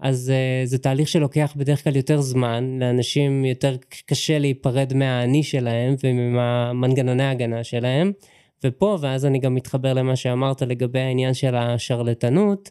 אז 0.00 0.32
uh, 0.32 0.68
זה 0.68 0.78
תהליך 0.78 1.08
שלוקח 1.08 1.54
בדרך 1.56 1.84
כלל 1.84 1.96
יותר 1.96 2.20
זמן, 2.20 2.78
לאנשים 2.80 3.44
יותר 3.44 3.76
קשה 4.06 4.38
להיפרד 4.38 4.94
מהאני 4.94 5.42
שלהם 5.42 5.94
וממנגנוני 6.04 7.22
ההגנה 7.22 7.64
שלהם. 7.64 8.12
ופה, 8.64 8.98
ואז 9.00 9.26
אני 9.26 9.38
גם 9.38 9.54
מתחבר 9.54 9.92
למה 9.92 10.16
שאמרת 10.16 10.62
לגבי 10.62 11.00
העניין 11.00 11.34
של 11.34 11.54
השרלטנות, 11.54 12.70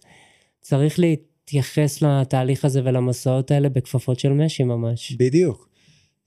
צריך 0.61 0.99
להתייחס 1.45 2.01
לתהליך 2.01 2.65
הזה 2.65 2.81
ולמסעות 2.83 3.51
האלה 3.51 3.69
בכפפות 3.69 4.19
של 4.19 4.33
משי 4.33 4.63
ממש. 4.63 5.11
בדיוק. 5.11 5.69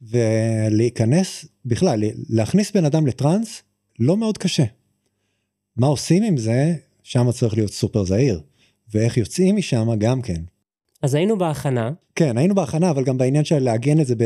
ולהיכנס, 0.03 1.45
בכלל, 1.65 2.05
להכניס 2.29 2.73
בן 2.73 2.85
אדם 2.85 3.07
לטראנס, 3.07 3.63
לא 3.99 4.17
מאוד 4.17 4.39
קשה. 4.39 4.65
מה 5.77 5.87
עושים 5.87 6.23
עם 6.23 6.37
זה, 6.37 6.75
שם 7.03 7.33
צריך 7.33 7.55
להיות 7.55 7.73
סופר 7.73 8.05
זהיר. 8.05 8.41
ואיך 8.95 9.17
יוצאים 9.17 9.57
משם 9.57 9.89
גם 9.99 10.23
כן. 10.23 10.43
אז 11.03 11.15
היינו 11.15 11.39
בהכנה. 11.39 11.91
כן, 12.15 12.39
היינו 12.39 12.55
בהכנה, 12.55 12.91
אבל 12.91 13.05
גם 13.05 13.19
בעניין 13.19 13.45
של 13.45 13.59
לעגן 13.59 14.01
את 14.01 14.07
זה 14.07 14.15
ב... 14.15 14.25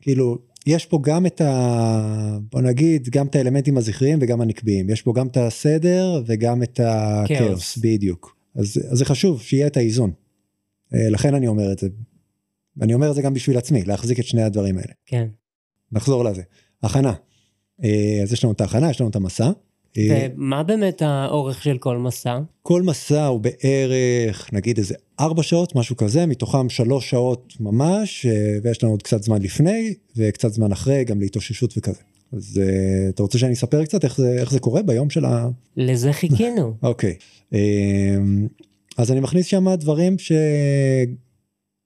כאילו, 0.00 0.38
יש 0.66 0.86
פה 0.86 0.98
גם 1.02 1.26
את 1.26 1.40
ה... 1.40 2.38
בוא 2.52 2.60
נגיד, 2.60 3.08
גם 3.08 3.26
את 3.26 3.36
האלמנטים 3.36 3.78
הזכריים 3.78 4.18
וגם 4.22 4.40
הנקביים. 4.40 4.90
יש 4.90 5.02
פה 5.02 5.12
גם 5.16 5.26
את 5.26 5.36
הסדר 5.36 6.22
וגם 6.26 6.62
את 6.62 6.80
הכאוס, 6.84 7.78
בדיוק. 7.78 8.33
אז, 8.56 8.80
אז 8.90 8.98
זה 8.98 9.04
חשוב 9.04 9.42
שיהיה 9.42 9.66
את 9.66 9.76
האיזון. 9.76 10.12
אה, 10.94 11.10
לכן 11.10 11.34
אני 11.34 11.46
אומר 11.46 11.72
את 11.72 11.78
זה. 11.78 11.88
ואני 12.76 12.94
אומר 12.94 13.10
את 13.10 13.14
זה 13.14 13.22
גם 13.22 13.34
בשביל 13.34 13.58
עצמי, 13.58 13.84
להחזיק 13.84 14.20
את 14.20 14.24
שני 14.24 14.42
הדברים 14.42 14.78
האלה. 14.78 14.92
כן. 15.06 15.28
נחזור 15.92 16.24
לזה. 16.24 16.42
הכנה. 16.82 17.12
אה, 17.84 18.20
אז 18.22 18.32
יש 18.32 18.44
לנו 18.44 18.52
את 18.52 18.60
ההכנה, 18.60 18.90
יש 18.90 19.00
לנו 19.00 19.10
את 19.10 19.16
המסע. 19.16 19.50
אה, 19.98 20.28
ומה 20.36 20.62
באמת 20.62 21.02
האורך 21.02 21.62
של 21.62 21.78
כל 21.78 21.98
מסע? 21.98 22.38
כל 22.62 22.82
מסע 22.82 23.26
הוא 23.26 23.40
בערך, 23.40 24.52
נגיד 24.52 24.78
איזה 24.78 24.94
ארבע 25.20 25.42
שעות, 25.42 25.74
משהו 25.74 25.96
כזה, 25.96 26.26
מתוכם 26.26 26.68
שלוש 26.68 27.10
שעות 27.10 27.52
ממש, 27.60 28.26
ויש 28.62 28.82
לנו 28.82 28.92
עוד 28.92 29.02
קצת 29.02 29.22
זמן 29.22 29.42
לפני, 29.42 29.94
וקצת 30.16 30.52
זמן 30.52 30.72
אחרי, 30.72 31.04
גם 31.04 31.20
להתאוששות 31.20 31.74
וכזה. 31.78 32.00
אז 32.32 32.60
uh, 32.62 33.08
אתה 33.08 33.22
רוצה 33.22 33.38
שאני 33.38 33.52
אספר 33.52 33.84
קצת 33.84 34.04
איך 34.04 34.16
זה, 34.16 34.36
איך 34.38 34.50
זה 34.50 34.60
קורה 34.60 34.82
ביום 34.82 35.10
של 35.10 35.24
ה... 35.24 35.48
לזה 35.76 36.12
חיכינו. 36.12 36.74
אוקיי. 36.82 37.14
okay. 37.20 37.54
אז 38.96 39.12
אני 39.12 39.20
מכניס 39.20 39.46
שם 39.46 39.74
דברים 39.74 40.18
ש... 40.18 40.32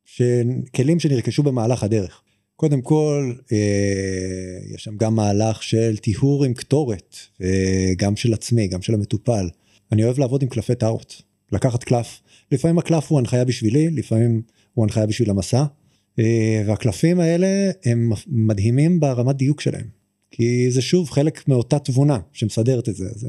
שכלים 0.05 1.01
שנרכשו 1.01 1.43
במהלך 1.43 1.83
הדרך. 1.83 2.23
קודם 2.57 2.81
כל, 2.81 3.33
אה, 3.53 4.75
יש 4.75 4.85
שם 4.85 4.97
גם 4.97 5.15
מהלך 5.15 5.63
של 5.63 5.97
טיהור 5.97 6.45
עם 6.45 6.55
קטורת, 6.55 7.17
אה, 7.43 7.93
גם 7.97 8.17
של 8.17 8.35
עצמי, 8.35 8.69
גם 8.69 8.83
של 8.83 8.95
המטופל. 8.95 9.49
אני 9.93 10.05
אוהב 10.05 10.19
לעבוד 10.19 10.43
עם 10.43 10.49
קלפי 10.49 10.75
טארוט, 10.75 11.15
לקחת 11.53 11.85
קלף. 11.85 12.21
לפעמים 12.53 12.79
הקלף 12.79 13.11
הוא 13.11 13.19
הנחיה 13.19 13.45
בשבילי, 13.45 13.91
לפעמים 13.91 14.43
הוא 14.75 14.85
הנחיה 14.85 15.07
בשביל 15.07 15.31
המסע. 15.31 15.65
אה, 16.19 16.63
והקלפים 16.67 17.21
האלה 17.21 17.71
הם 17.85 18.13
מדהימים 18.27 19.01
ברמת 19.01 19.37
דיוק 19.37 19.61
שלהם. 19.61 19.87
כי 20.31 20.71
זה 20.71 20.83
שוב 20.83 21.11
חלק 21.11 21.49
מאותה 21.49 21.79
תבונה 21.79 22.19
שמסדרת 22.33 22.89
את 22.89 22.97
זה. 22.97 23.05
אז, 23.15 23.29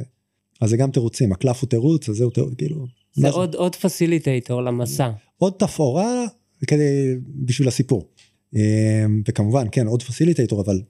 אז 0.61 0.69
זה 0.69 0.77
גם 0.77 0.91
תירוצים, 0.91 1.31
הקלף 1.31 1.61
הוא 1.61 1.69
תירוץ, 1.69 2.09
אז 2.09 2.15
זהו 2.15 2.29
תירוץ, 2.29 2.53
כאילו... 2.57 2.85
זה 3.13 3.29
עוד, 3.29 3.55
עוד 3.55 3.75
פסיליטייטור 3.75 4.61
למסע. 4.61 5.11
עוד 5.37 5.53
תפאורה 5.57 6.25
כדי, 6.67 7.15
בשביל 7.45 7.67
הסיפור. 7.67 8.07
אמ, 8.55 9.21
וכמובן 9.27 9.67
כן 9.71 9.87
עוד 9.87 10.03
פסיליטייטור 10.03 10.61
אבל 10.61 10.81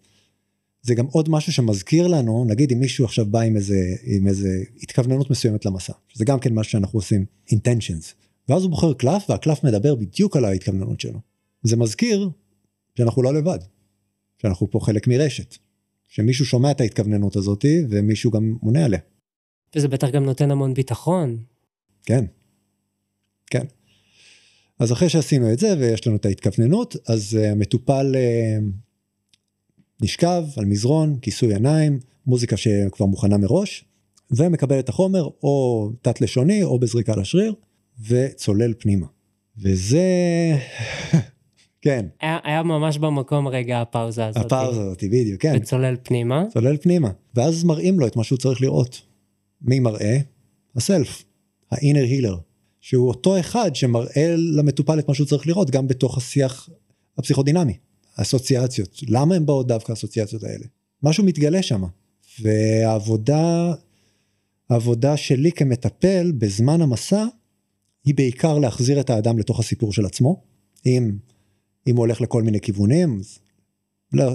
זה 0.82 0.95
גם 0.95 1.05
עוד 1.05 1.30
משהו 1.30 1.53
שמזכיר 1.53 2.07
לנו 2.07 2.45
נגיד 2.45 2.72
אם 2.72 2.80
מישהו 2.80 3.05
עכשיו 3.05 3.26
בא 3.26 3.39
עם 3.39 3.55
איזה 3.55 3.95
עם 4.03 4.28
איזה 4.28 4.64
התכווננות 4.84 5.30
מסוימת 5.30 5.66
למסע 5.66 5.93
זה 6.14 6.26
גם 6.26 6.39
כן 6.39 6.53
מה 6.53 6.64
שאנחנו 6.64 6.99
עושים 6.99 7.26
intentions 7.53 8.14
ואז 8.49 8.64
הוא 8.64 8.72
בוחר 8.72 8.93
קלף 8.93 9.30
והקלף 9.30 9.64
מדבר 9.64 9.95
בדיוק 9.95 10.36
על 10.36 10.45
ההתכווננות 10.45 10.99
שלו. 10.99 11.20
זה 11.64 11.78
מזכיר 11.78 12.30
שאנחנו 12.97 13.24
לא 13.24 13.34
לבד 13.34 13.60
שאנחנו 14.41 14.72
פה 14.72 14.80
חלק 14.80 15.07
מרשת 15.07 15.55
שמישהו 16.10 16.45
שומע 16.45 16.72
את 16.72 16.82
ההתכווננות 16.82 17.36
הזאתי 17.36 17.86
ומישהו 17.89 18.32
גם 18.32 18.57
מונה 18.62 18.86
עליה. 18.86 18.99
וזה 19.76 19.88
בטח 19.88 20.10
גם 20.10 20.24
נותן 20.24 20.51
המון 20.51 20.74
ביטחון. 20.74 21.38
כן. 22.03 22.26
כן. 23.51 23.66
אז 24.80 24.91
אחרי 24.91 25.10
שעשינו 25.10 25.53
את 25.53 25.60
זה 25.60 25.76
ויש 25.80 26.07
לנו 26.07 26.16
את 26.16 26.26
ההתכווננות, 26.26 26.95
אז 27.07 27.38
uh, 27.41 27.45
המטופל 27.45 28.16
uh, 28.16 28.64
נשכב 30.01 30.43
על 30.57 30.66
מזרון, 30.66 31.20
כיסוי 31.22 31.53
עיניים, 31.53 31.99
מוזיקה 32.26 32.57
שכבר 32.57 33.05
מוכנה 33.05 33.38
מראש, 33.38 33.86
ומקבל 34.32 34.80
את 34.80 34.89
החומר 34.89 35.30
או 35.43 35.89
תת 36.01 36.22
לשוני 36.22 36.64
או 36.64 36.80
בזריקה 36.80 37.16
לשריר, 37.16 37.53
וצולל 38.07 38.74
פנימה. 38.80 39.07
וזה... 39.57 40.01
כן. 41.82 42.06
היה, 42.22 42.38
היה 42.44 42.64
ממש 42.64 42.98
במקום 42.98 43.48
רגע 43.48 43.82
הפאוזה 43.82 44.26
הזאת. 44.26 44.46
הפאוזה 44.46 44.82
הזאת, 44.82 45.04
בדיוק, 45.04 45.42
כן. 45.42 45.54
וצולל 45.56 45.96
פנימה. 46.04 46.46
צולל 46.54 46.78
פנימה. 46.78 47.10
ואז 47.36 47.64
מראים 47.64 48.00
לו 48.00 48.08
את 48.08 48.16
מה 48.16 48.24
שהוא 48.24 48.40
צריך 48.40 48.62
לראות. 48.62 49.02
מי 49.62 49.80
מראה? 49.80 50.18
הסלף, 50.76 51.24
ה-inner 51.72 52.12
healer. 52.12 52.36
שהוא 52.82 53.08
אותו 53.08 53.40
אחד 53.40 53.76
שמראה 53.76 54.36
למטופל 54.38 55.00
את 55.00 55.08
מה 55.08 55.14
שהוא 55.14 55.28
צריך 55.28 55.48
לראות 55.48 55.70
גם 55.70 55.88
בתוך 55.88 56.18
השיח 56.18 56.70
הפסיכודינמי. 57.18 57.78
אסוציאציות, 58.16 59.00
למה 59.08 59.36
הם 59.36 59.46
באות 59.46 59.68
דווקא 59.68 59.92
האסוציאציות 59.92 60.44
האלה? 60.44 60.66
משהו 61.04 61.24
מתגלה 61.24 61.64
שם. 61.64 61.84
והעבודה, 62.42 63.74
העבודה 64.70 65.18
שלי 65.18 65.52
כמטפל 65.52 66.32
בזמן 66.38 66.82
המסע 66.82 67.26
היא 68.06 68.16
בעיקר 68.16 68.60
להחזיר 68.60 69.00
את 69.00 69.10
האדם 69.10 69.40
לתוך 69.40 69.60
הסיפור 69.60 69.94
של 69.94 70.06
עצמו. 70.06 70.44
אם, 70.86 71.12
אם 71.88 71.96
הוא 71.96 72.06
הולך 72.06 72.22
לכל 72.22 72.44
מיני 72.44 72.60
כיוונים, 72.60 73.22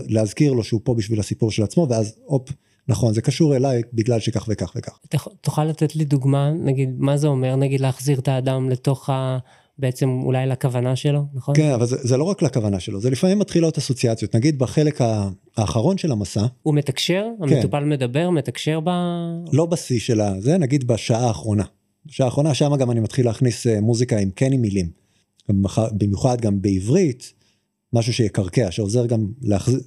להזכיר 0.09 0.53
לו 0.53 0.65
שהוא 0.65 0.81
פה 0.85 0.95
בשביל 0.95 1.21
הסיפור 1.21 1.51
של 1.51 1.63
עצמו 1.63 1.87
ואז 1.91 2.15
הופ 2.25 2.51
נכון 2.89 3.15
זה 3.15 3.23
קשור 3.23 3.57
אליי 3.57 3.83
בגלל 3.93 4.21
שכך 4.21 4.45
וכך 4.49 4.73
וכך. 4.77 4.99
תוכל 5.41 5.65
לתת 5.65 5.97
לי 5.97 6.05
דוגמה 6.05 6.51
נגיד 6.51 6.91
מה 6.99 7.17
זה 7.17 7.27
אומר 7.27 7.57
נגיד 7.57 7.81
להחזיר 7.81 8.19
את 8.19 8.29
האדם 8.29 8.71
לתוך 8.71 9.11
ה... 9.11 9.39
בעצם 9.79 10.09
אולי 10.09 10.47
לכוונה 10.47 10.97
שלו 10.97 11.23
נכון? 11.35 11.55
כן 11.57 11.71
אבל 11.71 11.87
זה, 11.87 11.97
זה 11.97 12.17
לא 12.17 12.25
רק 12.25 12.43
לכוונה 12.43 12.81
שלו 12.81 13.01
זה 13.01 13.11
לפעמים 13.11 13.39
מתחילות 13.39 13.79
אסוציאציות 13.79 14.35
נגיד 14.35 14.59
בחלק 14.59 15.01
האחרון 15.57 15.99
של 15.99 16.13
המסע. 16.13 16.47
הוא 16.63 16.75
מתקשר 16.75 17.25
כן. 17.49 17.55
המטופל 17.55 17.85
מדבר 17.85 18.31
מתקשר 18.31 18.81
ב... 18.85 18.91
לא 19.53 19.67
בשיא 19.67 20.01
של 20.01 20.21
זה 20.39 20.59
נגיד 20.59 20.87
בשעה 20.87 21.27
האחרונה. 21.27 21.65
בשעה 22.07 22.27
האחרונה 22.27 22.55
שם 22.55 22.77
גם 22.77 22.91
אני 22.91 23.01
מתחיל 23.01 23.27
להכניס 23.27 23.67
אה, 23.67 23.81
מוזיקה 23.81 24.19
עם 24.19 24.31
כן 24.37 24.53
עם 24.53 24.61
מילים. 24.61 25.04
במיוחד 25.93 26.41
גם 26.41 26.63
בעברית 26.63 27.33
משהו 27.93 28.13
שיקרקע, 28.13 28.71
שעוזר 28.71 29.07
גם. 29.07 29.27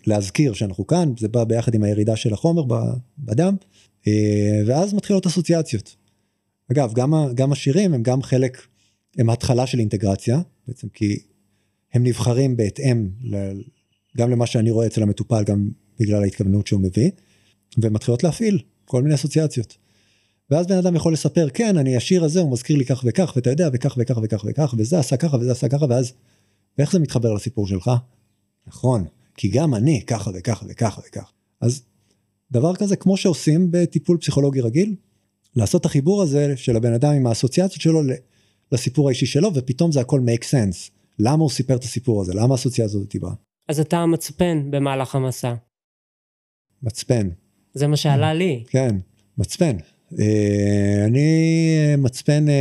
להזכיר 0.08 0.53
שאנחנו 0.53 0.88
כאן, 0.88 1.14
זה 1.20 1.28
בא 1.28 1.43
ביחד 1.43 1.76
עם 1.76 1.84
הירידה 1.84 2.16
של 2.16 2.34
החומר 2.34 2.64
בדם, 3.20 3.55
אה, 4.08 4.62
ואז 4.66 4.93
מתחילות 4.93 5.26
אסוציאציות. 5.26 5.95
אגב, 6.72 6.93
גם, 6.93 7.14
גם 7.36 7.51
השירים 7.51 7.93
הם 7.93 8.03
גם 8.03 8.22
חלק, 8.22 8.68
הם 9.18 9.30
התחלה 9.30 9.68
של 9.68 9.80
אינטגרציה, 9.80 10.41
בעצם 10.68 10.88
כי 10.89 11.20
הם 11.93 12.03
נבחרים 12.03 12.58
בהתאם 12.58 13.10
ל... 13.24 13.36
גם 14.18 14.32
למה 14.32 14.45
שאני 14.45 14.72
רואה 14.72 14.88
אצל 14.88 15.03
המטופל, 15.03 15.43
גם 15.43 15.70
בגלל 15.99 16.24
ההתכוונות 16.24 16.68
שהוא 16.68 16.82
מביא, 16.82 17.12
ומתחילות 17.78 18.24
להפעיל 18.24 18.60
כל 18.86 19.01
מיני 19.01 19.16
אסוציאציות. 19.16 19.78
ואז 20.49 20.67
בן 20.67 20.77
אדם 20.77 20.95
יכול 20.95 21.13
לספר, 21.13 21.49
כן, 21.53 21.77
אני 21.77 21.97
השיר 21.97 22.23
הזה, 22.23 22.41
הוא 22.41 22.51
מזכיר 22.51 22.77
לי 22.77 22.85
כך 22.85 23.03
וכך, 23.07 23.33
ואתה 23.35 23.49
יודע, 23.49 23.69
וכך 23.73 23.95
וכך 23.97 24.17
וכך 24.23 24.45
וכך, 24.47 24.75
וזה 24.77 24.99
עשה 24.99 25.17
ככה 25.17 25.37
וזה 25.37 25.51
עשה 25.51 25.69
ככה, 25.69 25.85
ואז 25.89 26.13
ואיך 26.77 26.91
זה 26.91 26.99
מתחבר 26.99 27.33
לסיפור 27.33 27.67
שלך? 27.67 27.91
נכון, 28.67 29.05
כי 29.37 29.47
גם 29.47 29.75
אני 29.75 30.05
ככה 30.05 30.31
וככה 30.33 30.65
וככה 30.69 31.01
וככה. 31.07 31.31
אז 31.61 31.83
דבר 32.51 32.75
כזה 32.75 32.95
כמו 32.95 33.17
שעושים 33.17 33.67
בטיפול 33.71 34.17
פסיכולוגי 34.17 34.61
רגיל, 34.61 34.95
לעשות 35.55 35.81
את 35.81 35.85
החיבור 35.85 36.21
הזה 36.21 36.57
של 36.57 36.75
הבן 36.75 36.93
אדם 36.93 37.13
עם 37.13 37.27
האסוציאציות 37.27 37.81
שלו 37.81 38.01
לסיפור 38.71 39.07
האישי 39.07 39.25
שלו 39.25 39.53
ופתאום 39.53 39.91
זה 39.91 40.01
הכל 40.01 40.21
make 40.21 40.43
sense. 40.43 40.91
למה 41.19 41.41
הוא 41.43 41.49
סיפר 41.49 41.75
את 41.75 41.83
הסיפור 41.83 42.21
הזה? 42.21 42.33
למה 42.33 42.53
האסוציאציה 42.53 42.85
הזאת 42.85 43.15
באה? 43.15 43.31
אז 43.69 43.79
אתה 43.79 44.05
מצפן 44.05 44.71
במהלך 44.71 45.15
המסע. 45.15 45.53
מצפן. 46.83 47.29
זה 47.73 47.87
מה 47.87 47.97
שעלה 47.97 48.33
לי. 48.33 48.63
כן, 48.67 48.95
מצפן. 49.37 49.77
אה, 50.20 51.05
אני 51.05 51.58
מצפן 51.97 52.49
אה, 52.49 52.53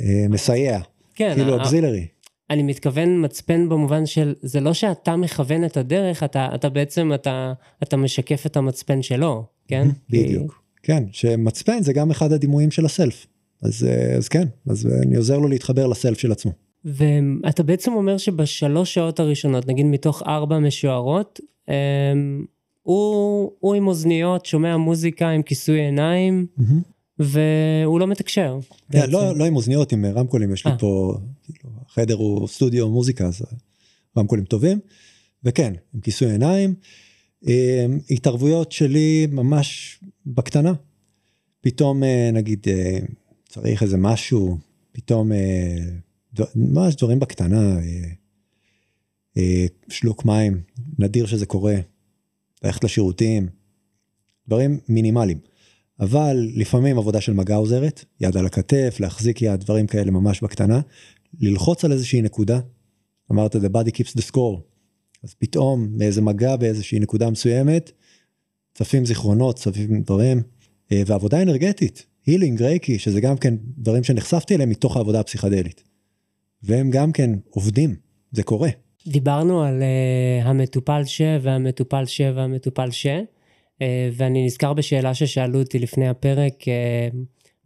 אה, 0.00 0.28
מסייע. 0.28 0.80
כן. 1.14 1.32
כאילו 1.34 1.56
אקזילרי. 1.56 2.06
אני 2.50 2.62
מתכוון 2.62 3.24
מצפן 3.24 3.68
במובן 3.68 4.06
של 4.06 4.34
זה 4.42 4.60
לא 4.60 4.72
שאתה 4.72 5.16
מכוון 5.16 5.64
את 5.64 5.76
הדרך 5.76 6.22
אתה 6.22 6.48
אתה 6.54 6.68
בעצם 6.68 7.10
אתה 7.14 7.52
אתה 7.82 7.96
משקף 7.96 8.46
את 8.46 8.56
המצפן 8.56 9.02
שלו 9.02 9.44
כן 9.68 9.88
בדיוק. 10.10 10.62
כן 10.82 11.04
שמצפן 11.12 11.82
זה 11.82 11.92
גם 11.92 12.10
אחד 12.10 12.32
הדימויים 12.32 12.70
של 12.70 12.84
הסלף 12.84 13.26
אז 13.62 13.86
אז 14.16 14.28
כן 14.28 14.48
אז 14.66 14.86
אני 15.02 15.16
עוזר 15.16 15.38
לו 15.38 15.48
להתחבר 15.48 15.86
לסלף 15.86 16.18
של 16.18 16.32
עצמו. 16.32 16.52
ואתה 16.84 17.62
בעצם 17.62 17.92
אומר 17.92 18.18
שבשלוש 18.18 18.94
שעות 18.94 19.20
הראשונות, 19.20 19.68
נגיד 19.68 19.86
מתוך 19.86 20.22
ארבע 20.26 20.58
משוערות, 20.58 21.40
אמ, 21.68 22.44
הוא, 22.86 23.52
הוא 23.60 23.74
עם 23.74 23.86
אוזניות, 23.86 24.46
שומע 24.46 24.76
מוזיקה 24.76 25.28
עם 25.28 25.42
כיסוי 25.42 25.80
עיניים, 25.80 26.46
והוא 27.18 28.00
לא 28.00 28.06
מתקשר. 28.06 28.58
כן, 28.92 29.10
לא, 29.10 29.36
לא 29.36 29.44
עם 29.44 29.56
אוזניות, 29.56 29.92
עם 29.92 30.06
רמקולים, 30.06 30.52
יש 30.52 30.66
לי 30.66 30.72
אה. 30.72 30.78
פה, 30.78 31.14
כאילו, 31.44 31.70
החדר 31.86 32.14
הוא 32.14 32.48
סטודיו 32.48 32.88
מוזיקה, 32.88 33.26
אז 33.26 33.42
רמקולים 34.18 34.44
טובים, 34.44 34.78
וכן, 35.44 35.72
עם 35.94 36.00
כיסוי 36.00 36.30
עיניים. 36.30 36.74
אמ, 37.46 37.98
התערבויות 38.10 38.72
שלי 38.72 39.26
ממש 39.30 40.00
בקטנה. 40.26 40.72
פתאום 41.60 42.04
אה, 42.04 42.30
נגיד 42.32 42.66
אה, 42.68 42.98
צריך 43.48 43.82
איזה 43.82 43.96
משהו, 43.96 44.58
פתאום 44.92 45.30
ממש 46.56 46.94
דברים 46.94 47.18
בקטנה, 47.18 47.78
שלוק 49.88 50.24
מים, 50.24 50.60
נדיר 50.98 51.26
שזה 51.26 51.46
קורה, 51.46 51.74
ללכת 52.64 52.84
לשירותים, 52.84 53.48
דברים 54.48 54.78
מינימליים. 54.88 55.38
אבל 56.00 56.50
לפעמים 56.54 56.98
עבודה 56.98 57.20
של 57.20 57.32
מגע 57.32 57.56
עוזרת, 57.56 58.04
יד 58.20 58.36
על 58.36 58.46
הכתף, 58.46 58.96
להחזיק 59.00 59.42
יד, 59.42 59.60
דברים 59.60 59.86
כאלה 59.86 60.10
ממש 60.10 60.40
בקטנה, 60.42 60.80
ללחוץ 61.40 61.84
על 61.84 61.92
איזושהי 61.92 62.22
נקודה, 62.22 62.60
אמרת 63.32 63.56
the 63.56 63.68
body 63.68 63.90
keeps 63.90 64.18
the 64.18 64.32
score, 64.32 64.60
אז 65.24 65.34
פתאום 65.34 65.98
באיזה 65.98 66.20
מגע 66.20 66.56
באיזושהי 66.56 66.98
נקודה 66.98 67.30
מסוימת, 67.30 67.92
צפים 68.74 69.06
זיכרונות, 69.06 69.58
צפים 69.58 70.02
דברים, 70.02 70.42
אה, 70.92 71.02
ועבודה 71.06 71.42
אנרגטית, 71.42 72.06
הילינג, 72.26 72.62
רייקי, 72.62 72.98
שזה 72.98 73.20
גם 73.20 73.36
כן 73.36 73.54
דברים 73.78 74.04
שנחשפתי 74.04 74.54
אליהם 74.54 74.70
מתוך 74.70 74.96
העבודה 74.96 75.20
הפסיכדלית. 75.20 75.84
והם 76.62 76.90
גם 76.90 77.12
כן 77.12 77.30
עובדים, 77.50 77.96
זה 78.32 78.42
קורה. 78.42 78.70
דיברנו 79.06 79.62
על 79.62 79.82
uh, 79.82 80.48
המטופל 80.48 81.04
ש 81.04 81.20
והמטופל 81.40 82.06
ש 82.06 82.20
והמטופל 82.20 82.90
ש, 82.90 83.06
uh, 83.06 83.82
ואני 84.12 84.46
נזכר 84.46 84.72
בשאלה 84.72 85.14
ששאלו 85.14 85.58
אותי 85.58 85.78
לפני 85.78 86.08
הפרק, 86.08 86.62
uh, 86.62 87.16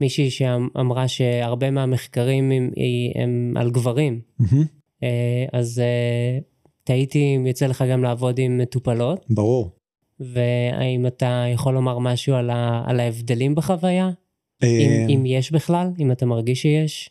מישהי 0.00 0.30
שאמרה 0.30 1.08
שהרבה 1.08 1.70
מהמחקרים 1.70 2.50
הם, 2.50 2.70
הם 3.14 3.54
על 3.56 3.70
גברים. 3.70 4.20
Mm-hmm. 4.40 4.44
Uh, 5.00 5.04
אז 5.52 5.82
uh, 5.82 6.44
תהיתי 6.84 7.36
אם 7.36 7.46
יוצא 7.46 7.66
לך 7.66 7.84
גם 7.90 8.02
לעבוד 8.02 8.38
עם 8.38 8.58
מטופלות. 8.58 9.26
ברור. 9.30 9.70
והאם 10.20 11.06
אתה 11.06 11.44
יכול 11.52 11.74
לומר 11.74 11.98
משהו 11.98 12.34
על, 12.34 12.50
ה, 12.50 12.84
על 12.86 13.00
ההבדלים 13.00 13.54
בחוויה? 13.54 14.10
אם, 14.62 15.06
אם 15.08 15.26
יש 15.26 15.52
בכלל? 15.52 15.90
אם 15.98 16.12
אתה 16.12 16.26
מרגיש 16.26 16.62
שיש? 16.62 17.10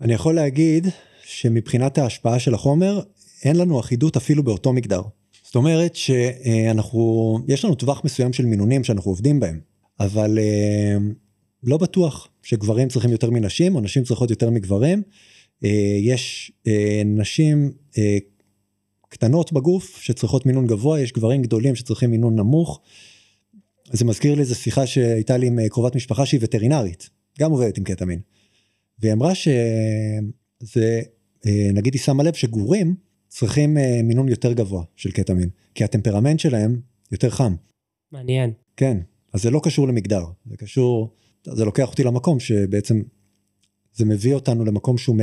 אני 0.00 0.14
יכול 0.14 0.34
להגיד 0.34 0.86
שמבחינת 1.24 1.98
ההשפעה 1.98 2.38
של 2.38 2.54
החומר, 2.54 3.00
אין 3.44 3.56
לנו 3.56 3.80
אחידות 3.80 4.16
אפילו 4.16 4.42
באותו 4.42 4.72
מגדר. 4.72 5.02
זאת 5.44 5.54
אומרת 5.54 5.96
שאנחנו, 5.96 7.38
יש 7.48 7.64
לנו 7.64 7.74
טווח 7.74 8.04
מסוים 8.04 8.32
של 8.32 8.46
מינונים 8.46 8.84
שאנחנו 8.84 9.10
עובדים 9.10 9.40
בהם, 9.40 9.60
אבל 10.00 10.38
אה, 10.38 10.96
לא 11.62 11.76
בטוח 11.76 12.28
שגברים 12.42 12.88
צריכים 12.88 13.10
יותר 13.10 13.30
מנשים 13.30 13.74
או 13.74 13.80
נשים 13.80 14.04
צריכות 14.04 14.30
יותר 14.30 14.50
מגברים. 14.50 15.02
אה, 15.64 15.98
יש 16.02 16.52
אה, 16.66 17.02
נשים 17.04 17.72
קטנות 19.08 19.52
בגוף 19.52 19.98
שצריכות 20.00 20.46
מינון 20.46 20.66
גבוה, 20.66 21.00
יש 21.00 21.12
גברים 21.12 21.42
גדולים 21.42 21.74
שצריכים 21.74 22.10
מינון 22.10 22.36
נמוך. 22.36 22.80
זה 23.92 24.04
מזכיר 24.04 24.34
לי 24.34 24.40
איזה 24.40 24.54
שיחה 24.54 24.86
שהייתה 24.86 25.36
לי 25.36 25.46
עם 25.46 25.68
קרובת 25.68 25.96
משפחה 25.96 26.26
שהיא 26.26 26.40
וטרינרית, 26.42 27.10
גם 27.38 27.50
עובדת 27.50 27.78
עם 27.78 27.84
קטמין. 27.84 28.20
והיא 28.98 29.12
אמרה 29.12 29.32
שזה, 29.34 31.00
נגיד 31.72 31.94
היא 31.94 32.02
שמה 32.02 32.22
לב 32.22 32.34
שגורים, 32.34 33.07
צריכים 33.28 33.76
uh, 33.76 33.80
מינון 34.04 34.28
יותר 34.28 34.52
גבוה 34.52 34.84
של 34.96 35.10
קטמין, 35.10 35.48
כי 35.74 35.84
הטמפרמנט 35.84 36.40
שלהם 36.40 36.80
יותר 37.12 37.30
חם. 37.30 37.54
מעניין. 38.12 38.52
כן, 38.76 38.98
אז 39.32 39.42
זה 39.42 39.50
לא 39.50 39.60
קשור 39.62 39.88
למגדר, 39.88 40.24
זה 40.46 40.56
קשור, 40.56 41.10
זה 41.44 41.64
לוקח 41.64 41.90
אותי 41.90 42.04
למקום 42.04 42.40
שבעצם 42.40 43.02
זה 43.92 44.04
מביא 44.04 44.34
אותנו 44.34 44.64
למקום 44.64 44.98
שהוא 44.98 45.16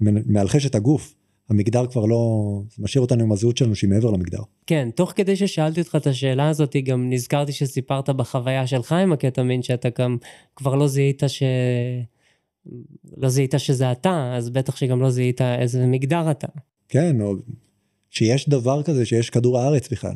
מאלחש 0.00 0.66
את 0.66 0.74
הגוף. 0.74 1.14
המגדר 1.50 1.86
כבר 1.86 2.04
לא, 2.04 2.62
זה 2.76 2.82
משאיר 2.82 3.02
אותנו 3.02 3.22
עם 3.22 3.32
הזהות 3.32 3.56
שלנו 3.56 3.74
שהיא 3.74 3.90
מעבר 3.90 4.10
למגדר. 4.10 4.42
כן, 4.66 4.88
תוך 4.94 5.12
כדי 5.16 5.36
ששאלתי 5.36 5.80
אותך 5.80 5.96
את 5.96 6.06
השאלה 6.06 6.48
הזאת, 6.48 6.76
גם 6.84 7.10
נזכרתי 7.10 7.52
שסיפרת 7.52 8.10
בחוויה 8.10 8.66
שלך 8.66 8.92
עם 8.92 9.12
הקטמין, 9.12 9.62
שאתה 9.62 9.88
גם 9.98 10.16
כבר 10.56 10.74
לא 10.74 10.88
זיהית 10.88 11.22
ש... 11.26 11.42
לא 13.16 13.28
זיהית 13.28 13.54
שזה 13.58 13.92
אתה, 13.92 14.34
אז 14.36 14.50
בטח 14.50 14.76
שגם 14.76 15.00
לא 15.00 15.10
זיהית 15.10 15.40
איזה 15.40 15.86
מגדר 15.86 16.30
אתה. 16.30 16.46
כן, 16.88 17.20
או 17.20 17.34
שיש 18.10 18.48
דבר 18.48 18.82
כזה, 18.82 19.06
שיש 19.06 19.30
כדור 19.30 19.58
הארץ 19.58 19.88
בכלל. 19.88 20.14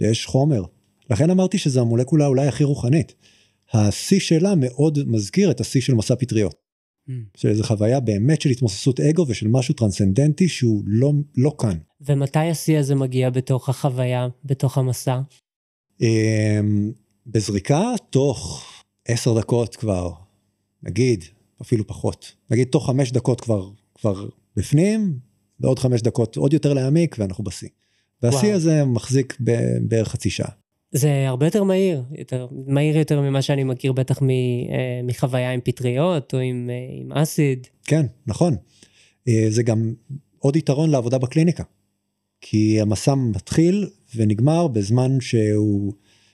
יש 0.00 0.26
חומר. 0.26 0.62
לכן 1.10 1.30
אמרתי 1.30 1.58
שזו 1.58 1.80
המולקולה 1.80 2.26
אולי 2.26 2.46
הכי 2.46 2.64
רוחנית. 2.64 3.14
השיא 3.72 4.20
שלה 4.20 4.54
מאוד 4.56 4.98
מזכיר 5.06 5.50
את 5.50 5.60
השיא 5.60 5.80
של 5.80 5.94
מסע 5.94 6.14
פטריות. 6.16 6.54
Mm. 7.08 7.12
של 7.36 7.48
איזו 7.48 7.64
חוויה 7.64 8.00
באמת 8.00 8.40
של 8.40 8.50
התמוססות 8.50 9.00
אגו 9.00 9.24
ושל 9.28 9.48
משהו 9.48 9.74
טרנסצנדנטי 9.74 10.48
שהוא 10.48 10.82
לא, 10.86 11.12
לא 11.36 11.52
כאן. 11.58 11.78
ומתי 12.00 12.38
השיא 12.38 12.78
הזה 12.78 12.94
מגיע 12.94 13.30
בתוך 13.30 13.68
החוויה, 13.68 14.28
בתוך 14.44 14.78
המסע? 14.78 15.20
אמ, 16.00 16.92
בזריקה 17.26 17.94
תוך 18.10 18.66
עשר 19.08 19.38
דקות 19.38 19.76
כבר, 19.76 20.12
נגיד, 20.82 21.24
אפילו 21.62 21.86
פחות. 21.86 22.32
נגיד 22.50 22.68
תוך 22.68 22.86
חמש 22.86 23.12
דקות 23.12 23.40
כבר, 23.40 23.70
כבר 23.94 24.28
בפנים, 24.56 25.18
בעוד 25.60 25.78
חמש 25.78 26.02
דקות 26.02 26.36
עוד 26.36 26.52
יותר 26.52 26.72
להעמיק 26.72 27.16
ואנחנו 27.18 27.44
בשיא. 27.44 27.68
והשיא 28.22 28.52
הזה 28.52 28.84
מחזיק 28.84 29.36
בערך 29.80 30.08
חצי 30.08 30.30
שעה. 30.30 30.50
זה 30.92 31.28
הרבה 31.28 31.46
יותר 31.46 31.64
מהיר, 31.64 32.02
יותר, 32.18 32.46
מהיר 32.66 32.98
יותר 32.98 33.20
ממה 33.20 33.42
שאני 33.42 33.64
מכיר 33.64 33.92
בטח 33.92 34.22
מ, 34.22 34.30
אה, 34.30 35.00
מחוויה 35.04 35.52
עם 35.52 35.60
פטריות 35.64 36.34
או 36.34 36.38
עם, 36.38 36.70
אה, 36.70 37.00
עם 37.00 37.12
אסיד. 37.12 37.66
כן, 37.84 38.06
נכון. 38.26 38.56
אה, 39.28 39.46
זה 39.48 39.62
גם 39.62 39.94
עוד 40.38 40.56
יתרון 40.56 40.90
לעבודה 40.90 41.18
בקליניקה. 41.18 41.64
כי 42.40 42.80
המסע 42.80 43.14
מתחיל 43.14 43.88
ונגמר 44.16 44.68
בזמן 44.68 45.20
שהוא 45.20 45.92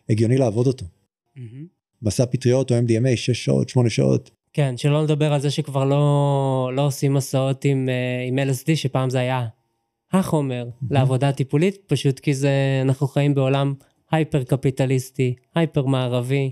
הגיוני 0.09 0.39
לעבוד 0.39 0.67
אותו. 0.67 0.85
Mm-hmm. 1.37 1.41
מסע 2.03 2.27
פטריות 2.27 2.73
או 2.73 2.77
MDMA 2.79 3.17
6 3.17 3.45
שעות, 3.45 3.69
8 3.69 3.91
שעות, 3.91 4.31
כן, 4.57 4.77
שלא 4.77 5.05
לדבר 5.05 5.33
על 5.33 5.41
זה 5.41 5.51
שכבר 5.51 5.85
לא, 5.85 6.71
לא 6.75 6.87
עושים 6.87 7.15
מסעות 7.15 7.65
עם, 7.65 7.89
אה, 7.89 8.25
עם 8.29 8.39
LSD, 8.39 8.77
שפעם 8.77 9.11
זה 9.11 9.19
היה 9.19 9.47
החומר 10.13 10.69
mm-hmm. 10.69 10.87
לעבודה 10.91 11.33
טיפולית, 11.33 11.77
פשוט 11.87 12.21
כי 12.21 12.35
זה, 12.35 12.51
אנחנו 12.83 13.07
חיים 13.07 13.35
בעולם 13.35 13.75
הייפר 14.11 14.45
קפיטליסטי, 14.45 15.35
הייפר 15.55 15.87
מערבי, 15.87 16.51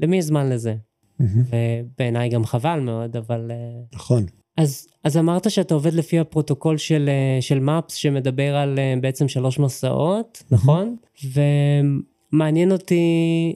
למי 0.00 0.16
יש 0.16 0.24
זמן 0.24 0.48
לזה? 0.48 0.74
Mm-hmm. 0.74 1.24
ובעיניי 1.24 2.28
גם 2.28 2.44
חבל 2.44 2.80
מאוד, 2.80 3.16
אבל... 3.16 3.50
אה, 3.50 3.56
נכון. 3.94 4.26
אז, 4.56 4.86
אז 5.04 5.16
אמרת 5.16 5.50
שאתה 5.50 5.74
עובד 5.74 5.92
לפי 5.92 6.18
הפרוטוקול 6.18 6.76
של, 6.76 7.08
אה, 7.08 7.42
של 7.42 7.60
MAPS, 7.60 7.94
שמדבר 7.94 8.56
על 8.56 8.78
בעצם 9.00 9.28
שלוש 9.28 9.58
מסעות, 9.58 10.42
mm-hmm. 10.42 10.54
נכון? 10.54 10.96
ומעניין 12.32 12.72
אותי 12.72 13.54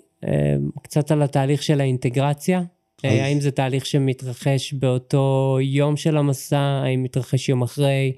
קצת 0.82 1.11
על 1.11 1.22
התהליך 1.22 1.62
של 1.62 1.80
האינטגרציה. 1.80 2.62
האם 3.05 3.40
זה 3.40 3.51
תהליך 3.51 3.86
שמתרחש 3.86 4.72
באותו 4.72 5.59
יום 5.62 5.97
של 5.97 6.16
המסע, 6.16 6.59
האם 6.59 7.03
מתרחש 7.03 7.49
יום 7.49 7.62
אחרי, 7.62 8.12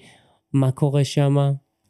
מה 0.53 0.71
קורה 0.71 1.05
שם? 1.05 1.37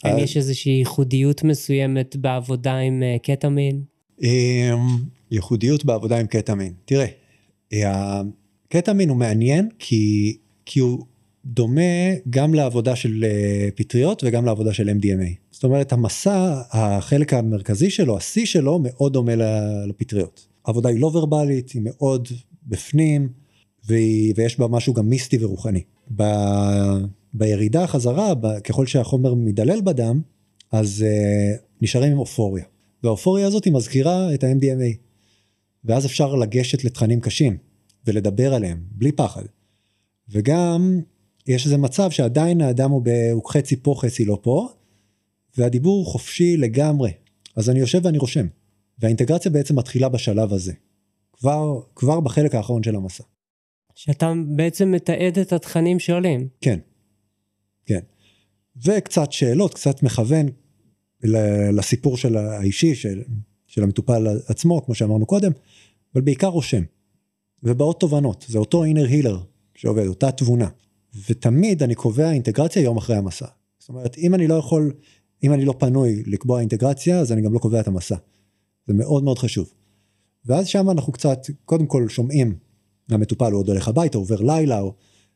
האם 0.05 0.19
יש 0.19 0.37
איזושהי 0.37 0.73
ייחודיות 0.73 1.45
מסוימת 1.45 2.17
בעבודה 2.17 2.77
עם 2.77 3.03
אה, 3.03 3.17
קטמין? 3.23 3.83
אמ, 4.23 4.99
ייחודיות 5.31 5.85
בעבודה 5.85 6.19
עם 6.21 6.27
קטמין. 6.27 6.73
תראה, 6.85 7.07
הקטמין 7.73 9.09
הוא 9.09 9.17
מעניין 9.17 9.69
כי, 9.79 10.37
כי 10.67 10.81
הוא 10.81 11.05
דומה 11.45 12.15
גם 12.31 12.55
לעבודה 12.55 12.97
של 12.97 13.25
אה, 13.25 13.69
פטריות 13.75 14.25
וגם 14.25 14.45
לעבודה 14.45 14.73
של 14.73 14.89
MDMA. 14.89 15.35
זאת 15.51 15.65
אומרת, 15.65 15.93
המסע, 15.93 16.61
החלק 16.71 17.35
המרכזי 17.35 17.91
שלו, 17.91 18.17
השיא 18.17 18.47
שלו, 18.47 18.79
מאוד 18.83 19.13
דומה 19.13 19.33
לפטריות. 19.89 20.47
העבודה 20.65 20.89
היא 20.89 21.01
לא 21.01 21.07
ורבלית, 21.07 21.71
היא 21.71 21.83
מאוד 21.85 22.29
בפנים, 22.69 23.29
והיא, 23.85 24.35
ויש 24.37 24.59
בה 24.59 24.69
משהו 24.69 24.95
גם 24.95 25.09
מיסטי 25.09 25.45
ורוחני. 25.45 25.83
ב, 26.17 26.23
בירידה 27.35 27.87
חזרה, 27.87 28.35
ב, 28.35 28.59
ככל 28.59 28.87
שהחומר 28.87 29.35
מדלל 29.35 29.81
בדם, 29.81 30.21
אז 30.73 31.05
uh, 31.05 31.63
נשארים 31.83 32.13
עם 32.13 32.19
אופוריה. 32.19 32.65
והאופוריה 33.03 33.47
הזאת 33.47 33.65
היא 33.65 33.73
מזכירה 33.73 34.35
את 34.35 34.45
ה-MDMA. 34.45 34.97
ואז 35.85 36.07
אפשר 36.07 36.35
לגשת 36.35 36.85
לתכנים 36.85 37.21
קשים 37.21 37.57
ולדבר 38.07 38.55
עליהם 38.55 38.83
בלי 38.91 39.13
פחד. 39.13 39.43
וגם 40.29 41.01
יש 41.47 41.65
איזה 41.65 41.77
מצב 41.77 42.11
שעדיין 42.11 42.61
האדם 42.61 42.91
הוא, 42.91 43.03
ב, 43.05 43.09
הוא 43.33 43.43
חצי 43.51 43.77
פה 43.77 43.95
חצי 43.99 44.25
לא 44.25 44.39
פה, 44.43 44.69
והדיבור 45.59 46.07
חופשי 46.07 46.57
לגמרי. 46.57 47.11
אז 47.57 47.71
אני 47.71 47.79
יושב 47.79 48.01
ואני 48.05 48.19
רושם. 48.19 48.47
והאינטגרציה 48.99 49.51
בעצם 49.51 49.79
מתחילה 49.79 50.09
בשלב 50.09 50.53
הזה. 50.53 50.73
כבר, 51.39 51.81
כבר 51.95 52.21
בחלק 52.21 52.55
האחרון 52.55 52.83
של 52.83 52.97
המסע. 52.97 53.25
שאתה 53.95 54.33
בעצם 54.57 54.91
מתעד 54.91 55.39
את 55.39 55.53
התכנים 55.53 55.99
שעולים. 55.99 56.49
כן. 56.61 56.79
כן. 57.87 58.01
וקצת 58.85 59.33
שאלות, 59.33 59.75
קצת 59.75 60.03
מכוון 60.03 60.47
לסיפור 61.73 62.17
של 62.17 62.37
האישי, 62.37 62.95
של, 62.95 63.23
של 63.67 63.83
המטופל 63.83 64.27
עצמו, 64.47 64.85
כמו 64.85 64.95
שאמרנו 64.95 65.27
קודם, 65.27 65.53
אבל 66.15 66.23
בעיקר 66.23 66.47
רושם. 66.47 66.83
ובאות 67.63 68.01
תובנות, 68.01 68.45
זה 68.49 68.59
אותו 68.59 68.85
אינר 68.85 69.07
הילר 69.07 69.41
שעובד, 69.75 70.07
אותה 70.07 70.31
תבונה. 70.31 70.69
ותמיד 71.29 71.83
אני 71.83 71.95
קובע 71.95 72.31
אינטגרציה 72.31 72.83
יום 72.83 72.97
אחרי 72.97 73.17
המסע. 73.17 73.47
זאת 73.79 73.89
אומרת, 73.89 74.19
אם 74.19 74.35
אני 74.35 74.47
לא 74.47 74.55
יכול, 74.55 74.93
אם 75.43 75.53
אני 75.53 75.65
לא 75.65 75.75
פנוי 75.79 76.23
לקבוע 76.27 76.61
אינטגרציה, 76.61 77.21
אז 77.21 77.33
אני 77.33 77.43
גם 77.43 77.53
לא 77.53 77.59
קובע 77.59 77.81
את 77.81 77.89
המסע. 77.89 78.17
זה 78.87 78.95
מאוד 78.95 79.25
מאוד 79.25 79.39
חשוב. 79.39 79.73
ואז 80.49 80.67
שם 80.67 80.91
אנחנו 80.91 81.13
קצת, 81.13 81.39
קודם 81.65 81.87
כל 81.87 82.09
שומעים, 82.09 82.55
המטופל 83.11 83.53
הוא 83.53 83.61
עוד 83.61 83.69
הולך 83.69 83.89
הביתה, 83.89 84.19
עובר 84.19 84.41
לילה, 84.41 84.81
או 84.81 84.95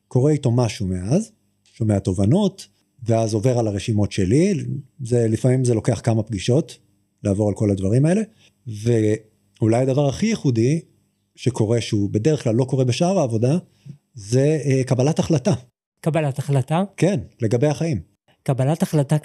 קורה 0.08 0.32
איתו 0.32 0.50
משהו 0.50 0.86
מאז, 0.86 1.32
שומע 1.64 1.98
תובנות, 1.98 2.68
ואז 3.02 3.34
עובר 3.34 3.58
על 3.58 3.66
הרשימות 3.66 4.12
שלי, 4.12 4.54
זה 5.00 5.28
לפעמים 5.28 5.64
זה 5.64 5.74
לוקח 5.74 6.00
כמה 6.04 6.22
פגישות, 6.22 6.78
לעבור 7.24 7.48
על 7.48 7.54
כל 7.54 7.70
הדברים 7.70 8.06
האלה, 8.06 8.22
ואולי 8.66 9.82
הדבר 9.82 10.08
הכי 10.08 10.26
ייחודי 10.26 10.80
שקורה, 11.36 11.80
שהוא 11.80 12.10
בדרך 12.10 12.44
כלל 12.44 12.54
לא 12.54 12.64
קורה 12.64 12.84
בשאר 12.84 13.18
העבודה, 13.18 13.58
זה 14.14 14.60
אה, 14.64 14.84
קבלת 14.84 15.18
החלטה. 15.18 15.52
קבלת 16.00 16.38
החלטה? 16.38 16.84
כן, 16.96 17.20
לגבי 17.42 17.66
החיים. 17.66 18.00
קבלת 18.42 18.82
החלטה 18.82 19.16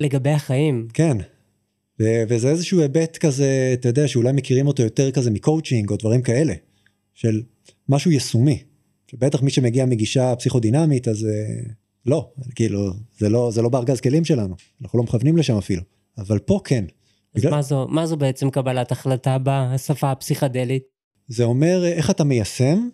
לגבי 0.00 0.30
החיים. 0.30 0.88
כן. 0.94 1.16
וזה 2.00 2.50
איזשהו 2.50 2.80
היבט 2.80 3.16
כזה, 3.16 3.70
אתה 3.72 3.88
יודע, 3.88 4.08
שאולי 4.08 4.32
מכירים 4.32 4.66
אותו 4.66 4.82
יותר 4.82 5.10
כזה 5.10 5.30
מקואוצ'ינג 5.30 5.90
או 5.90 5.96
דברים 5.96 6.22
כאלה, 6.22 6.54
של 7.14 7.42
משהו 7.88 8.10
יישומי. 8.10 8.62
בטח 9.14 9.42
מי 9.42 9.50
שמגיע 9.50 9.86
מגישה 9.86 10.36
פסיכודינמית, 10.36 11.08
אז 11.08 11.22
uh, 11.22 11.72
לא, 12.06 12.30
כאילו, 12.54 12.92
זה 13.18 13.28
לא, 13.28 13.50
זה 13.52 13.62
לא 13.62 13.68
בארגז 13.68 14.00
כלים 14.00 14.24
שלנו, 14.24 14.54
אנחנו 14.82 14.98
לא 14.98 15.04
מכוונים 15.04 15.36
לשם 15.36 15.56
אפילו, 15.56 15.82
אבל 16.18 16.38
פה 16.38 16.60
כן. 16.64 16.84
אז 17.34 17.40
בגלל... 17.40 17.50
מה, 17.50 17.62
זו, 17.62 17.86
מה 17.88 18.06
זו 18.06 18.16
בעצם 18.16 18.50
קבלת 18.50 18.92
החלטה 18.92 19.36
בשפה 19.42 20.10
הפסיכדלית? 20.10 20.82
זה 21.28 21.44
אומר 21.44 21.84
איך 21.84 22.10
אתה 22.10 22.24
מיישם 22.24 22.88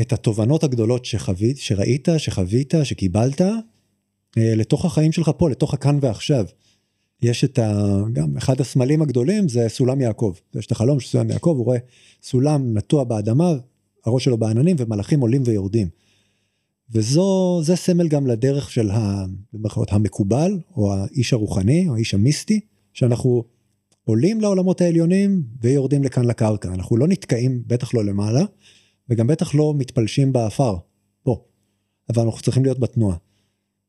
את 0.00 0.12
התובנות 0.12 0.64
הגדולות 0.64 1.04
שחווית, 1.04 1.58
שראית, 1.58 2.08
שחווית, 2.18 2.74
שקיבלת, 2.82 3.40
אה, 3.40 4.54
לתוך 4.56 4.84
החיים 4.84 5.12
שלך 5.12 5.30
פה, 5.36 5.50
לתוך 5.50 5.74
הכאן 5.74 5.98
ועכשיו. 6.00 6.44
יש 7.22 7.44
את 7.44 7.58
ה... 7.58 8.00
גם 8.12 8.36
אחד 8.36 8.60
הסמלים 8.60 9.02
הגדולים 9.02 9.48
זה 9.48 9.68
סולם 9.68 10.00
יעקב. 10.00 10.32
יש 10.54 10.66
את 10.66 10.72
החלום 10.72 11.00
של 11.00 11.08
סולם 11.08 11.30
יעקב, 11.30 11.54
הוא 11.56 11.64
רואה 11.64 11.78
סולם 12.22 12.76
נטוע 12.76 13.04
באדמה, 13.04 13.52
הראש 14.04 14.24
שלו 14.24 14.38
בעננים 14.38 14.76
ומלאכים 14.78 15.20
עולים 15.20 15.42
ויורדים. 15.44 15.88
וזו, 16.92 17.60
זה 17.64 17.76
סמל 17.76 18.08
גם 18.08 18.26
לדרך 18.26 18.70
של 18.70 18.90
ה, 18.90 19.24
במרכאות 19.52 19.92
המקובל, 19.92 20.58
או 20.76 20.94
האיש 20.94 21.32
הרוחני, 21.32 21.88
או 21.88 21.94
האיש 21.94 22.14
המיסטי, 22.14 22.60
שאנחנו 22.92 23.44
עולים 24.04 24.40
לעולמות 24.40 24.80
העליונים 24.80 25.42
ויורדים 25.62 26.04
לכאן 26.04 26.24
לקרקע. 26.24 26.68
אנחנו 26.74 26.96
לא 26.96 27.08
נתקעים, 27.08 27.62
בטח 27.66 27.94
לא 27.94 28.04
למעלה, 28.04 28.44
וגם 29.08 29.26
בטח 29.26 29.54
לא 29.54 29.74
מתפלשים 29.78 30.32
באפר, 30.32 30.76
פה. 31.22 31.44
אבל 32.08 32.22
אנחנו 32.22 32.40
צריכים 32.42 32.62
להיות 32.62 32.78
בתנועה. 32.78 33.16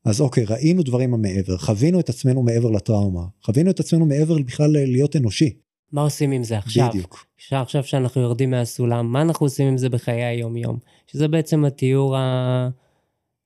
אז 0.04 0.20
אוקיי, 0.20 0.44
ראינו 0.44 0.82
דברים 0.82 1.14
המעבר, 1.14 1.58
חווינו 1.58 2.00
את 2.00 2.08
עצמנו 2.08 2.42
מעבר 2.42 2.70
לטראומה, 2.70 3.22
חווינו 3.42 3.70
את 3.70 3.80
עצמנו 3.80 4.06
מעבר 4.06 4.38
בכלל 4.38 4.70
להיות 4.72 5.16
אנושי. 5.16 5.54
מה 5.92 6.02
עושים 6.02 6.30
עם 6.30 6.44
זה 6.44 6.58
עכשיו? 6.58 6.88
בדיוק. 6.88 7.26
עכשיו 7.52 7.84
שאנחנו 7.84 8.20
יורדים 8.20 8.50
מהסולם, 8.50 9.12
מה 9.12 9.22
אנחנו 9.22 9.46
עושים 9.46 9.68
עם 9.68 9.78
זה 9.78 9.88
בחיי 9.88 10.24
היום-יום? 10.24 10.78
שזה 11.06 11.28
בעצם 11.28 11.64
התיאור 11.64 12.16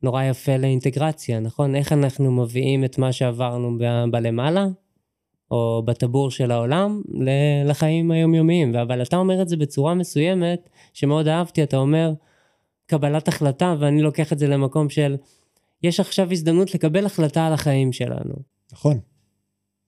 הנורא 0.03 0.23
יפה 0.23 0.57
לאינטגרציה, 0.57 1.41
נכון? 1.41 1.75
איך 1.75 1.93
אנחנו 1.93 2.33
מביאים 2.33 2.85
את 2.85 2.99
מה 2.99 3.13
שעברנו 3.13 3.79
ב- 3.79 4.05
בלמעלה, 4.11 4.67
או 5.51 5.83
בטבור 5.85 6.31
של 6.31 6.51
העולם, 6.51 7.03
לחיים 7.65 8.11
היומיומיים. 8.11 8.75
אבל 8.77 9.03
אתה 9.03 9.17
אומר 9.17 9.43
את 9.43 9.49
זה 9.49 9.57
בצורה 9.57 9.95
מסוימת, 9.95 10.69
שמאוד 10.93 11.29
אהבתי, 11.29 11.63
אתה 11.63 11.77
אומר, 11.77 12.13
קבלת 12.87 13.29
החלטה, 13.29 13.75
ואני 13.79 14.03
לוקח 14.03 14.33
את 14.33 14.39
זה 14.39 14.47
למקום 14.47 14.89
של, 14.89 15.17
יש 15.83 16.01
עכשיו 16.01 16.33
הזדמנות 16.33 16.75
לקבל 16.75 17.07
החלטה 17.07 17.47
על 17.47 17.53
החיים 17.53 17.93
שלנו. 17.93 18.35
נכון, 18.73 19.01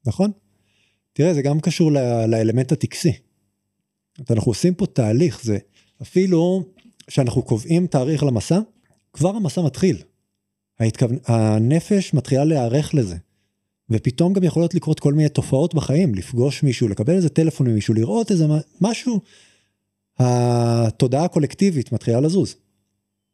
נכון. 0.07 0.31
תראה, 1.13 1.35
זה 1.35 1.43
גם 1.43 1.61
קשור 1.61 1.93
לאלמנט 2.29 2.73
הטקסי. 2.73 3.13
אנחנו 4.31 4.51
עושים 4.51 4.75
פה 4.75 4.87
תהליך, 4.87 5.43
זה 5.43 5.59
אפילו 6.03 6.65
שאנחנו 7.11 7.43
קובעים 7.43 7.87
תאריך 7.87 8.23
למסע, 8.23 8.61
כבר 9.13 9.29
המסע 9.29 9.63
מתחיל. 9.63 10.03
ההתכו... 10.81 11.07
הנפש 11.27 12.15
מתחילה 12.15 12.45
להיערך 12.45 12.95
לזה. 12.95 13.17
ופתאום 13.91 14.33
גם 14.33 14.45
יכולות 14.45 14.75
לקרות 14.75 15.01
כל 15.01 15.15
מיני 15.15 15.29
תופעות 15.29 15.75
בחיים, 15.75 16.15
לפגוש 16.15 16.63
מישהו, 16.63 16.89
לקבל 16.89 17.15
איזה 17.15 17.29
טלפון 17.29 17.67
ממישהו, 17.67 17.95
לראות 17.95 18.31
איזה 18.31 18.47
משהו. 18.81 19.21
התודעה 20.19 21.25
הקולקטיבית 21.25 21.93
מתחילה 21.93 22.21
לזוז. 22.21 22.57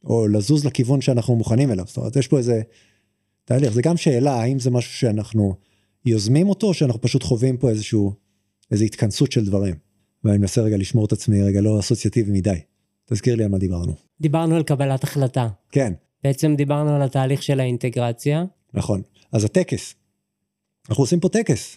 או 0.05 0.29
לזוז 0.29 0.65
לכיוון 0.65 1.01
שאנחנו 1.01 1.37
מוכנים 1.37 1.71
אליו. 1.71 1.85
זאת 1.89 1.97
אומרת, 1.97 2.17
יש 2.17 2.29
פה 2.29 2.39
איזה 2.39 2.63
תהליך. 3.45 3.73
זה 3.73 3.83
גם 3.83 3.97
שאלה, 3.97 4.33
האם 4.33 4.59
זה 4.59 4.71
משהו 4.71 4.93
שאנחנו 4.93 5.55
יוזמים 6.07 6.49
אותו, 6.49 6.67
או 6.67 6.75
שאנחנו 6.75 7.01
פשוט 7.01 7.23
חווים 7.23 7.57
פה 7.57 7.71
איזשהו, 7.71 8.13
איזו 8.71 8.85
התכנסות 8.85 9.33
של 9.33 9.45
דברים. 9.45 9.75
ואני 10.25 10.39
מנסה 10.39 10.61
רגע 10.61 10.77
לשמור 10.77 11.05
את 11.05 11.13
עצמי 11.13 11.43
רגע 11.43 11.61
לא 11.61 11.81
אסוציאטיבי 11.81 12.33
מדי. 12.33 12.61
תזכיר 13.07 13.35
לי 13.35 13.45
על 13.45 13.51
מה 13.51 13.59
דיברנו. 13.59 13.93
דיברנו 14.21 14.57
על 14.57 14.63
קבלת 14.63 15.05
החלטה. 15.05 15.49
כן. 15.73 15.93
בעצם 16.25 16.55
דיברנו 16.57 16.95
על 16.97 17.03
התהליך 17.03 17.43
של 17.43 17.61
האינטגרציה. 17.61 18.45
נכון. 18.75 19.03
אז 19.33 19.45
הטקס. 19.45 19.95
אנחנו 20.89 21.03
עושים 21.05 21.21
פה 21.21 21.29
טקס. 21.29 21.77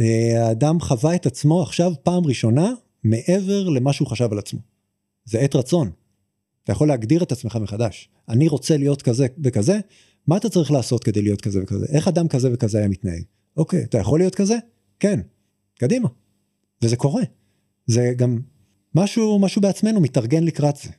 אה, 0.00 0.46
האדם 0.48 0.80
חווה 0.80 1.14
את 1.14 1.26
עצמו 1.26 1.62
עכשיו 1.62 1.92
פעם 2.02 2.26
ראשונה 2.26 2.72
מעבר 3.04 3.68
למה 3.68 3.92
שהוא 3.92 4.08
חשב 4.08 4.28
על 4.32 4.38
עצמו. 4.38 4.60
זה 5.24 5.38
עת 5.38 5.54
רצון. 5.56 5.90
אתה 6.64 6.72
יכול 6.72 6.88
להגדיר 6.88 7.22
את 7.22 7.32
עצמך 7.32 7.56
מחדש. 7.56 8.08
אני 8.28 8.48
רוצה 8.48 8.76
להיות 8.76 9.02
כזה 9.02 9.26
וכזה, 9.44 9.78
מה 10.26 10.36
אתה 10.36 10.48
צריך 10.48 10.70
לעשות 10.70 11.04
כדי 11.04 11.22
להיות 11.22 11.40
כזה 11.40 11.62
וכזה? 11.62 11.86
איך 11.88 12.08
אדם 12.08 12.28
כזה 12.28 12.50
וכזה 12.52 12.78
היה 12.78 12.88
מתנהג? 12.88 13.22
אוקיי, 13.56 13.82
אתה 13.82 13.98
יכול 13.98 14.18
להיות 14.18 14.34
כזה? 14.34 14.56
כן, 15.00 15.20
קדימה. 15.78 16.08
וזה 16.82 16.96
קורה. 16.96 17.22
זה 17.86 18.12
גם 18.16 18.38
משהו, 18.94 19.38
משהו 19.38 19.62
בעצמנו 19.62 20.00
מתארגן 20.00 20.44
לקראת 20.44 20.76
זה, 20.76 20.90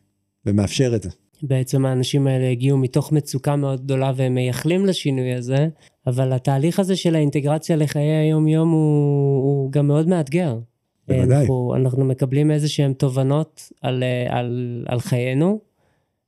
ומאפשר 0.46 0.96
את 0.96 1.04
זה. 1.04 1.10
בעצם 1.44 1.86
האנשים 1.86 2.28
האלה 2.28 2.50
הגיעו 2.50 2.78
מתוך 2.78 3.12
מצוקה 3.12 3.56
מאוד 3.56 3.84
גדולה 3.84 4.12
והם 4.16 4.34
מייחלים 4.34 4.86
לשינוי 4.86 5.34
הזה, 5.34 5.68
אבל 6.08 6.34
התהליך 6.34 6.80
הזה 6.80 6.96
של 6.96 7.16
האינטגרציה 7.16 7.76
לחיי 7.76 8.16
היום 8.16 8.48
יום 8.48 8.72
הוא, 8.72 9.44
הוא 9.44 9.72
גם 9.72 9.88
מאוד 9.88 10.08
מאתגר. 10.08 10.60
בוודאי. 11.08 11.42
אנחנו, 11.42 11.74
אנחנו 11.76 12.06
מקבלים 12.06 12.52
איזה 12.52 12.70
שהן 12.70 12.94
תובנות 12.94 13.72
על, 13.82 14.04
על, 14.30 14.84
על 14.88 15.00
חיינו, 15.00 15.60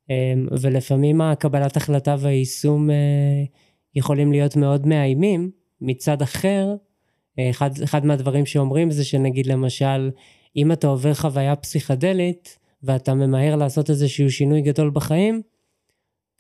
אמ, 0.09 0.47
ולפעמים 0.61 1.21
הקבלת 1.21 1.78
החלטה 1.78 2.15
והיישום 2.19 2.89
אה, 2.89 2.95
יכולים 3.95 4.32
להיות 4.32 4.55
מאוד 4.55 4.88
מאיימים. 4.88 5.51
מצד 5.82 6.21
אחר, 6.21 6.75
אה, 7.39 7.49
אחד, 7.49 7.69
אחד 7.84 8.05
מהדברים 8.05 8.45
שאומרים 8.45 8.91
זה 8.91 9.05
שנגיד 9.05 9.45
למשל, 9.45 10.11
אם 10.55 10.71
אתה 10.71 10.88
עובר 10.88 11.13
חוויה 11.13 11.55
פסיכדלית 11.55 12.57
ואתה 12.84 13.13
ממהר 13.13 13.55
לעשות 13.55 13.89
איזשהו 13.89 14.32
שינוי 14.32 14.61
גדול 14.61 14.89
בחיים, 14.89 15.41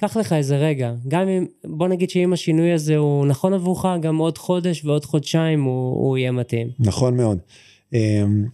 קח 0.01 0.17
לך 0.17 0.33
איזה 0.33 0.57
רגע. 0.57 0.93
גם 1.07 1.27
אם, 1.27 1.45
בוא 1.65 1.87
נגיד 1.87 2.09
שאם 2.09 2.33
השינוי 2.33 2.71
הזה 2.71 2.97
הוא 2.97 3.25
נכון 3.25 3.53
עבורך, 3.53 3.85
גם 4.01 4.17
עוד 4.17 4.37
חודש 4.37 4.85
ועוד 4.85 5.05
חודשיים 5.05 5.63
הוא, 5.63 6.07
הוא 6.07 6.17
יהיה 6.17 6.31
מתאים. 6.31 6.67
נכון 6.79 7.17
מאוד. 7.17 7.37
אמ, 7.93 8.45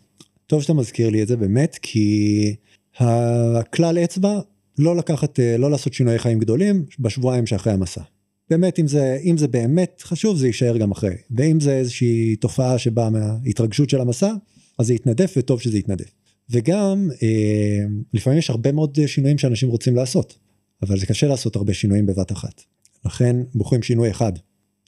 טוב 0.47 0.61
שאתה 0.61 0.73
מזכיר 0.73 1.09
לי 1.09 1.23
את 1.23 1.27
זה 1.27 1.37
באמת, 1.37 1.79
כי 1.81 2.55
הכלל 2.99 3.97
אצבע 3.97 4.39
לא 4.77 4.95
לקחת, 4.95 5.39
אה, 5.39 5.57
לא 5.57 5.71
לעשות 5.71 5.93
שינויי 5.93 6.19
חיים 6.19 6.39
גדולים 6.39 6.85
בשבועיים 6.99 7.45
שאחרי 7.45 7.73
המסע. 7.73 8.01
באמת, 8.49 8.79
אם 8.79 8.87
זה, 8.87 9.19
אם 9.23 9.37
זה 9.37 9.47
באמת 9.47 10.01
חשוב, 10.05 10.37
זה 10.37 10.47
יישאר 10.47 10.77
גם 10.77 10.91
אחרי. 10.91 11.15
ואם 11.31 11.59
זה 11.59 11.77
איזושהי 11.77 12.35
תופעה 12.35 12.77
שבאה 12.77 13.09
מההתרגשות 13.09 13.89
של 13.89 14.01
המסע, 14.01 14.33
אז 14.79 14.87
זה 14.87 14.93
יתנדף 14.93 15.33
וטוב 15.37 15.61
שזה 15.61 15.77
יתנדף. 15.77 16.11
וגם, 16.49 17.09
אה, 17.23 17.85
לפעמים 18.13 18.39
יש 18.39 18.49
הרבה 18.49 18.71
מאוד 18.71 18.97
שינויים 19.05 19.37
שאנשים 19.37 19.69
רוצים 19.69 19.95
לעשות, 19.95 20.37
אבל 20.81 20.99
זה 20.99 21.05
קשה 21.05 21.27
לעשות 21.27 21.55
הרבה 21.55 21.73
שינויים 21.73 22.05
בבת 22.05 22.31
אחת. 22.31 22.61
לכן 23.05 23.35
בוחרים 23.55 23.83
שינוי 23.83 24.11
אחד, 24.11 24.31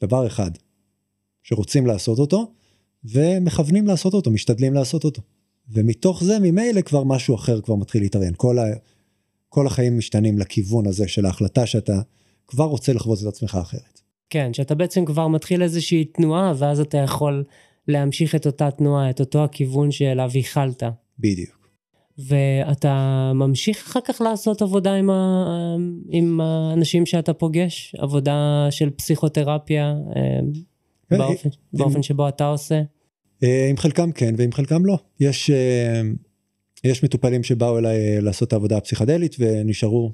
דבר 0.04 0.28
אחד, 0.28 0.52
שרוצים 1.44 1.88
לעשות 1.88 2.20
אותו, 2.20 2.52
ומכוונים 3.12 3.88
לעשות 3.88 4.14
אותו, 4.14 4.32
משתדלים 4.32 4.74
לעשות 4.74 5.04
אותו. 5.04 5.22
ומתוך 5.70 6.24
זה 6.24 6.40
ממילא 6.40 6.82
כבר 6.82 7.04
משהו 7.04 7.36
אחר 7.36 7.62
כבר 7.62 7.76
מתחיל 7.76 8.02
להתארגן. 8.02 8.32
כל, 8.38 8.60
ה, 8.60 8.64
כל 9.50 9.68
החיים 9.68 9.98
משתנים 9.98 10.40
לכיוון 10.40 10.88
הזה 10.88 11.08
של 11.08 11.26
ההחלטה 11.26 11.66
שאתה 11.66 12.02
כבר 12.48 12.66
רוצה 12.66 12.94
לחוות 12.94 13.20
את 13.22 13.28
עצמך 13.28 13.58
אחרת. 13.62 14.02
כן, 14.30 14.54
שאתה 14.54 14.76
בעצם 14.76 15.06
כבר 15.06 15.28
מתחיל 15.28 15.64
איזושהי 15.64 16.06
תנועה, 16.06 16.54
ואז 16.58 16.80
אתה 16.80 16.98
יכול 16.98 17.44
להמשיך 17.88 18.36
את 18.36 18.46
אותה 18.46 18.72
תנועה, 18.72 19.10
את 19.10 19.20
אותו 19.20 19.44
הכיוון 19.44 19.92
שאליו 19.92 20.30
ייחלת. 20.34 20.84
בדיוק. 21.20 21.70
ואתה 22.18 23.32
ממשיך 23.36 23.88
אחר 23.88 24.00
כך 24.06 24.22
לעשות 24.22 24.62
עבודה 24.62 24.94
עם, 24.94 25.10
ה, 25.10 25.46
עם 26.10 26.42
האנשים 26.42 27.06
שאתה 27.06 27.34
פוגש, 27.34 27.96
עבודה 27.98 28.68
של 28.70 28.90
פסיכותרפיה, 28.90 29.96
אה, 30.16 30.40
כן, 31.10 31.18
באופן, 31.18 31.50
באופן 31.74 32.04
שבו 32.04 32.28
אתה 32.28 32.48
עושה. 32.48 32.82
אה, 33.44 33.68
עם 33.70 33.78
חלקם 33.78 34.12
כן 34.12 34.36
ועם 34.38 34.52
חלקם 34.52 34.86
לא. 34.86 35.00
יש, 35.20 35.50
אה, 35.50 36.02
יש 36.84 37.04
מטופלים 37.04 37.44
שבאו 37.44 37.78
אליי 37.78 37.98
אה, 37.98 38.20
לעשות 38.22 38.48
את 38.48 38.54
העבודה 38.54 38.78
הפסיכדלית 38.78 39.36
ונשארו 39.40 40.12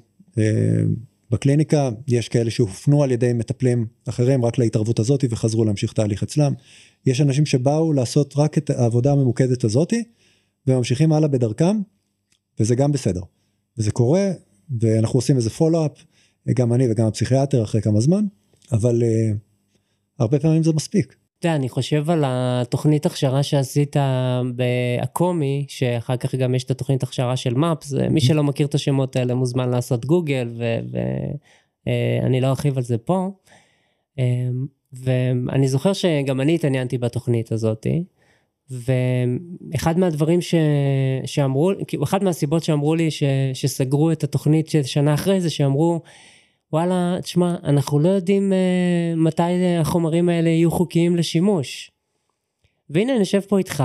בקליניקה, 1.30 1.90
יש 2.08 2.28
כאלה 2.28 2.50
שהופנו 2.50 3.02
על 3.02 3.10
ידי 3.10 3.32
מטפלים 3.32 3.86
אחרים 4.08 4.44
רק 4.44 4.58
להתערבות 4.58 4.98
הזאת 4.98 5.24
וחזרו 5.30 5.64
להמשיך 5.64 5.92
תהליך 5.92 6.22
אצלם. 6.22 6.52
יש 7.06 7.20
אנשים 7.20 7.46
שבאו 7.46 7.92
לעשות 7.92 8.34
רק 8.36 8.58
את 8.58 8.70
העבודה 8.70 9.12
הממוקדת 9.12 9.64
הזאתי 9.64 10.04
וממשיכים 10.66 11.12
הלאה 11.12 11.28
בדרכם 11.28 11.80
וזה 12.60 12.74
גם 12.74 12.92
בסדר. 12.92 13.20
וזה 13.78 13.90
קורה 13.90 14.30
ואנחנו 14.80 15.18
עושים 15.18 15.36
איזה 15.36 15.50
פולו-אפ, 15.50 16.04
גם 16.54 16.72
אני 16.72 16.90
וגם 16.90 17.06
הפסיכיאטר 17.06 17.62
אחרי 17.62 17.82
כמה 17.82 18.00
זמן, 18.00 18.24
אבל 18.72 19.02
אה, 19.02 19.32
הרבה 20.18 20.38
פעמים 20.38 20.62
זה 20.62 20.72
מספיק. 20.72 21.16
אתה 21.42 21.48
יודע, 21.48 21.56
אני 21.56 21.68
חושב 21.68 22.10
על 22.10 22.24
התוכנית 22.26 23.06
הכשרה 23.06 23.42
שעשית 23.42 23.96
באקומי, 24.54 25.64
שאחר 25.68 26.16
כך 26.16 26.34
גם 26.34 26.54
יש 26.54 26.64
את 26.64 26.70
התוכנית 26.70 27.02
הכשרה 27.02 27.36
של 27.36 27.54
מפס, 27.54 27.94
מי 28.10 28.20
שלא 28.20 28.42
מכיר 28.44 28.66
את 28.66 28.74
השמות 28.74 29.16
האלה 29.16 29.34
מוזמן 29.34 29.70
לעשות 29.70 30.04
גוגל, 30.04 30.48
ואני 31.86 32.40
לא 32.40 32.46
ארחיב 32.46 32.76
על 32.76 32.82
זה 32.82 32.98
פה. 32.98 33.30
אה, 34.18 34.24
ואני 34.92 35.68
זוכר 35.68 35.92
שגם 35.92 36.40
אני 36.40 36.54
התעניינתי 36.54 36.98
בתוכנית 36.98 37.52
הזאתי, 37.52 38.04
ואחד 38.70 39.98
מהדברים 39.98 40.40
ש... 40.40 40.54
שאמרו, 41.24 41.72
כאילו, 41.86 42.04
אחת 42.04 42.22
מהסיבות 42.22 42.64
שאמרו 42.64 42.94
לי 42.94 43.10
ש... 43.10 43.22
שסגרו 43.54 44.12
את 44.12 44.24
התוכנית 44.24 44.68
של 44.68 44.82
שנה 44.82 45.14
אחרי 45.14 45.40
זה, 45.40 45.50
שאמרו, 45.50 46.00
וואלה, 46.72 47.16
תשמע, 47.22 47.56
אנחנו 47.64 47.98
לא 47.98 48.08
יודעים 48.08 48.52
uh, 48.52 49.16
מתי 49.16 49.76
החומרים 49.80 50.28
האלה 50.28 50.48
יהיו 50.48 50.70
חוקיים 50.70 51.16
לשימוש. 51.16 51.90
והנה, 52.90 53.12
אני 53.12 53.20
יושב 53.20 53.40
פה 53.40 53.58
איתך, 53.58 53.84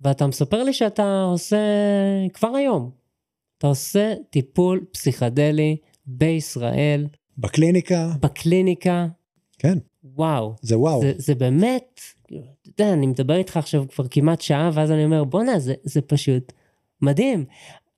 ואתה 0.00 0.26
מספר 0.26 0.64
לי 0.64 0.72
שאתה 0.72 1.22
עושה, 1.22 1.56
כבר 2.32 2.48
היום, 2.48 2.90
אתה 3.58 3.66
עושה 3.66 4.14
טיפול 4.30 4.84
פסיכדלי 4.92 5.76
בישראל, 6.06 7.06
בקליניקה, 7.38 8.12
בקליניקה, 8.20 9.06
כן, 9.58 9.78
וואו. 10.04 10.54
זה 10.62 10.78
וואו. 10.78 11.00
זה, 11.00 11.12
זה 11.16 11.34
באמת, 11.34 12.00
אתה 12.26 12.34
יודע, 12.82 12.92
אני 12.92 13.06
מדבר 13.06 13.36
איתך 13.36 13.56
עכשיו 13.56 13.84
כבר 13.88 14.08
כמעט 14.08 14.40
שעה, 14.40 14.70
ואז 14.74 14.90
אני 14.90 15.04
אומר, 15.04 15.24
בואנה, 15.24 15.58
זה, 15.58 15.74
זה 15.82 16.00
פשוט 16.00 16.52
מדהים. 17.02 17.44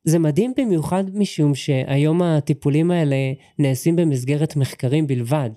זה 0.05 0.19
מדהים 0.19 0.53
במיוחד 0.57 1.05
משום 1.15 1.55
שהיום 1.55 2.23
הטיפולים 2.23 2.91
האלה 2.91 3.17
נעשים 3.59 3.97
במסגרת 3.97 4.57
מחקרים 4.57 5.07
בלבד, 5.07 5.51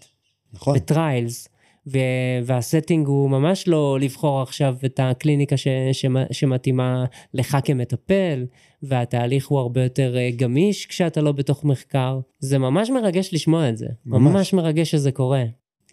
נכון. 0.53 0.75
בטריילס, 0.75 1.47
ו- 1.87 1.97
והסטינג 2.45 3.07
הוא 3.07 3.29
ממש 3.29 3.67
לא 3.67 3.97
לבחור 4.01 4.41
עכשיו 4.41 4.75
את 4.85 4.99
הקליניקה 5.03 5.57
ש- 5.57 5.67
ש- 5.91 6.05
שמתאימה 6.31 7.05
לך 7.33 7.57
כמטפל, 7.63 8.45
והתהליך 8.83 9.47
הוא 9.47 9.59
הרבה 9.59 9.83
יותר 9.83 10.17
אה, 10.17 10.29
גמיש 10.35 10.85
כשאתה 10.85 11.21
לא 11.21 11.31
בתוך 11.31 11.63
מחקר. 11.65 12.19
זה 12.39 12.57
ממש 12.57 12.89
מרגש 12.89 13.33
לשמוע 13.33 13.69
את 13.69 13.77
זה. 13.77 13.87
ממש, 14.05 14.33
ממש. 14.33 14.53
מרגש 14.53 14.91
שזה 14.91 15.11
קורה. 15.11 15.43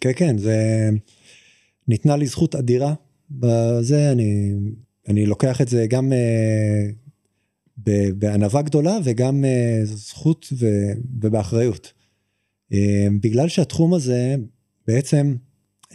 כן, 0.01 0.11
כן, 0.15 0.37
זה... 0.37 0.89
ניתנה 1.87 2.17
לי 2.17 2.25
זכות 2.25 2.55
אדירה 2.55 2.93
בזה, 3.31 4.11
אני, 4.11 4.53
אני 5.07 5.25
לוקח 5.25 5.61
את 5.61 5.67
זה 5.67 5.85
גם 5.89 6.13
אה, 6.13 6.89
בענווה 8.15 8.61
גדולה 8.61 8.97
וגם 9.03 9.45
אה, 9.45 9.79
זכות 9.83 10.53
ובאחריות. 11.21 11.93
אה, 12.73 13.07
בגלל 13.21 13.47
שהתחום 13.47 13.93
הזה 13.93 14.35
בעצם 14.87 15.35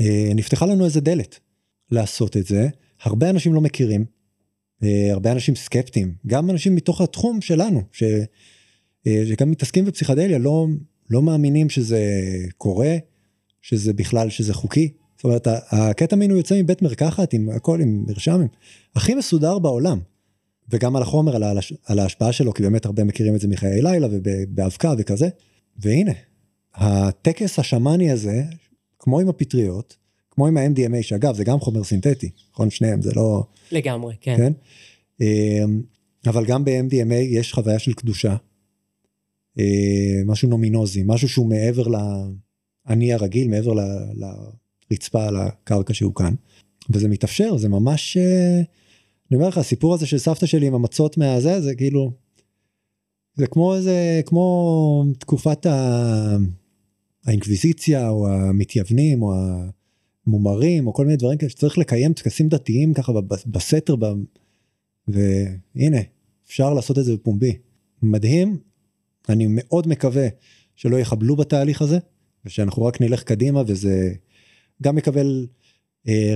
אה, 0.01 0.32
נפתחה 0.35 0.66
לנו 0.66 0.85
איזה 0.85 1.01
דלת 1.01 1.41
לעשות 1.91 2.37
את 2.37 2.47
זה, 2.47 2.68
הרבה 3.03 3.30
אנשים 3.30 3.55
לא 3.55 3.61
מכירים, 3.61 4.05
הרבה 5.11 5.32
אנשים 5.32 5.55
סקפטיים, 5.55 6.14
גם 6.26 6.51
אנשים 6.51 6.74
מתוך 6.74 7.01
התחום 7.01 7.41
שלנו, 7.41 7.82
ש, 7.93 8.03
שגם 9.09 9.51
מתעסקים 9.51 9.85
בפסיכדליה, 9.85 10.39
לא, 10.39 10.66
לא 11.11 11.22
מאמינים 11.22 11.70
שזה 11.70 12.01
קורה, 12.59 12.97
שזה 13.62 13.93
בכלל 13.93 14.30
שזה 14.30 14.55
חוקי. 14.55 14.93
זאת 15.16 15.24
אומרת 15.24 15.47
הקטמין 15.70 16.30
הוא 16.30 16.39
יוצא 16.39 16.62
מבית 16.62 16.82
מרקחת 16.82 17.32
עם 17.32 17.49
הכל 17.51 17.80
עם 17.80 18.05
מרשם 18.09 18.47
הכי 18.97 19.14
מסודר 19.14 19.59
בעולם. 19.59 19.99
וגם 20.69 20.97
על 20.97 21.03
החומר 21.03 21.37
על, 21.37 21.43
ההש- 21.43 21.73
על 21.87 21.99
ההשפעה 21.99 22.33
שלו 22.33 22.55
כי 22.55 22.62
באמת 22.62 22.87
הרבה 22.87 23.05
מכירים 23.05 23.35
את 23.35 23.41
זה 23.41 23.49
מחיי 23.49 23.83
לילה 23.83 24.09
ובאבקה 24.11 24.95
וכזה. 24.99 25.29
והנה 25.77 26.12
הטקס 26.75 27.59
השמאני 27.59 28.11
הזה 28.11 28.43
כמו 28.99 29.21
עם 29.21 29.29
הפטריות 29.29 29.97
כמו 30.31 30.47
עם 30.47 30.57
ה-MDMA 30.57 31.03
שאגב 31.03 31.35
זה 31.37 31.45
גם 31.45 31.61
חומר 31.61 31.85
סינתטי 31.85 32.31
נכון 32.53 32.71
שניהם 32.71 33.03
זה 33.03 33.12
לא 33.17 33.45
לגמרי, 33.73 34.15
כן. 34.21 34.37
כן 34.37 34.53
אמ, 35.21 35.83
אבל 36.27 36.47
גם 36.47 36.65
ב-MDMA 36.65 37.15
יש 37.15 37.53
חוויה 37.53 37.79
של 37.79 37.93
קדושה. 37.93 38.37
אה, 39.59 39.65
משהו 40.27 40.49
נומינוזי 40.49 41.03
משהו 41.07 41.29
שהוא 41.29 41.47
מעבר 41.47 41.85
לאני 42.89 43.12
הרגיל 43.12 43.49
מעבר 43.49 43.73
ל- 43.73 44.25
לרצפה 44.91 45.25
על 45.29 45.37
הקרקע 45.37 45.95
שהוא 45.95 46.15
כאן 46.15 46.35
וזה 46.91 47.09
מתאפשר 47.09 47.57
זה 47.57 47.69
ממש 47.69 48.17
אה, 48.17 48.62
אני 49.35 49.39
אומר 49.39 49.49
לך 49.49 49.59
הסיפור 49.59 49.95
הזה 49.95 50.07
של 50.07 50.18
סבתא 50.18 50.47
שלי 50.47 50.66
עם 50.66 50.74
המצות 50.74 51.18
מהזה 51.18 51.61
זה 51.61 51.74
כאילו 51.74 52.12
זה 53.35 53.47
כמו 53.47 53.74
איזה 53.74 54.20
כמו 54.26 55.05
תקופת 55.18 55.66
ה... 55.66 56.37
האינקוויזיציה 57.26 58.09
או 58.09 58.28
המתייוונים 58.28 59.22
או 59.22 59.32
המומרים 60.26 60.87
או 60.87 60.93
כל 60.93 61.05
מיני 61.05 61.16
דברים 61.16 61.39
כאלה 61.39 61.51
שצריך 61.51 61.78
לקיים 61.78 62.12
טקסים 62.12 62.49
דתיים 62.49 62.95
ככה 62.95 63.12
בסתר 63.47 63.97
ב... 63.97 64.05
והנה 65.09 65.99
אפשר 66.47 66.74
לעשות 66.74 66.99
את 66.99 67.05
זה 67.05 67.14
בפומבי. 67.14 67.59
מדהים 68.03 68.59
אני 69.28 69.47
מאוד 69.49 69.89
מקווה 69.89 70.28
שלא 70.74 70.97
יחבלו 70.97 71.37
בתהליך 71.37 71.82
הזה 71.82 71.99
ושאנחנו 72.45 72.85
רק 72.85 73.01
נלך 73.01 73.22
קדימה 73.22 73.62
וזה 73.66 74.14
גם 74.82 74.99
יקבל 74.99 75.47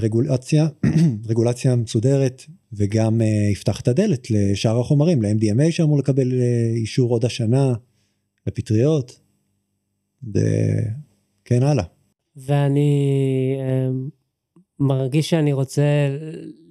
רגולציה 0.00 0.68
רגולציה 1.30 1.76
מסודרת 1.76 2.42
וגם 2.72 3.20
אה, 3.20 3.26
יפתח 3.52 3.80
את 3.80 3.88
הדלת 3.88 4.30
לשאר 4.30 4.80
החומרים 4.80 5.22
ל-MDMA 5.22 5.70
שאמור 5.70 5.98
לקבל 5.98 6.40
אה, 6.40 6.72
אישור 6.76 7.10
עוד 7.10 7.24
השנה 7.24 7.74
לפטריות. 8.46 9.20
וכן 10.24 11.62
הלאה. 11.62 11.84
ואני 12.36 13.56
אה, 13.60 13.88
מרגיש 14.80 15.30
שאני 15.30 15.52
רוצה 15.52 15.82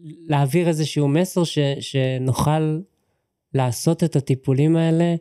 להעביר 0.04 0.68
איזשהו 0.68 1.08
מסר 1.08 1.44
ש, 1.44 1.60
שנוכל 1.80 2.80
לעשות 3.54 4.04
את 4.04 4.16
הטיפולים 4.16 4.76
האלה 4.76 5.16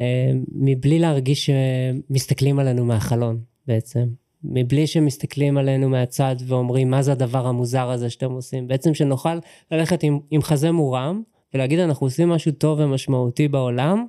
אה, 0.00 0.30
מבלי 0.52 0.98
להרגיש 0.98 1.50
שמסתכלים 1.50 2.58
עלינו 2.58 2.84
מהחלון 2.84 3.40
בעצם. 3.66 4.06
מבלי 4.44 4.86
שמסתכלים 4.86 5.58
עלינו 5.58 5.88
מהצד 5.88 6.36
ואומרים 6.46 6.90
מה 6.90 7.02
זה 7.02 7.12
הדבר 7.12 7.46
המוזר 7.46 7.90
הזה 7.90 8.10
שאתם 8.10 8.30
עושים. 8.30 8.68
בעצם 8.68 8.94
שנוכל 8.94 9.38
ללכת 9.70 10.02
עם, 10.02 10.18
עם 10.30 10.42
חזה 10.42 10.72
מורם 10.72 11.22
ולהגיד 11.54 11.78
אנחנו 11.78 12.06
עושים 12.06 12.28
משהו 12.28 12.52
טוב 12.52 12.80
ומשמעותי 12.80 13.48
בעולם 13.48 14.06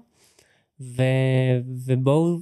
ו, 0.81 1.03
ובואו 1.85 2.37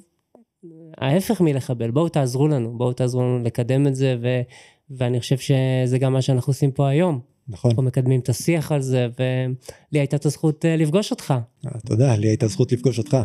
ההפך 0.97 1.41
מלחבל, 1.41 1.91
בואו 1.91 2.09
תעזרו 2.09 2.47
לנו, 2.47 2.77
בואו 2.77 2.93
תעזרו 2.93 3.21
לנו 3.21 3.39
לקדם 3.43 3.87
את 3.87 3.95
זה, 3.95 4.15
ו, 4.21 4.41
ואני 4.89 5.19
חושב 5.19 5.37
שזה 5.37 5.97
גם 5.99 6.13
מה 6.13 6.21
שאנחנו 6.21 6.51
עושים 6.51 6.71
פה 6.71 6.89
היום. 6.89 7.19
נכון. 7.47 7.71
אנחנו 7.71 7.83
מקדמים 7.83 8.19
את 8.19 8.29
השיח 8.29 8.71
על 8.71 8.81
זה, 8.81 9.07
ולי 9.19 9.99
הייתה 9.99 10.15
את 10.15 10.25
הזכות 10.25 10.65
אה, 10.65 10.75
לפגוש 10.75 11.11
אותך. 11.11 11.33
אה, 11.65 11.71
תודה, 11.85 12.15
לי 12.15 12.27
הייתה 12.27 12.47
זכות 12.47 12.71
לפגוש 12.71 12.97
אותך. 12.97 13.17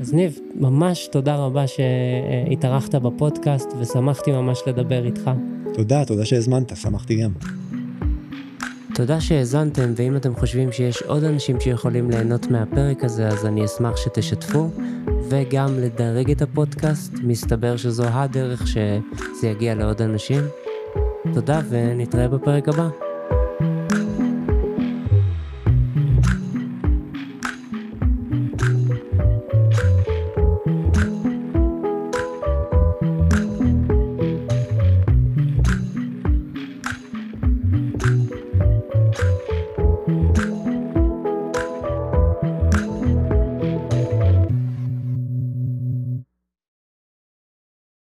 אז 0.00 0.14
ניב, 0.14 0.38
ממש 0.54 1.08
תודה 1.12 1.36
רבה 1.36 1.64
שהתארחת 1.66 2.94
בפודקאסט, 2.94 3.68
ושמחתי 3.80 4.32
ממש 4.32 4.62
לדבר 4.66 5.04
איתך. 5.04 5.30
תודה, 5.74 6.04
תודה 6.04 6.24
שהזמנת, 6.24 6.76
שמחתי 6.76 7.22
גם. 7.22 7.30
תודה 8.94 9.20
שהאזנתם, 9.20 9.92
ואם 9.96 10.16
אתם 10.16 10.34
חושבים 10.34 10.72
שיש 10.72 11.02
עוד 11.02 11.24
אנשים 11.24 11.60
שיכולים 11.60 12.10
ליהנות 12.10 12.50
מהפרק 12.50 13.04
הזה, 13.04 13.28
אז 13.28 13.46
אני 13.46 13.64
אשמח 13.64 13.96
שתשתפו, 13.96 14.68
וגם 15.28 15.78
לדרג 15.78 16.30
את 16.30 16.42
הפודקאסט, 16.42 17.12
מסתבר 17.22 17.76
שזו 17.76 18.04
הדרך 18.04 18.66
שזה 18.66 19.48
יגיע 19.48 19.74
לעוד 19.74 20.02
אנשים. 20.02 20.40
תודה, 21.34 21.60
ונתראה 21.70 22.28
בפרק 22.28 22.68
הבא. 22.68 23.03